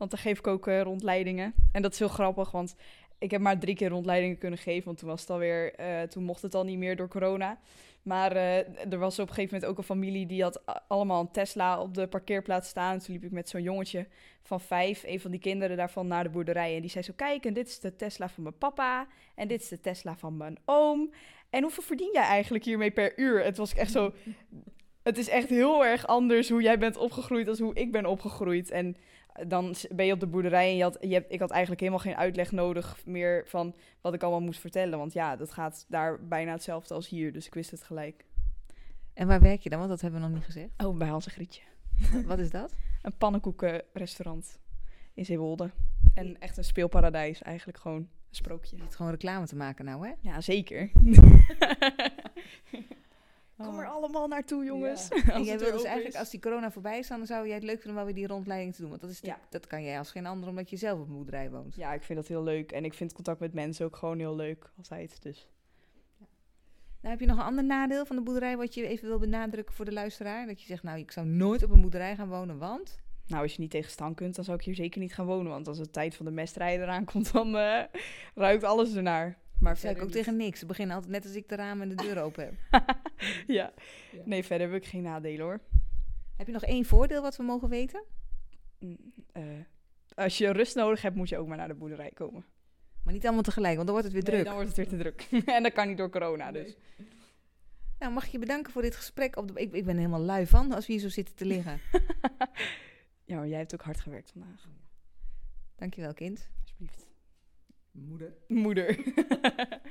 Want 0.04 0.16
dan 0.16 0.24
geef 0.24 0.38
ik 0.38 0.46
ook 0.46 0.66
eh, 0.66 0.80
rondleidingen. 0.80 1.54
En 1.72 1.82
dat 1.82 1.92
is 1.92 1.98
heel 1.98 2.08
grappig, 2.08 2.50
want 2.50 2.76
ik 3.18 3.30
heb 3.30 3.40
maar 3.40 3.58
drie 3.58 3.74
keer 3.74 3.88
rondleidingen 3.88 4.38
kunnen 4.38 4.58
geven. 4.58 4.84
Want 4.84 4.98
toen 4.98 5.08
was 5.08 5.20
het 5.20 5.30
alweer, 5.30 5.74
eh, 5.74 6.02
toen 6.02 6.24
mocht 6.24 6.42
het 6.42 6.54
al 6.54 6.64
niet 6.64 6.78
meer 6.78 6.96
door 6.96 7.08
corona. 7.08 7.58
Maar 8.02 8.32
eh, 8.32 8.92
er 8.92 8.98
was 8.98 9.18
op 9.18 9.28
een 9.28 9.34
gegeven 9.34 9.54
moment 9.54 9.70
ook 9.70 9.78
een 9.78 9.84
familie 9.84 10.26
die 10.26 10.42
had 10.42 10.62
allemaal 10.88 11.20
een 11.20 11.30
Tesla 11.30 11.80
op 11.80 11.94
de 11.94 12.06
parkeerplaats 12.06 12.68
staan. 12.68 12.98
Toen 12.98 13.14
liep 13.14 13.24
ik 13.24 13.30
met 13.30 13.48
zo'n 13.48 13.62
jongetje 13.62 14.06
van 14.42 14.60
vijf, 14.60 15.02
een 15.06 15.20
van 15.20 15.30
die 15.30 15.40
kinderen 15.40 15.76
daarvan, 15.76 16.06
naar 16.06 16.22
de 16.22 16.30
boerderij. 16.30 16.74
En 16.74 16.80
die 16.80 16.90
zei 16.90 17.04
zo, 17.04 17.12
kijk, 17.16 17.44
en 17.44 17.54
dit 17.54 17.68
is 17.68 17.80
de 17.80 17.96
Tesla 17.96 18.28
van 18.28 18.42
mijn 18.42 18.58
papa. 18.58 19.06
En 19.34 19.48
dit 19.48 19.60
is 19.60 19.68
de 19.68 19.80
Tesla 19.80 20.16
van 20.16 20.36
mijn 20.36 20.58
oom. 20.64 21.12
En 21.50 21.62
hoeveel 21.62 21.82
verdien 21.82 22.10
jij 22.12 22.24
eigenlijk 22.24 22.64
hiermee 22.64 22.90
per 22.90 23.18
uur? 23.18 23.44
Het 23.44 23.56
was 23.56 23.74
echt 23.74 23.92
zo... 23.92 24.12
Het 25.02 25.18
is 25.18 25.28
echt 25.28 25.48
heel 25.48 25.84
erg 25.84 26.06
anders 26.06 26.48
hoe 26.48 26.62
jij 26.62 26.78
bent 26.78 26.96
opgegroeid 26.96 27.48
als 27.48 27.58
hoe 27.58 27.74
ik 27.74 27.92
ben 27.92 28.06
opgegroeid. 28.06 28.70
En 28.70 28.96
dan 29.46 29.74
ben 29.90 30.06
je 30.06 30.12
op 30.12 30.20
de 30.20 30.26
boerderij 30.26 30.70
en 30.70 30.76
je 30.76 30.82
had, 30.82 30.96
je 31.00 31.12
hebt, 31.12 31.32
ik 31.32 31.40
had 31.40 31.50
eigenlijk 31.50 31.80
helemaal 31.80 32.02
geen 32.02 32.16
uitleg 32.16 32.52
nodig 32.52 33.00
meer 33.04 33.42
van 33.46 33.74
wat 34.00 34.14
ik 34.14 34.22
allemaal 34.22 34.40
moest 34.40 34.60
vertellen. 34.60 34.98
Want 34.98 35.12
ja, 35.12 35.36
dat 35.36 35.52
gaat 35.52 35.84
daar 35.88 36.26
bijna 36.26 36.52
hetzelfde 36.52 36.94
als 36.94 37.08
hier. 37.08 37.32
Dus 37.32 37.46
ik 37.46 37.54
wist 37.54 37.70
het 37.70 37.82
gelijk. 37.82 38.24
En 39.14 39.26
waar 39.26 39.40
werk 39.40 39.60
je 39.60 39.68
dan? 39.68 39.78
Want 39.78 39.90
dat 39.90 40.00
hebben 40.00 40.20
we 40.20 40.26
nog 40.26 40.36
niet 40.36 40.44
gezegd. 40.44 40.68
Oh, 40.76 40.96
bij 40.96 41.08
Hans 41.08 41.26
en 41.26 41.32
Grietje. 41.32 41.62
Wat 42.26 42.38
is 42.38 42.50
dat? 42.50 42.74
Een 43.02 43.16
pannenkoekenrestaurant 43.16 44.58
in 45.14 45.24
Zeewolde. 45.24 45.70
En 46.14 46.38
echt 46.38 46.56
een 46.56 46.64
speelparadijs, 46.64 47.42
eigenlijk 47.42 47.78
gewoon 47.78 47.98
een 47.98 48.08
sprookje. 48.30 48.76
Je 48.76 48.82
zit 48.82 48.96
gewoon 48.96 49.10
reclame 49.10 49.46
te 49.46 49.56
maken 49.56 49.84
nou, 49.84 50.06
hè? 50.06 50.12
Ja, 50.20 50.40
zeker. 50.40 50.90
Kom 53.56 53.78
er 53.78 53.86
Oh. 53.86 53.92
allemaal 53.94 54.28
naartoe, 54.28 54.64
jongens. 54.64 55.08
En 55.08 55.42
jij 55.44 55.58
wil 55.58 55.72
dus 55.72 55.82
eigenlijk, 55.82 56.14
is. 56.14 56.20
als 56.20 56.30
die 56.30 56.40
corona 56.40 56.70
voorbij 56.70 56.98
is, 56.98 57.08
dan 57.08 57.26
zou 57.26 57.46
jij 57.46 57.54
het 57.54 57.64
leuk 57.64 57.74
vinden 57.80 57.90
om 57.90 57.96
wel 57.96 58.04
weer 58.04 58.14
die 58.14 58.26
rondleiding 58.26 58.74
te 58.74 58.80
doen. 58.80 58.88
Want 58.90 59.00
dat, 59.00 59.10
is 59.10 59.20
Ja. 59.22 59.38
dat 59.50 59.66
kan 59.66 59.82
jij 59.82 59.98
als 59.98 60.10
geen 60.10 60.26
ander, 60.26 60.48
omdat 60.48 60.70
je 60.70 60.76
zelf 60.76 61.00
op 61.00 61.06
een 61.08 61.14
boerderij 61.14 61.50
woont. 61.50 61.74
Ja, 61.74 61.92
ik 61.92 62.02
vind 62.02 62.18
dat 62.18 62.28
heel 62.28 62.42
leuk. 62.42 62.72
En 62.72 62.84
ik 62.84 62.94
vind 62.94 63.12
contact 63.12 63.40
met 63.40 63.52
mensen 63.54 63.86
ook 63.86 63.96
gewoon 63.96 64.18
heel 64.18 64.36
leuk, 64.36 64.70
altijd. 64.76 65.22
Dus 65.22 65.48
Nou, 67.00 67.16
heb 67.16 67.20
je 67.20 67.26
nog 67.26 67.36
een 67.38 67.44
ander 67.44 67.64
nadeel 67.64 68.06
van 68.06 68.16
de 68.16 68.22
boerderij 68.22 68.56
wat 68.56 68.74
je 68.74 68.86
even 68.86 69.08
wil 69.08 69.18
benadrukken 69.18 69.74
voor 69.74 69.84
de 69.84 69.92
luisteraar? 69.92 70.46
Dat 70.46 70.60
je 70.60 70.66
zegt, 70.66 70.82
nou, 70.82 70.98
ik 70.98 71.10
zou 71.10 71.26
nooit 71.26 71.62
op 71.62 71.70
een 71.70 71.80
boerderij 71.80 72.16
gaan 72.16 72.28
wonen, 72.28 72.58
want... 72.58 72.98
Nou, 73.26 73.42
als 73.42 73.54
je 73.54 73.60
niet 73.60 73.70
tegen 73.70 73.90
stank 73.90 74.16
kunt, 74.16 74.34
dan 74.34 74.44
zou 74.44 74.58
ik 74.58 74.64
hier 74.64 74.74
zeker 74.74 75.00
niet 75.00 75.14
gaan 75.14 75.26
wonen. 75.26 75.52
Want 75.52 75.68
als 75.68 75.78
de 75.78 75.90
tijd 75.90 76.14
van 76.14 76.24
de 76.26 76.32
mestrijden 76.32 76.84
eraan 76.86 77.04
komt, 77.04 77.32
dan 77.32 77.56
eh, 77.56 77.82
ruikt 78.34 78.64
alles 78.64 78.94
ernaar. 78.94 79.38
Maar 79.58 79.76
zei 79.76 79.94
ik 79.94 80.02
ook 80.02 80.04
verder 80.04 80.24
tegen 80.24 80.36
niks. 80.44 80.58
Ze 80.58 80.66
beginnen 80.66 80.94
altijd 80.94 81.12
net 81.12 81.24
als 81.24 81.34
ik 81.34 81.48
de 81.48 81.56
ramen 81.56 81.90
en 81.90 81.96
de 81.96 82.02
deur 82.02 82.22
open 82.22 82.44
heb. 82.44 82.54
ja. 83.46 83.72
Ja. 84.12 84.22
Nee, 84.24 84.44
verder 84.44 84.70
heb 84.70 84.82
ik 84.82 84.88
geen 84.88 85.02
nadelen 85.02 85.40
hoor. 85.40 85.60
heb 86.36 86.46
je 86.46 86.52
nog 86.52 86.64
één 86.64 86.84
voordeel 86.84 87.22
wat 87.22 87.36
we 87.36 87.42
mogen 87.42 87.68
weten? 87.68 88.04
Mm, 88.78 88.96
eh, 89.32 89.42
als 90.14 90.38
je 90.38 90.50
rust 90.50 90.74
nodig 90.74 91.02
hebt, 91.02 91.16
moet 91.16 91.28
je 91.28 91.38
ook 91.38 91.46
maar 91.46 91.56
naar 91.56 91.68
de 91.68 91.74
boerderij 91.74 92.10
komen. 92.14 92.44
Maar 93.02 93.12
niet 93.12 93.24
allemaal 93.24 93.42
tegelijk, 93.42 93.74
want 93.74 93.86
dan 93.86 93.96
wordt 93.96 94.12
het 94.12 94.24
weer 94.24 94.32
Nee, 94.32 94.42
druk. 94.42 94.44
dan 94.44 94.54
wordt 94.54 94.76
het 94.76 94.76
weer 94.76 94.88
te 94.88 94.96
druk. 94.96 95.42
en 95.56 95.62
dat 95.62 95.72
kan 95.72 95.88
niet 95.88 95.98
door 95.98 96.10
corona, 96.10 96.52
dus. 96.52 96.76
Nou, 97.98 98.12
mag 98.12 98.24
ik 98.24 98.30
je 98.30 98.38
bedanken 98.38 98.72
voor 98.72 98.82
dit 98.82 98.96
gesprek. 98.96 99.36
Op 99.36 99.48
de... 99.48 99.60
ik, 99.60 99.72
ik 99.72 99.84
ben 99.84 99.96
helemaal 99.96 100.20
lui 100.20 100.46
van 100.46 100.72
als 100.72 100.86
we 100.86 100.92
hier 100.92 101.02
zo 101.02 101.08
zitten 101.08 101.34
te 101.34 101.44
liggen. 101.44 101.80
ja, 103.24 103.36
maar 103.36 103.48
jij 103.48 103.58
hebt 103.58 103.74
ook 103.74 103.82
hard 103.82 104.00
gewerkt 104.00 104.30
vandaag. 104.30 104.68
Dankjewel, 105.76 106.14
kind. 106.14 106.48
Alsjeblieft. 106.60 107.06
Moeder. 107.94 108.34
Moeder. 108.48 108.96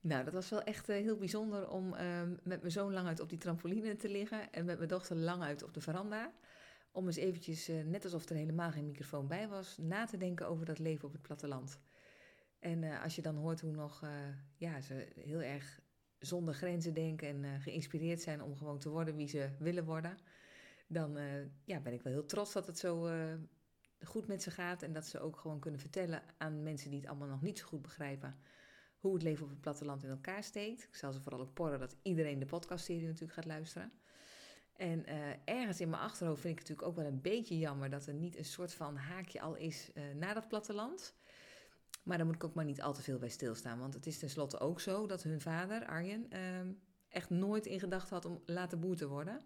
Nou, 0.00 0.24
dat 0.24 0.32
was 0.32 0.50
wel 0.50 0.62
echt 0.62 0.88
eh, 0.88 0.96
heel 0.96 1.16
bijzonder 1.16 1.68
om 1.68 1.94
ehm, 1.94 2.30
met 2.42 2.60
mijn 2.60 2.70
zoon 2.72 2.92
lang 2.92 3.06
uit 3.06 3.20
op 3.20 3.28
die 3.28 3.38
trampoline 3.38 3.96
te 3.96 4.08
liggen 4.08 4.52
en 4.52 4.64
met 4.64 4.76
mijn 4.76 4.88
dochter 4.88 5.16
lang 5.16 5.42
uit 5.42 5.62
op 5.62 5.74
de 5.74 5.80
veranda. 5.80 6.32
Om 6.92 7.06
eens 7.06 7.16
eventjes, 7.16 7.68
eh, 7.68 7.84
net 7.84 8.04
alsof 8.04 8.28
er 8.28 8.36
helemaal 8.36 8.70
geen 8.70 8.84
microfoon 8.84 9.28
bij 9.28 9.48
was, 9.48 9.78
na 9.78 10.04
te 10.06 10.16
denken 10.16 10.48
over 10.48 10.66
dat 10.66 10.78
leven 10.78 11.06
op 11.06 11.12
het 11.12 11.22
platteland. 11.22 11.80
En 12.58 12.82
eh, 12.82 13.02
als 13.02 13.16
je 13.16 13.22
dan 13.22 13.36
hoort 13.36 13.60
hoe 13.60 13.72
nog 13.72 14.02
eh, 14.02 14.10
ja, 14.56 14.80
ze 14.80 15.08
heel 15.14 15.42
erg 15.42 15.80
zonder 16.26 16.54
grenzen 16.54 16.94
denken 16.94 17.28
en 17.28 17.44
eh, 17.44 17.50
geïnspireerd 17.60 18.20
zijn 18.20 18.42
om 18.42 18.56
gewoon 18.56 18.78
te 18.78 18.88
worden 18.88 19.16
wie 19.16 19.28
ze 19.28 19.48
willen 19.58 19.84
worden, 19.84 20.16
dan 20.86 21.16
eh, 21.16 21.24
ja, 21.64 21.80
ben 21.80 21.92
ik 21.92 22.02
wel 22.02 22.12
heel 22.12 22.26
trots 22.26 22.52
dat 22.52 22.66
het 22.66 22.78
zo 22.78 23.06
eh, 23.06 23.34
goed 24.06 24.26
met 24.26 24.42
ze 24.42 24.50
gaat 24.50 24.82
en 24.82 24.92
dat 24.92 25.06
ze 25.06 25.20
ook 25.20 25.36
gewoon 25.36 25.58
kunnen 25.58 25.80
vertellen 25.80 26.22
aan 26.38 26.62
mensen 26.62 26.90
die 26.90 27.00
het 27.00 27.08
allemaal 27.08 27.28
nog 27.28 27.42
niet 27.42 27.58
zo 27.58 27.66
goed 27.66 27.82
begrijpen 27.82 28.38
hoe 28.98 29.14
het 29.14 29.22
leven 29.22 29.44
op 29.44 29.50
het 29.50 29.60
platteland 29.60 30.02
in 30.02 30.10
elkaar 30.10 30.42
steekt. 30.42 30.82
Ik 30.82 30.94
zal 30.94 31.12
ze 31.12 31.20
vooral 31.20 31.40
ook 31.40 31.54
porren 31.54 31.78
dat 31.78 31.96
iedereen 32.02 32.38
de 32.38 32.46
podcastserie 32.46 33.06
natuurlijk 33.06 33.32
gaat 33.32 33.44
luisteren. 33.44 33.92
En 34.76 35.06
eh, 35.06 35.16
ergens 35.44 35.80
in 35.80 35.90
mijn 35.90 36.02
achterhoofd 36.02 36.40
vind 36.40 36.52
ik 36.52 36.58
het 36.58 36.68
natuurlijk 36.68 36.98
ook 36.98 37.04
wel 37.04 37.12
een 37.12 37.20
beetje 37.20 37.58
jammer 37.58 37.90
dat 37.90 38.06
er 38.06 38.14
niet 38.14 38.36
een 38.36 38.44
soort 38.44 38.74
van 38.74 38.96
haakje 38.96 39.40
al 39.40 39.54
is 39.54 39.90
uh, 39.94 40.04
naar 40.14 40.34
dat 40.34 40.48
platteland. 40.48 41.14
Maar 42.02 42.16
daar 42.16 42.26
moet 42.26 42.34
ik 42.34 42.44
ook 42.44 42.54
maar 42.54 42.64
niet 42.64 42.82
al 42.82 42.92
te 42.92 43.02
veel 43.02 43.18
bij 43.18 43.28
stilstaan. 43.28 43.78
Want 43.78 43.94
het 43.94 44.06
is 44.06 44.18
tenslotte 44.18 44.58
ook 44.58 44.80
zo 44.80 45.06
dat 45.06 45.22
hun 45.22 45.40
vader, 45.40 45.86
Arjen, 45.86 46.26
uh, 46.32 46.38
echt 47.08 47.30
nooit 47.30 47.66
in 47.66 47.80
gedachten 47.80 48.14
had 48.14 48.24
om 48.24 48.42
later 48.46 48.78
boer 48.78 48.96
te 48.96 49.08
worden. 49.08 49.40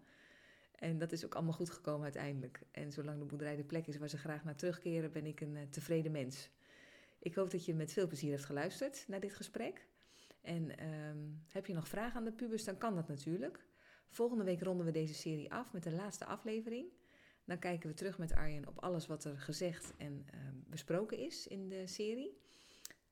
En 0.79 0.97
dat 0.97 1.11
is 1.11 1.25
ook 1.25 1.35
allemaal 1.35 1.53
goed 1.53 1.69
gekomen 1.69 2.03
uiteindelijk. 2.03 2.61
En 2.71 2.91
zolang 2.91 3.19
de 3.19 3.25
boerderij 3.25 3.55
de 3.55 3.63
plek 3.63 3.87
is 3.87 3.97
waar 3.97 4.09
ze 4.09 4.17
graag 4.17 4.43
naar 4.43 4.55
terugkeren, 4.55 5.11
ben 5.11 5.25
ik 5.25 5.41
een 5.41 5.55
uh, 5.55 5.61
tevreden 5.69 6.11
mens. 6.11 6.49
Ik 7.19 7.35
hoop 7.35 7.51
dat 7.51 7.65
je 7.65 7.73
met 7.73 7.93
veel 7.93 8.07
plezier 8.07 8.31
hebt 8.31 8.45
geluisterd 8.45 9.05
naar 9.07 9.19
dit 9.19 9.33
gesprek. 9.33 9.87
En 10.41 10.85
um, 10.87 11.43
heb 11.47 11.65
je 11.65 11.73
nog 11.73 11.87
vragen 11.87 12.17
aan 12.17 12.23
de 12.23 12.31
pubers, 12.31 12.63
dan 12.63 12.77
kan 12.77 12.95
dat 12.95 13.07
natuurlijk. 13.07 13.65
Volgende 14.09 14.43
week 14.43 14.61
ronden 14.61 14.85
we 14.85 14.91
deze 14.91 15.13
serie 15.13 15.51
af 15.51 15.73
met 15.73 15.83
de 15.83 15.91
laatste 15.91 16.25
aflevering. 16.25 16.87
Dan 17.45 17.59
kijken 17.59 17.89
we 17.89 17.95
terug 17.95 18.17
met 18.17 18.33
Arjen 18.33 18.67
op 18.67 18.79
alles 18.79 19.07
wat 19.07 19.23
er 19.23 19.37
gezegd 19.37 19.93
en 19.97 20.25
uh, 20.33 20.39
besproken 20.67 21.17
is 21.17 21.47
in 21.47 21.69
de 21.69 21.87
serie. 21.87 22.37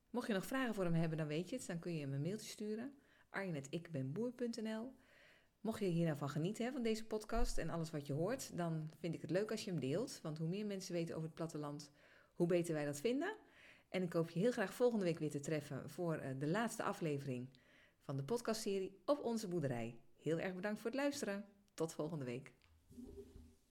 Mocht 0.10 0.28
je 0.28 0.34
nog 0.34 0.46
vragen 0.46 0.74
voor 0.74 0.84
hem 0.84 0.94
hebben, 0.94 1.18
dan 1.18 1.28
weet 1.28 1.50
je 1.50 1.56
het. 1.56 1.68
Dan 1.68 1.80
kun 1.80 1.94
je 1.94 2.02
hem 2.02 2.14
een 2.14 2.22
mailtje 2.22 2.50
sturen. 2.50 2.94
arjen.ikbenboer.nl 3.30 4.94
Mocht 5.68 5.80
je 5.80 5.86
hier 5.86 6.06
nou 6.06 6.18
van 6.18 6.30
genieten 6.30 6.72
van 6.72 6.82
deze 6.82 7.06
podcast 7.06 7.58
en 7.58 7.70
alles 7.70 7.92
wat 7.92 8.08
je 8.08 8.14
hoort, 8.14 8.58
dan 8.58 8.90
vind 8.96 9.14
ik 9.14 9.22
het 9.22 9.32
leuk 9.32 9.52
als 9.52 9.64
je 9.64 9.72
hem 9.72 9.80
deelt. 9.80 10.20
Want 10.22 10.38
hoe 10.38 10.48
meer 10.48 10.66
mensen 10.66 10.94
weten 10.94 11.16
over 11.16 11.28
het 11.28 11.36
platteland, 11.36 11.92
hoe 12.36 12.48
beter 12.48 12.74
wij 12.74 12.86
dat 12.86 13.00
vinden. 13.00 13.36
En 13.90 14.04
ik 14.04 14.14
hoop 14.14 14.30
je 14.30 14.40
heel 14.40 14.52
graag 14.52 14.74
volgende 14.74 15.06
week 15.06 15.20
weer 15.20 15.30
te 15.30 15.40
treffen 15.40 15.90
voor 15.90 16.16
uh, 16.16 16.30
de 16.40 16.48
laatste 16.48 16.84
aflevering 16.84 17.50
van 18.00 18.16
de 18.16 18.24
podcastserie 18.24 19.02
op 19.06 19.24
onze 19.24 19.48
boerderij. 19.48 20.00
Heel 20.16 20.40
erg 20.40 20.56
bedankt 20.56 20.82
voor 20.82 20.90
het 20.90 21.00
luisteren. 21.00 21.46
Tot 21.74 21.94
volgende 21.94 22.26
week. 22.26 22.57